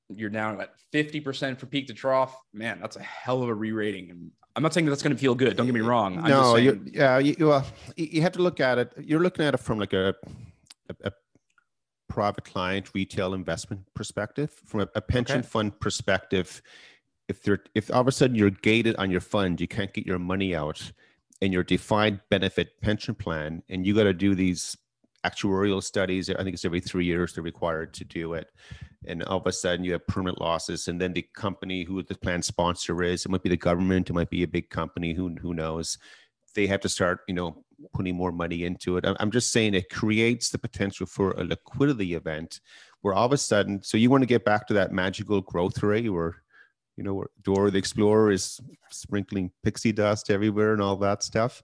you're 0.09 0.29
down 0.29 0.59
at 0.59 0.71
50% 0.93 1.57
for 1.57 1.65
peak 1.65 1.87
to 1.87 1.93
trough. 1.93 2.35
Man, 2.53 2.79
that's 2.81 2.97
a 2.97 3.03
hell 3.03 3.41
of 3.41 3.49
a 3.49 3.53
re-rating. 3.53 4.09
And 4.09 4.31
I'm 4.55 4.63
not 4.63 4.73
saying 4.73 4.85
that 4.85 4.91
that's 4.91 5.03
going 5.03 5.15
to 5.15 5.19
feel 5.19 5.35
good. 5.35 5.55
Don't 5.55 5.65
get 5.65 5.75
me 5.75 5.81
wrong. 5.81 6.17
I'm 6.17 6.29
no, 6.29 6.55
saying- 6.55 6.91
yeah, 6.93 7.17
you, 7.19 7.51
uh, 7.51 7.63
you 7.95 8.21
have 8.21 8.33
to 8.33 8.41
look 8.41 8.59
at 8.59 8.77
it. 8.77 8.93
You're 8.97 9.21
looking 9.21 9.45
at 9.45 9.53
it 9.53 9.59
from 9.59 9.79
like 9.79 9.93
a, 9.93 10.13
a, 10.89 10.95
a 11.05 11.11
private 12.09 12.43
client 12.43 12.91
retail 12.93 13.33
investment 13.33 13.81
perspective, 13.93 14.51
from 14.65 14.81
a, 14.81 14.87
a 14.95 15.01
pension 15.01 15.39
okay. 15.39 15.47
fund 15.47 15.79
perspective 15.79 16.61
if 17.31 17.41
they're 17.43 17.63
if 17.73 17.89
all 17.91 18.01
of 18.01 18.07
a 18.07 18.11
sudden 18.11 18.35
you're 18.35 18.49
gated 18.49 18.95
on 18.97 19.09
your 19.09 19.21
fund, 19.21 19.61
you 19.61 19.67
can't 19.67 19.93
get 19.93 20.05
your 20.05 20.19
money 20.19 20.53
out, 20.53 20.91
in 21.41 21.51
your 21.51 21.63
defined 21.63 22.19
benefit 22.29 22.79
pension 22.81 23.15
plan, 23.15 23.63
and 23.69 23.87
you 23.87 23.95
got 23.95 24.03
to 24.03 24.13
do 24.13 24.35
these 24.35 24.77
actuarial 25.25 25.83
studies. 25.83 26.29
I 26.29 26.43
think 26.43 26.53
it's 26.53 26.65
every 26.65 26.79
three 26.79 27.05
years 27.05 27.33
they're 27.33 27.43
required 27.43 27.93
to 27.95 28.05
do 28.05 28.33
it, 28.33 28.51
and 29.05 29.23
all 29.23 29.39
of 29.39 29.47
a 29.47 29.51
sudden 29.51 29.85
you 29.85 29.93
have 29.93 30.07
permanent 30.07 30.41
losses, 30.41 30.87
and 30.87 30.99
then 30.99 31.13
the 31.13 31.27
company 31.33 31.83
who 31.83 32.03
the 32.03 32.15
plan 32.15 32.41
sponsor 32.41 33.03
is, 33.03 33.25
it 33.25 33.29
might 33.29 33.43
be 33.43 33.49
the 33.49 33.57
government, 33.57 34.09
it 34.09 34.13
might 34.13 34.29
be 34.29 34.43
a 34.43 34.47
big 34.47 34.69
company, 34.69 35.13
who 35.13 35.35
who 35.35 35.53
knows, 35.53 35.97
they 36.55 36.67
have 36.67 36.81
to 36.81 36.89
start, 36.89 37.21
you 37.27 37.33
know, 37.33 37.63
putting 37.93 38.15
more 38.15 38.31
money 38.31 38.63
into 38.63 38.97
it. 38.97 39.05
I'm 39.05 39.31
just 39.31 39.51
saying 39.51 39.73
it 39.73 39.89
creates 39.89 40.49
the 40.49 40.59
potential 40.59 41.05
for 41.05 41.31
a 41.31 41.43
liquidity 41.43 42.13
event 42.13 42.59
where 43.01 43.13
all 43.13 43.25
of 43.25 43.33
a 43.33 43.37
sudden, 43.37 43.81
so 43.81 43.97
you 43.97 44.09
want 44.09 44.21
to 44.21 44.27
get 44.27 44.45
back 44.45 44.67
to 44.67 44.73
that 44.75 44.91
magical 44.91 45.41
growth 45.41 45.81
rate 45.81 46.09
where 46.09 46.41
you 46.97 47.03
know, 47.03 47.25
Dora 47.41 47.71
the 47.71 47.79
Explorer 47.79 48.31
is 48.31 48.59
sprinkling 48.91 49.51
pixie 49.63 49.91
dust 49.91 50.29
everywhere 50.29 50.73
and 50.73 50.81
all 50.81 50.97
that 50.97 51.23
stuff. 51.23 51.63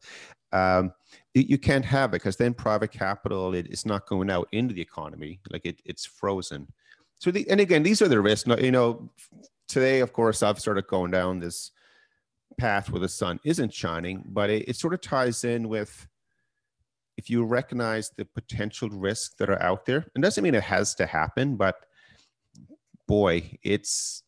Um, 0.52 0.94
you, 1.34 1.58
can't 1.58 1.86
have 1.86 2.12
it 2.12 2.14
because 2.14 2.38
then 2.38 2.54
private 2.54 2.92
capital 2.92 3.54
it, 3.54 3.68
it's 3.70 3.86
not 3.86 4.08
going 4.08 4.30
out 4.30 4.48
into 4.52 4.74
the 4.74 4.82
economy, 4.82 5.40
like 5.52 5.66
it, 5.66 5.82
it's 5.86 6.06
frozen. 6.06 6.68
So, 7.20 7.32
the, 7.32 7.50
and 7.50 7.60
again, 7.60 7.84
these 7.84 8.02
are 8.02 8.08
the 8.08 8.22
risks. 8.22 8.48
You 8.62 8.72
know, 8.72 9.12
today, 9.68 10.00
of 10.00 10.14
course, 10.14 10.42
I've 10.42 10.60
started 10.60 10.88
going 10.88 11.12
down 11.12 11.40
this 11.40 11.72
path 12.58 12.90
where 12.90 13.00
the 13.00 13.10
sun 13.10 13.40
isn't 13.44 13.74
shining, 13.74 14.24
but 14.26 14.50
it, 14.50 14.70
it 14.70 14.76
sort 14.76 14.94
of 14.94 15.02
ties 15.02 15.44
in 15.44 15.70
with 15.70 16.08
if 17.18 17.30
you 17.30 17.44
recognize 17.44 18.12
the 18.16 18.26
potential 18.26 18.90
risks 18.90 19.36
that 19.40 19.50
are 19.50 19.62
out 19.62 19.86
there. 19.86 20.06
It 20.16 20.22
doesn't 20.22 20.44
mean 20.44 20.56
it 20.56 20.64
has 20.64 20.96
to 20.96 21.06
happen, 21.06 21.56
but 21.56 21.76
boy, 23.08 23.58
it's 23.64 24.24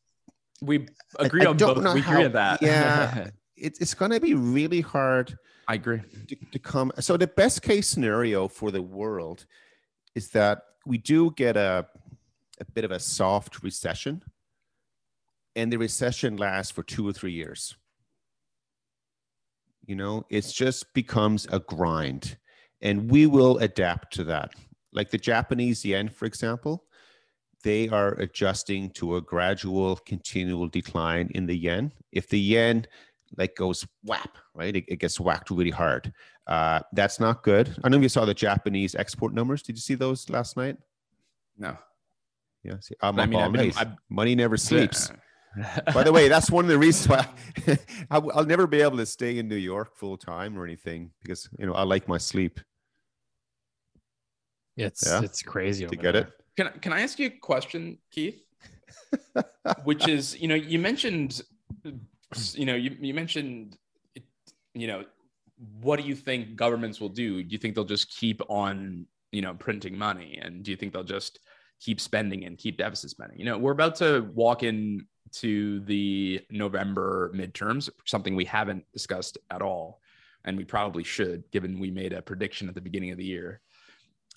we 0.61 0.87
agree 1.17 1.45
I, 1.45 1.49
on 1.49 1.57
both. 1.57 1.77
We 1.93 2.01
how, 2.01 2.13
agree 2.13 2.25
on 2.25 2.31
that. 2.33 2.61
Yeah, 2.61 3.29
it's 3.57 3.79
it's 3.79 3.93
going 3.93 4.11
to 4.11 4.19
be 4.19 4.33
really 4.33 4.81
hard. 4.81 5.37
I 5.69 5.75
agree 5.75 6.01
to, 6.27 6.35
to 6.35 6.59
come. 6.59 6.91
So 6.99 7.15
the 7.15 7.27
best 7.27 7.61
case 7.61 7.87
scenario 7.87 8.47
for 8.47 8.71
the 8.71 8.81
world 8.81 9.45
is 10.15 10.29
that 10.29 10.63
we 10.87 10.97
do 10.97 11.31
get 11.37 11.55
a 11.55 11.85
a 12.59 12.65
bit 12.73 12.83
of 12.83 12.91
a 12.91 12.99
soft 12.99 13.61
recession, 13.61 14.23
and 15.55 15.71
the 15.71 15.77
recession 15.77 16.37
lasts 16.37 16.71
for 16.71 16.81
two 16.81 17.07
or 17.07 17.13
three 17.13 17.31
years. 17.31 17.77
You 19.85 19.95
know, 19.95 20.25
it 20.29 20.41
just 20.41 20.91
becomes 20.93 21.47
a 21.51 21.59
grind, 21.59 22.37
and 22.81 23.09
we 23.09 23.27
will 23.27 23.59
adapt 23.59 24.11
to 24.15 24.23
that. 24.25 24.51
Like 24.91 25.11
the 25.11 25.19
Japanese 25.19 25.85
yen, 25.85 26.09
for 26.09 26.25
example, 26.25 26.85
they 27.63 27.89
are 27.89 28.13
adjusting 28.13 28.89
to 28.91 29.17
a 29.17 29.21
gradual 29.21 29.97
continual 29.97 30.67
decline 30.67 31.29
in 31.35 31.45
the 31.45 31.57
yen 31.57 31.91
if 32.11 32.27
the 32.27 32.39
yen 32.39 32.87
like 33.37 33.55
goes 33.55 33.85
whap 34.03 34.37
right? 34.53 34.75
It, 34.75 34.85
it 34.87 34.99
gets 34.99 35.19
whacked 35.19 35.51
really 35.51 35.71
hard. 35.71 36.13
Uh, 36.47 36.79
that's 36.93 37.19
not 37.19 37.43
good. 37.43 37.75
I 37.83 37.89
know 37.89 37.99
you 37.99 38.09
saw 38.09 38.25
the 38.25 38.33
japanese 38.33 38.95
export 38.95 39.33
numbers. 39.33 39.61
Did 39.61 39.75
you 39.75 39.81
see 39.81 39.95
those 39.95 40.29
last 40.29 40.57
night? 40.57 40.77
No. 41.57 41.77
Yeah 42.63 42.75
see, 42.81 42.95
i'm 43.01 43.19
I 43.19 43.25
mean, 43.25 43.39
all 43.39 43.51
nice. 43.51 43.77
money 44.09 44.35
never 44.35 44.57
sleeps. 44.57 45.11
By 45.93 46.03
the 46.03 46.11
way 46.11 46.27
that's 46.27 46.51
one 46.51 46.65
of 46.65 46.69
the 46.69 46.77
reasons 46.77 47.07
why 47.09 47.27
I'll, 48.11 48.31
I'll 48.33 48.45
never 48.45 48.67
be 48.67 48.81
able 48.81 48.97
to 48.97 49.05
stay 49.05 49.39
in 49.39 49.47
new 49.47 49.55
york 49.55 49.95
full 49.95 50.17
time 50.17 50.57
or 50.57 50.63
anything 50.63 51.11
because 51.23 51.49
you 51.57 51.65
know 51.65 51.73
i 51.73 51.83
like 51.83 52.07
my 52.07 52.17
sleep. 52.17 52.59
It's 54.77 55.05
yeah? 55.05 55.21
it's 55.21 55.41
crazy 55.41 55.85
to 55.85 55.95
get 55.95 56.13
there. 56.13 56.21
it? 56.23 56.31
Can 56.55 56.79
can 56.79 56.93
I 56.93 57.01
ask 57.01 57.19
you 57.19 57.27
a 57.27 57.31
question, 57.31 57.97
Keith? 58.11 58.39
Which 59.83 60.07
is, 60.07 60.39
you 60.39 60.47
know, 60.47 60.55
you 60.55 60.79
mentioned, 60.79 61.41
you 62.53 62.65
know, 62.65 62.75
you, 62.75 62.95
you 62.99 63.13
mentioned, 63.13 63.77
you 64.73 64.87
know, 64.87 65.03
what 65.81 65.99
do 65.99 66.05
you 66.05 66.15
think 66.15 66.55
governments 66.55 67.01
will 67.01 67.09
do? 67.09 67.43
Do 67.43 67.51
you 67.51 67.57
think 67.57 67.75
they'll 67.75 67.83
just 67.83 68.15
keep 68.15 68.41
on, 68.49 69.05
you 69.31 69.41
know, 69.41 69.53
printing 69.53 69.97
money? 69.97 70.39
And 70.41 70.63
do 70.63 70.71
you 70.71 70.77
think 70.77 70.93
they'll 70.93 71.03
just 71.03 71.39
keep 71.79 71.99
spending 71.99 72.45
and 72.45 72.57
keep 72.57 72.77
deficit 72.77 73.09
spending? 73.09 73.39
You 73.39 73.45
know, 73.45 73.57
we're 73.57 73.71
about 73.71 73.95
to 73.95 74.29
walk 74.33 74.63
in 74.63 75.05
to 75.31 75.81
the 75.81 76.41
November 76.49 77.31
midterms, 77.35 77.89
something 78.05 78.35
we 78.35 78.45
haven't 78.45 78.85
discussed 78.93 79.37
at 79.51 79.61
all. 79.61 80.01
And 80.45 80.57
we 80.57 80.63
probably 80.63 81.03
should, 81.03 81.43
given 81.51 81.79
we 81.79 81.91
made 81.91 82.13
a 82.13 82.21
prediction 82.21 82.69
at 82.69 82.75
the 82.75 82.81
beginning 82.81 83.11
of 83.11 83.17
the 83.17 83.25
year 83.25 83.61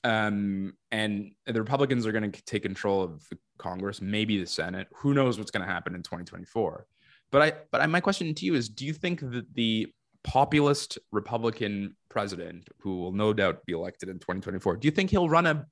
um, 0.04 0.74
and 0.90 1.32
the 1.46 1.60
Republicans 1.60 2.06
are 2.06 2.12
going 2.12 2.30
to 2.30 2.44
take 2.44 2.62
control 2.62 3.02
of 3.02 3.28
Congress, 3.58 4.00
maybe 4.00 4.38
the 4.38 4.46
Senate. 4.46 4.88
Who 4.96 5.14
knows 5.14 5.38
what's 5.38 5.50
going 5.50 5.64
to 5.66 5.72
happen 5.72 5.94
in 5.94 6.02
2024? 6.02 6.86
But 7.32 7.42
I, 7.42 7.52
but 7.72 7.80
I, 7.80 7.86
my 7.86 8.00
question 8.00 8.32
to 8.32 8.44
you 8.44 8.54
is: 8.54 8.68
Do 8.68 8.84
you 8.84 8.92
think 8.92 9.20
that 9.20 9.54
the 9.54 9.88
populist 10.22 10.98
Republican 11.10 11.96
president, 12.08 12.68
who 12.78 12.98
will 12.98 13.12
no 13.12 13.32
doubt 13.32 13.64
be 13.66 13.72
elected 13.72 14.08
in 14.08 14.16
2024, 14.16 14.76
do 14.76 14.86
you 14.86 14.92
think 14.92 15.10
he'll 15.10 15.28
run 15.28 15.46
a 15.46 15.66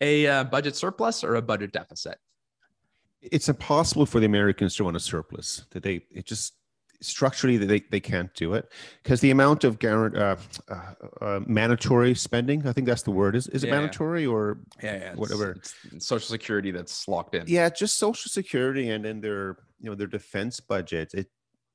a 0.00 0.26
uh, 0.26 0.44
budget 0.44 0.76
surplus 0.76 1.24
or 1.24 1.34
a 1.34 1.42
budget 1.42 1.72
deficit? 1.72 2.18
It's 3.20 3.48
impossible 3.48 4.06
for 4.06 4.20
the 4.20 4.26
Americans 4.26 4.76
to 4.76 4.84
run 4.84 4.96
a 4.96 5.00
surplus. 5.00 5.66
That 5.70 5.82
they 5.82 6.06
it 6.10 6.24
just 6.24 6.54
structurally 7.00 7.56
they, 7.56 7.80
they 7.90 8.00
can't 8.00 8.32
do 8.34 8.54
it 8.54 8.70
because 9.02 9.20
the 9.20 9.30
amount 9.30 9.64
of 9.64 9.78
guarant, 9.78 10.16
uh, 10.16 10.36
uh, 10.68 11.24
uh, 11.24 11.40
mandatory 11.46 12.14
spending, 12.14 12.66
I 12.66 12.72
think 12.72 12.86
that's 12.86 13.02
the 13.02 13.10
word. 13.10 13.36
Is 13.36 13.46
is 13.48 13.64
it 13.64 13.68
Yeah, 13.68 13.74
yeah. 13.74 13.80
mandatory 13.80 14.26
or 14.26 14.58
Yeah, 14.82 14.92
yeah 14.92 14.96
it's- 14.98 15.16
Whatever. 15.16 15.52
It's, 15.52 15.74
Social 15.98 16.28
Security 16.28 16.70
that's 16.70 17.06
locked 17.08 17.34
in. 17.34 17.44
yeah, 17.46 17.68
just 17.68 17.96
social 17.98 18.30
security 18.30 18.90
and 18.90 19.04
then 19.04 19.20
their 19.20 19.56
you 19.80 19.88
know 19.90 19.94
their 19.94 20.06
defense 20.06 20.60
budget. 20.60 21.14
It 21.14 21.28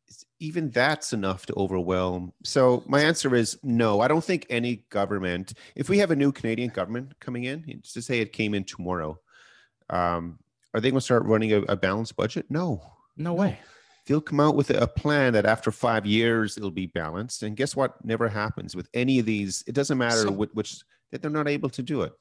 it's, 0.08 0.26
even 0.40 0.70
that's 0.72 1.14
enough 1.14 1.46
to 1.46 1.54
overwhelm. 1.56 2.34
So 2.44 2.84
my 2.86 3.02
answer 3.02 3.34
is 3.36 3.58
no. 3.64 4.02
I 4.02 4.08
don't 4.10 4.24
think 4.24 4.46
any 4.50 4.84
government. 4.90 5.54
If 5.76 5.88
we 5.88 6.00
have 6.00 6.12
a 6.12 6.16
new 6.16 6.32
Canadian 6.32 6.70
government 6.72 7.18
coming 7.20 7.46
in, 7.46 7.64
just 7.82 7.94
to 7.94 8.02
say 8.02 8.20
it 8.20 8.34
came 8.34 8.54
in 8.54 8.64
tomorrow, 8.66 9.20
um, 9.90 10.40
are 10.74 10.82
they 10.82 10.90
going 10.90 11.00
to 11.00 11.06
start 11.06 11.24
running 11.26 11.54
a, 11.54 11.62
a 11.64 11.76
balanced 11.78 12.16
budget? 12.16 12.46
No. 12.50 12.82
No 13.18 13.34
way. 13.34 13.60
They'll 14.12 14.20
come 14.20 14.42
out 14.42 14.58
with 14.58 14.70
a 14.72 14.88
plan 14.88 15.32
that 15.32 15.46
after 15.46 15.72
five 15.72 16.06
years 16.06 16.58
it'll 16.58 16.70
be 16.70 16.88
balanced. 16.88 17.44
And 17.44 17.56
guess 17.56 17.78
what? 17.78 18.04
Never 18.04 18.28
happens 18.28 18.76
with 18.76 18.90
any 18.94 19.20
of 19.20 19.26
these. 19.26 19.64
It 19.68 19.74
doesn't 19.74 19.98
matter 19.98 20.24
So- 20.24 20.32
which, 20.32 20.50
which 20.54 20.76
that 21.12 21.22
they're 21.22 21.32
not 21.32 21.48
able 21.48 21.70
to 21.70 21.82
do 21.82 22.02
it. 22.02 22.12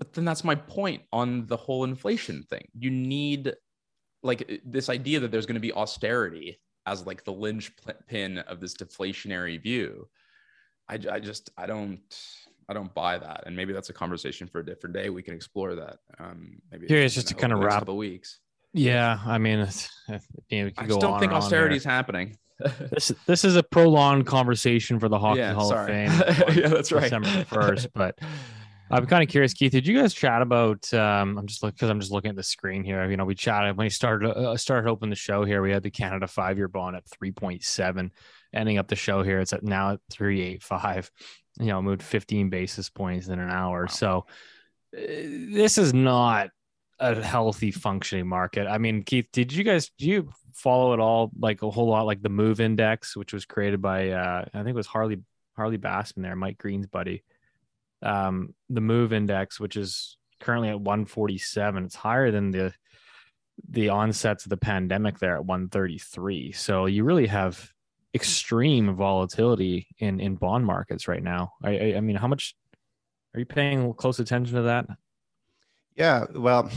But 0.00 0.12
then 0.12 0.24
that's 0.24 0.42
my 0.42 0.56
point 0.56 1.02
on 1.12 1.46
the 1.46 1.56
whole 1.56 1.84
inflation 1.84 2.42
thing. 2.50 2.66
You 2.76 2.90
need 2.90 3.54
like 4.24 4.60
this 4.64 4.88
idea 4.88 5.20
that 5.20 5.30
there's 5.30 5.46
going 5.46 5.54
to 5.54 5.60
be 5.60 5.72
austerity 5.72 6.60
as 6.86 7.06
like 7.06 7.22
the 7.22 7.32
linchpin 7.32 8.38
of 8.38 8.58
this 8.60 8.74
deflationary 8.74 9.62
view. 9.62 10.08
I 10.88 10.96
just 11.20 11.50
I 11.56 11.66
don't 11.66 12.00
I 12.68 12.72
don't 12.72 12.92
buy 12.94 13.18
that, 13.18 13.44
and 13.46 13.54
maybe 13.54 13.72
that's 13.72 13.90
a 13.90 13.92
conversation 13.92 14.48
for 14.48 14.58
a 14.58 14.66
different 14.66 14.94
day. 14.96 15.08
We 15.10 15.22
can 15.22 15.34
explore 15.34 15.76
that. 15.76 15.98
Um, 16.18 16.60
maybe 16.72 16.88
Curious 16.88 17.14
you 17.14 17.20
just 17.22 17.28
to 17.28 17.34
kinda 17.34 17.54
over 17.54 17.60
the 17.62 17.66
next 17.66 17.74
wrap- 17.74 17.80
couple 17.82 17.96
weeks. 17.96 18.40
Yeah, 18.72 19.18
I 19.26 19.38
mean, 19.38 19.58
it's, 19.60 19.90
you 20.48 20.64
know, 20.64 20.70
I 20.78 20.82
go 20.82 20.88
just 20.88 21.00
don't 21.00 21.14
on 21.14 21.20
think 21.20 21.32
austerity 21.32 21.76
is 21.76 21.84
happening. 21.84 22.36
This 22.90 23.10
this 23.26 23.42
is 23.46 23.56
a 23.56 23.62
prolonged 23.62 24.26
conversation 24.26 25.00
for 25.00 25.08
the 25.08 25.18
Hockey 25.18 25.38
Yeah, 25.38 25.54
Hall 25.54 25.70
sorry. 25.70 26.04
of 26.04 26.12
Fame. 26.12 26.54
Yeah, 26.58 26.68
that's 26.68 26.92
right. 26.92 27.04
December 27.04 27.44
first, 27.44 27.88
but 27.94 28.18
I'm 28.90 29.06
kind 29.06 29.22
of 29.22 29.30
curious, 29.30 29.54
Keith. 29.54 29.72
Did 29.72 29.86
you 29.86 29.98
guys 29.98 30.12
chat 30.12 30.42
about? 30.42 30.92
Um, 30.92 31.38
I'm 31.38 31.46
just 31.46 31.62
because 31.62 31.88
I'm 31.88 32.00
just 32.00 32.12
looking 32.12 32.28
at 32.28 32.36
the 32.36 32.42
screen 32.42 32.84
here. 32.84 33.08
You 33.10 33.16
know, 33.16 33.24
we 33.24 33.34
chatted 33.34 33.78
when 33.78 33.86
we 33.86 33.90
started 33.90 34.28
uh, 34.30 34.56
started 34.58 34.90
opening 34.90 35.08
the 35.08 35.16
show 35.16 35.42
here. 35.44 35.62
We 35.62 35.70
had 35.70 35.82
the 35.82 35.90
Canada 35.90 36.26
five 36.26 36.58
year 36.58 36.68
bond 36.68 36.96
at 36.96 37.06
3.7, 37.06 38.10
ending 38.52 38.76
up 38.76 38.88
the 38.88 38.96
show 38.96 39.22
here. 39.22 39.40
It's 39.40 39.54
at 39.54 39.62
now 39.62 39.92
at 39.92 40.00
3.85. 40.12 41.08
You 41.60 41.66
know, 41.66 41.80
moved 41.80 42.02
15 42.02 42.50
basis 42.50 42.90
points 42.90 43.28
in 43.28 43.38
an 43.38 43.50
hour. 43.50 43.88
So 43.88 44.26
uh, 44.94 45.00
this 45.00 45.78
is 45.78 45.94
not 45.94 46.50
a 47.00 47.22
healthy 47.22 47.70
functioning 47.70 48.28
market. 48.28 48.66
I 48.66 48.78
mean, 48.78 49.02
Keith, 49.02 49.26
did 49.32 49.52
you 49.52 49.64
guys 49.64 49.90
do 49.98 50.06
you 50.06 50.30
follow 50.52 50.92
it 50.92 51.00
all 51.00 51.30
like 51.38 51.62
a 51.62 51.70
whole 51.70 51.88
lot 51.88 52.06
like 52.06 52.22
the 52.22 52.28
Move 52.28 52.60
Index, 52.60 53.16
which 53.16 53.32
was 53.32 53.46
created 53.46 53.80
by 53.80 54.10
uh, 54.10 54.44
I 54.52 54.58
think 54.58 54.68
it 54.68 54.74
was 54.74 54.86
Harley 54.86 55.20
Harley 55.56 55.78
Bassman 55.78 56.22
there, 56.22 56.36
Mike 56.36 56.58
Green's 56.58 56.86
buddy. 56.86 57.24
Um, 58.02 58.54
the 58.68 58.80
Move 58.80 59.12
Index, 59.12 59.58
which 59.58 59.76
is 59.76 60.16
currently 60.40 60.68
at 60.68 60.80
147, 60.80 61.84
it's 61.84 61.94
higher 61.94 62.30
than 62.30 62.50
the 62.50 62.72
the 63.68 63.88
onsets 63.90 64.44
of 64.44 64.50
the 64.50 64.56
pandemic 64.56 65.18
there 65.18 65.36
at 65.36 65.44
133. 65.44 66.52
So 66.52 66.86
you 66.86 67.04
really 67.04 67.26
have 67.26 67.72
extreme 68.14 68.94
volatility 68.94 69.88
in 69.98 70.20
in 70.20 70.36
bond 70.36 70.66
markets 70.66 71.08
right 71.08 71.22
now. 71.22 71.54
I 71.62 71.70
I, 71.70 71.94
I 71.96 72.00
mean, 72.00 72.16
how 72.16 72.28
much 72.28 72.54
are 73.34 73.40
you 73.40 73.46
paying 73.46 73.94
close 73.94 74.18
attention 74.18 74.56
to 74.56 74.62
that? 74.62 74.86
Yeah, 76.00 76.24
well, 76.34 76.70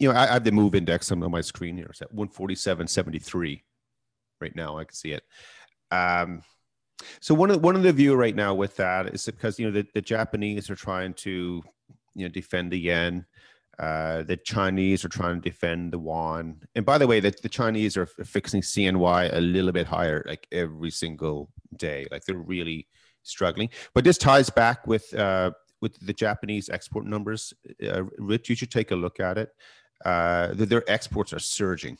you 0.00 0.08
know, 0.08 0.18
I, 0.18 0.24
I 0.24 0.32
have 0.32 0.42
the 0.42 0.50
move 0.50 0.74
index 0.74 1.12
on, 1.12 1.20
my 1.30 1.40
screen 1.40 1.76
here. 1.76 1.86
It's 1.88 2.02
at 2.02 2.12
147.73 2.12 3.62
right 4.40 4.56
now. 4.56 4.76
I 4.76 4.82
can 4.82 4.92
see 4.92 5.12
it. 5.12 5.22
Um, 5.92 6.42
so 7.20 7.32
one 7.32 7.52
of 7.52 7.62
one 7.62 7.76
of 7.76 7.84
the 7.84 7.92
view 7.92 8.16
right 8.16 8.34
now 8.34 8.54
with 8.54 8.74
that 8.78 9.14
is 9.14 9.24
because 9.24 9.60
you 9.60 9.66
know 9.66 9.70
the, 9.70 9.86
the 9.94 10.00
Japanese 10.00 10.68
are 10.68 10.74
trying 10.74 11.14
to 11.14 11.62
you 12.16 12.24
know 12.24 12.28
defend 12.28 12.72
the 12.72 12.78
yen. 12.80 13.24
Uh, 13.78 14.24
the 14.24 14.36
Chinese 14.36 15.04
are 15.04 15.10
trying 15.10 15.40
to 15.40 15.48
defend 15.48 15.92
the 15.92 16.00
yuan, 16.00 16.60
and 16.74 16.84
by 16.84 16.98
the 16.98 17.06
way, 17.06 17.20
the, 17.20 17.32
the 17.42 17.48
Chinese 17.48 17.96
are 17.96 18.06
fixing 18.06 18.62
CNY 18.62 19.32
a 19.32 19.40
little 19.40 19.70
bit 19.70 19.86
higher, 19.86 20.24
like 20.26 20.48
every 20.50 20.90
single 20.90 21.50
day. 21.76 22.08
Like 22.10 22.24
they're 22.24 22.36
really 22.36 22.88
struggling. 23.22 23.68
But 23.94 24.02
this 24.02 24.18
ties 24.18 24.50
back 24.50 24.88
with 24.88 25.14
uh, 25.14 25.52
with 25.80 25.98
the 26.06 26.12
Japanese 26.12 26.68
export 26.68 27.06
numbers. 27.06 27.52
Uh, 27.82 28.04
Rich, 28.18 28.48
you 28.48 28.56
should 28.56 28.70
take 28.70 28.90
a 28.90 28.96
look 28.96 29.20
at 29.20 29.38
it. 29.38 29.50
Uh, 30.04 30.54
th- 30.54 30.68
their 30.68 30.88
exports 30.90 31.32
are 31.32 31.38
surging. 31.38 31.98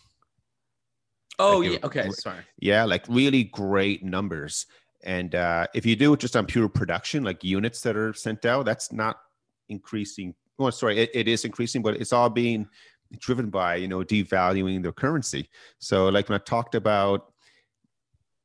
Oh 1.39 1.59
Like 1.59 1.69
yeah. 1.69 1.77
it- 1.77 1.85
Okay. 1.85 2.11
Sorry. 2.11 2.41
Yeah, 2.59 2.85
like 2.85 3.05
really 3.09 3.45
great 3.45 4.03
numbers. 4.03 4.67
And 5.05 5.35
uh, 5.35 5.67
if 5.75 5.85
you 5.87 5.95
do 5.95 6.13
it 6.15 6.21
just 6.21 6.35
on 6.37 6.47
pure 6.47 6.69
production, 6.69 7.23
like 7.23 7.45
units 7.45 7.81
that 7.83 7.97
are 7.97 8.13
sent 8.15 8.45
out, 8.45 8.65
that's 8.65 8.93
not 8.93 9.19
increasing. 9.69 10.35
Oh, 10.59 10.71
sorry, 10.71 10.99
it, 10.99 11.11
it 11.15 11.29
is 11.29 11.45
increasing, 11.45 11.83
but 11.83 11.97
it's 12.01 12.13
all 12.13 12.31
being 12.31 12.67
driven 13.19 13.51
by 13.51 13.77
you 13.77 13.87
know 13.89 14.01
devaluing 14.01 14.83
their 14.83 14.93
currency. 14.93 15.49
So, 15.79 16.09
like 16.09 16.29
when 16.29 16.41
I 16.41 16.43
talked 16.43 16.75
about, 16.75 17.33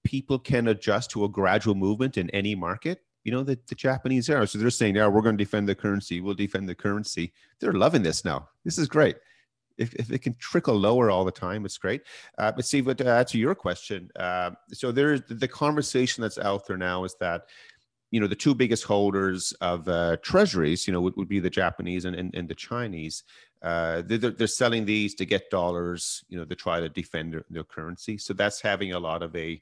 people 0.04 0.38
can 0.38 0.68
adjust 0.68 1.10
to 1.12 1.24
a 1.24 1.30
gradual 1.30 1.74
movement 1.76 2.18
in 2.18 2.30
any 2.32 2.54
market. 2.54 3.02
You 3.24 3.32
know, 3.32 3.44
the, 3.44 3.60
the 3.68 3.76
Japanese 3.76 4.30
are. 4.30 4.46
So 4.48 4.58
they're 4.58 4.70
saying, 4.70 4.96
yeah, 4.96 5.08
we're 5.08 5.22
going 5.22 5.38
to 5.38 5.44
defend 5.44 5.70
the 5.70 5.76
currency. 5.76 6.22
We'll 6.22 6.34
defend 6.34 6.68
the 6.68 6.76
currency. 6.76 7.34
They're 7.60 7.74
loving 7.74 8.04
this 8.04 8.26
now. 8.26 8.50
This 8.66 8.78
is 8.78 8.88
great. 8.88 9.18
If, 9.78 9.94
if 9.96 10.12
it 10.12 10.20
can 10.20 10.36
trickle 10.40 10.76
lower 10.76 11.10
all 11.10 11.24
the 11.24 11.32
time, 11.32 11.66
it's 11.66 11.78
great. 11.78 12.02
Uh, 12.38 12.52
but 12.52 12.66
Steve, 12.66 12.96
to 12.98 13.08
answer 13.08 13.38
your 13.38 13.56
question, 13.56 14.10
uh, 14.16 14.52
so 14.72 14.92
there's 14.92 15.22
the 15.30 15.48
conversation 15.48 16.22
that's 16.22 16.38
out 16.38 16.68
there 16.68 16.78
now 16.78 17.04
is 17.04 17.16
that, 17.20 17.44
you 18.12 18.20
know, 18.20 18.28
the 18.28 18.36
two 18.36 18.54
biggest 18.54 18.84
holders 18.84 19.54
of 19.62 19.88
uh, 19.88 20.18
treasuries, 20.22 20.86
you 20.86 20.94
know, 20.94 21.02
would, 21.02 21.16
would 21.16 21.30
be 21.30 21.40
the 21.40 21.50
Japanese 21.50 22.06
and, 22.06 22.16
and, 22.16 22.36
and 22.36 22.50
the 22.50 22.56
Chinese. 22.56 23.24
Uh, 23.62 24.02
they're, 24.06 24.32
they're 24.32 24.48
selling 24.48 24.86
these 24.86 25.16
to 25.16 25.26
get 25.26 25.50
dollars, 25.50 26.24
you 26.28 26.38
know, 26.38 26.46
to 26.46 26.56
try 26.56 26.80
to 26.80 26.90
defend 26.90 27.34
their, 27.34 27.46
their 27.50 27.64
currency. 27.64 28.18
So 28.18 28.34
that's 28.34 28.62
having 28.62 28.94
a 28.94 29.00
lot 29.00 29.24
of 29.24 29.36
a 29.36 29.62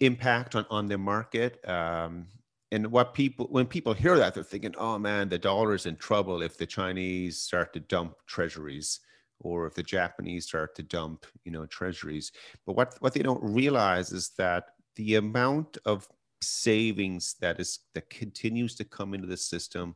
impact 0.00 0.54
on, 0.54 0.66
on 0.70 0.86
the 0.86 0.98
market. 0.98 1.66
Um, 1.68 2.26
and 2.72 2.90
what 2.90 3.14
people, 3.14 3.46
when 3.50 3.66
people 3.66 3.92
hear 3.92 4.16
that, 4.16 4.34
they're 4.34 4.44
thinking, 4.44 4.74
oh 4.78 4.98
man, 4.98 5.28
the 5.28 5.38
dollar 5.38 5.74
is 5.74 5.86
in 5.86 5.96
trouble 5.96 6.42
if 6.42 6.56
the 6.56 6.66
Chinese 6.66 7.40
start 7.40 7.72
to 7.72 7.80
dump 7.80 8.14
treasuries 8.26 9.00
or 9.40 9.66
if 9.66 9.74
the 9.74 9.82
Japanese 9.82 10.46
start 10.46 10.74
to 10.76 10.82
dump, 10.82 11.26
you 11.44 11.50
know, 11.50 11.66
treasuries. 11.66 12.30
But 12.66 12.76
what, 12.76 12.96
what 13.00 13.12
they 13.12 13.22
don't 13.22 13.42
realize 13.42 14.12
is 14.12 14.30
that 14.38 14.64
the 14.96 15.16
amount 15.16 15.78
of 15.84 16.06
savings 16.42 17.36
that 17.40 17.60
is 17.60 17.80
that 17.94 18.08
continues 18.08 18.74
to 18.74 18.84
come 18.84 19.14
into 19.14 19.26
the 19.26 19.36
system 19.36 19.94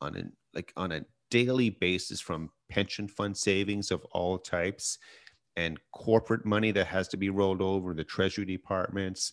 on 0.00 0.16
an 0.16 0.32
like 0.54 0.72
on 0.76 0.92
a 0.92 1.04
daily 1.30 1.70
basis 1.70 2.20
from 2.20 2.50
pension 2.68 3.08
fund 3.08 3.36
savings 3.36 3.90
of 3.90 4.04
all 4.12 4.38
types 4.38 4.98
and 5.56 5.78
corporate 5.92 6.44
money 6.44 6.72
that 6.72 6.86
has 6.86 7.08
to 7.08 7.16
be 7.16 7.30
rolled 7.30 7.62
over 7.62 7.94
the 7.94 8.04
treasury 8.04 8.44
departments 8.44 9.32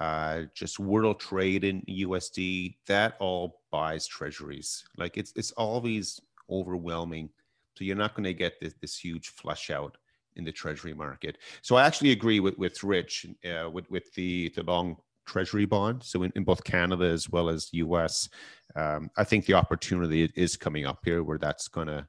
uh, 0.00 0.42
just 0.54 0.78
world 0.78 1.18
trade 1.18 1.64
in 1.64 1.82
usd 1.82 2.76
that 2.86 3.16
all 3.18 3.62
buys 3.70 4.06
treasuries. 4.06 4.84
Like 4.96 5.16
it's 5.16 5.32
it's 5.34 5.52
always 5.52 6.20
overwhelming. 6.50 7.30
So 7.76 7.84
you're 7.84 7.96
not 7.96 8.14
going 8.14 8.24
to 8.24 8.34
get 8.34 8.60
this, 8.60 8.74
this 8.80 8.96
huge 8.96 9.28
flush 9.28 9.70
out 9.70 9.96
in 10.36 10.44
the 10.44 10.52
treasury 10.52 10.94
market. 10.94 11.38
So 11.62 11.76
i 11.76 11.86
actually 11.86 12.12
agree 12.12 12.40
with 12.40 12.56
with 12.58 12.82
rich 12.84 13.26
uh, 13.44 13.70
with 13.70 13.90
with 13.90 14.12
the 14.14 14.52
the 14.54 14.62
long 14.62 14.96
treasury 15.26 15.66
bond. 15.66 16.02
So 16.02 16.22
in, 16.22 16.32
in 16.36 16.44
both 16.44 16.64
canada 16.64 17.06
as 17.06 17.28
well 17.28 17.48
as 17.48 17.70
us 17.72 18.28
um, 18.76 19.10
i 19.16 19.24
think 19.24 19.46
the 19.46 19.54
opportunity 19.54 20.30
is 20.36 20.56
coming 20.56 20.86
up 20.86 21.00
here 21.04 21.22
where 21.22 21.38
that's 21.38 21.68
going 21.68 21.88
to 21.88 22.06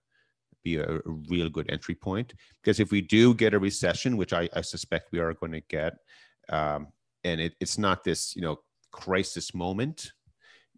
be 0.64 0.78
a, 0.78 0.84
a 0.84 1.00
real 1.30 1.50
good 1.50 1.70
entry 1.70 1.96
point 1.96 2.34
because 2.62 2.80
if 2.80 2.92
we 2.92 3.02
do 3.02 3.34
get 3.34 3.54
a 3.54 3.60
recession 3.60 4.18
which 4.18 4.34
i, 4.34 4.48
I 4.56 4.62
suspect 4.62 5.12
we 5.12 5.20
are 5.20 5.34
going 5.34 5.52
to 5.54 5.62
get 5.62 5.94
um, 6.50 6.88
and 7.24 7.40
it, 7.42 7.54
it's 7.60 7.78
not 7.78 8.04
this 8.04 8.36
you 8.36 8.42
know 8.42 8.60
crisis 8.92 9.54
moment 9.54 10.12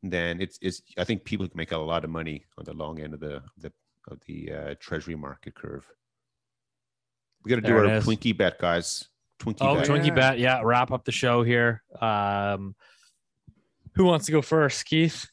then 0.04 0.42
it's, 0.42 0.58
it's 0.62 0.82
i 0.98 1.04
think 1.04 1.24
people 1.24 1.48
can 1.48 1.58
make 1.58 1.72
a 1.72 1.78
lot 1.78 2.04
of 2.04 2.10
money 2.10 2.46
on 2.58 2.66
the 2.66 2.74
long 2.74 3.00
end 3.00 3.14
of 3.14 3.20
the 3.20 3.42
the 3.58 3.72
of 4.10 4.20
the 4.28 4.52
uh, 4.52 4.76
treasury 4.80 5.16
market 5.16 5.54
curve 5.56 5.86
we 7.44 7.50
got 7.50 7.56
to 7.56 7.62
do 7.62 7.76
our 7.76 7.86
it 7.86 7.98
is. 7.98 8.06
twinkie 8.06 8.36
bet 8.38 8.60
guys 8.60 9.08
twinkie 9.40 9.58
Oh, 9.62 9.76
bet 9.76 9.88
Twinkie 9.88 10.08
Yeah. 10.08 10.14
bet. 10.14 10.40
Yeah, 10.40 10.62
wrap 10.64 10.92
up 10.92 11.04
the 11.04 11.12
show 11.12 11.42
here. 11.42 11.82
Um, 12.00 12.76
who 13.96 14.06
wants 14.06 14.28
to 14.28 14.32
go 14.32 14.42
first, 14.42 14.86
Keith? 14.86 15.28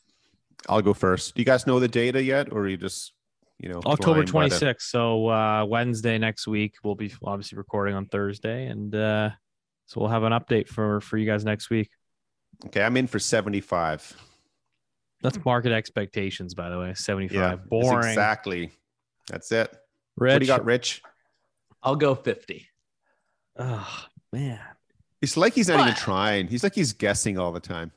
i'll 0.68 0.82
go 0.82 0.92
first 0.92 1.34
do 1.36 1.40
you 1.40 1.46
guys 1.46 1.68
know 1.68 1.78
the 1.78 1.86
data 1.86 2.20
yet 2.20 2.50
or 2.52 2.62
are 2.62 2.68
you 2.68 2.76
just 2.76 3.12
you 3.58 3.68
know 3.68 3.80
October 3.86 4.26
flying 4.26 4.48
by 4.50 4.56
the- 4.58 4.66
26th. 4.66 4.82
So 4.82 5.28
uh, 5.28 5.64
Wednesday 5.64 6.18
next 6.18 6.46
week. 6.46 6.74
We'll 6.82 6.94
be 6.94 7.12
obviously 7.22 7.56
recording 7.58 7.94
on 7.94 8.06
Thursday, 8.06 8.66
and 8.66 8.94
uh, 8.94 9.30
so 9.86 10.00
we'll 10.00 10.10
have 10.10 10.22
an 10.22 10.32
update 10.32 10.68
for 10.68 11.00
for 11.00 11.16
you 11.16 11.26
guys 11.26 11.44
next 11.44 11.70
week. 11.70 11.90
okay 12.66 12.82
i'm 12.82 12.96
in 12.96 13.06
for 13.06 13.18
75 13.18 14.16
That's 15.22 15.38
market 15.44 15.72
expectations, 15.72 16.54
by 16.54 16.68
the 16.70 16.78
way. 16.78 16.94
75. 16.94 17.34
yeah 17.34 17.48
that's 17.56 17.68
Boring. 17.68 18.08
exactly 18.08 18.70
that's 19.28 19.50
it 19.52 19.70
Rich. 20.16 20.32
what 20.34 20.38
do 20.40 20.44
you 20.44 20.48
got 20.48 20.64
rich 20.64 21.02
I'll 21.82 21.96
go 21.96 22.14
fifty. 22.16 22.66
Oh 23.56 23.88
man. 24.32 24.58
It's 25.22 25.36
like 25.36 25.52
he's 25.54 25.68
not 25.68 25.80
even 25.80 25.94
trying. 25.94 26.48
He's 26.48 26.62
like 26.64 26.74
he's 26.74 26.92
guessing 26.92 27.38
all 27.38 27.52
the 27.52 27.60
time. 27.60 27.92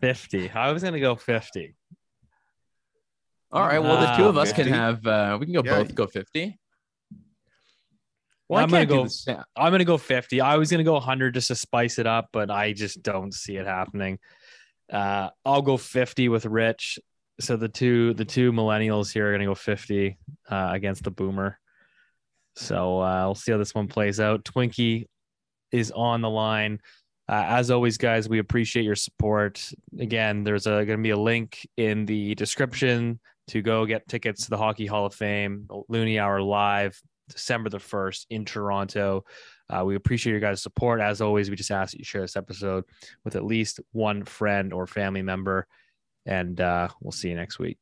50. 0.00 0.50
I 0.50 0.72
was 0.72 0.82
gonna 0.82 0.98
go 1.00 1.14
50. 1.14 1.74
All 3.50 3.62
right. 3.66 3.78
Well, 3.78 4.00
the 4.00 4.16
two 4.16 4.28
of 4.28 4.36
us 4.36 4.52
can 4.52 4.66
have. 4.68 5.06
uh 5.06 5.36
We 5.40 5.46
can 5.46 5.54
go 5.54 5.62
Yeah. 5.64 5.82
both 5.82 5.94
go 5.94 6.06
fifty. 6.06 6.58
Well, 8.48 8.62
I'm 8.62 8.70
gonna 8.70 8.86
go- 8.86 9.04
the 9.04 9.44
I'm 9.56 9.72
gonna 9.72 9.84
go 9.84 9.98
50. 9.98 10.40
I 10.40 10.56
was 10.56 10.70
gonna 10.70 10.84
go 10.84 10.94
100 10.94 11.34
just 11.34 11.48
to 11.48 11.54
spice 11.54 11.98
it 11.98 12.06
up, 12.06 12.28
but 12.32 12.50
I 12.50 12.72
just 12.72 13.02
don't 13.02 13.32
see 13.32 13.56
it 13.56 13.66
happening. 13.66 14.18
Uh, 14.90 15.28
I'll 15.44 15.60
go 15.60 15.76
50 15.76 16.30
with 16.30 16.46
Rich. 16.46 16.98
So 17.40 17.56
the 17.56 17.68
two 17.68 18.14
the 18.14 18.24
two 18.24 18.52
millennials 18.52 19.12
here 19.12 19.28
are 19.28 19.32
gonna 19.32 19.44
go 19.44 19.54
50 19.54 20.18
uh, 20.48 20.70
against 20.72 21.04
the 21.04 21.10
boomer. 21.10 21.58
So 22.56 23.00
uh, 23.00 23.24
we'll 23.26 23.34
see 23.34 23.52
how 23.52 23.58
this 23.58 23.74
one 23.74 23.86
plays 23.86 24.18
out. 24.18 24.44
Twinkie 24.44 25.04
is 25.70 25.90
on 25.92 26.22
the 26.22 26.30
line. 26.30 26.80
Uh, 27.28 27.44
as 27.46 27.70
always, 27.70 27.98
guys, 27.98 28.28
we 28.28 28.38
appreciate 28.38 28.84
your 28.84 28.96
support. 28.96 29.70
Again, 30.00 30.42
there's 30.42 30.66
a, 30.66 30.70
going 30.70 30.98
to 30.98 31.02
be 31.02 31.10
a 31.10 31.16
link 31.18 31.68
in 31.76 32.06
the 32.06 32.34
description 32.34 33.20
to 33.48 33.62
go 33.62 33.86
get 33.86 34.08
tickets 34.08 34.44
to 34.44 34.50
the 34.50 34.56
Hockey 34.56 34.86
Hall 34.86 35.06
of 35.06 35.14
Fame, 35.14 35.66
Loonie 35.68 36.20
Hour 36.20 36.40
Live, 36.42 37.00
December 37.28 37.70
the 37.70 37.78
1st 37.78 38.26
in 38.30 38.44
Toronto. 38.44 39.24
Uh, 39.70 39.84
we 39.84 39.96
appreciate 39.96 40.32
your 40.32 40.40
guys' 40.40 40.62
support. 40.62 41.00
As 41.00 41.20
always, 41.20 41.50
we 41.50 41.56
just 41.56 41.70
ask 41.70 41.92
that 41.92 41.98
you 41.98 42.04
share 42.04 42.22
this 42.22 42.36
episode 42.36 42.84
with 43.24 43.36
at 43.36 43.44
least 43.44 43.80
one 43.92 44.24
friend 44.24 44.72
or 44.72 44.86
family 44.86 45.22
member. 45.22 45.66
And 46.24 46.60
uh, 46.60 46.88
we'll 47.00 47.12
see 47.12 47.28
you 47.28 47.36
next 47.36 47.58
week. 47.58 47.78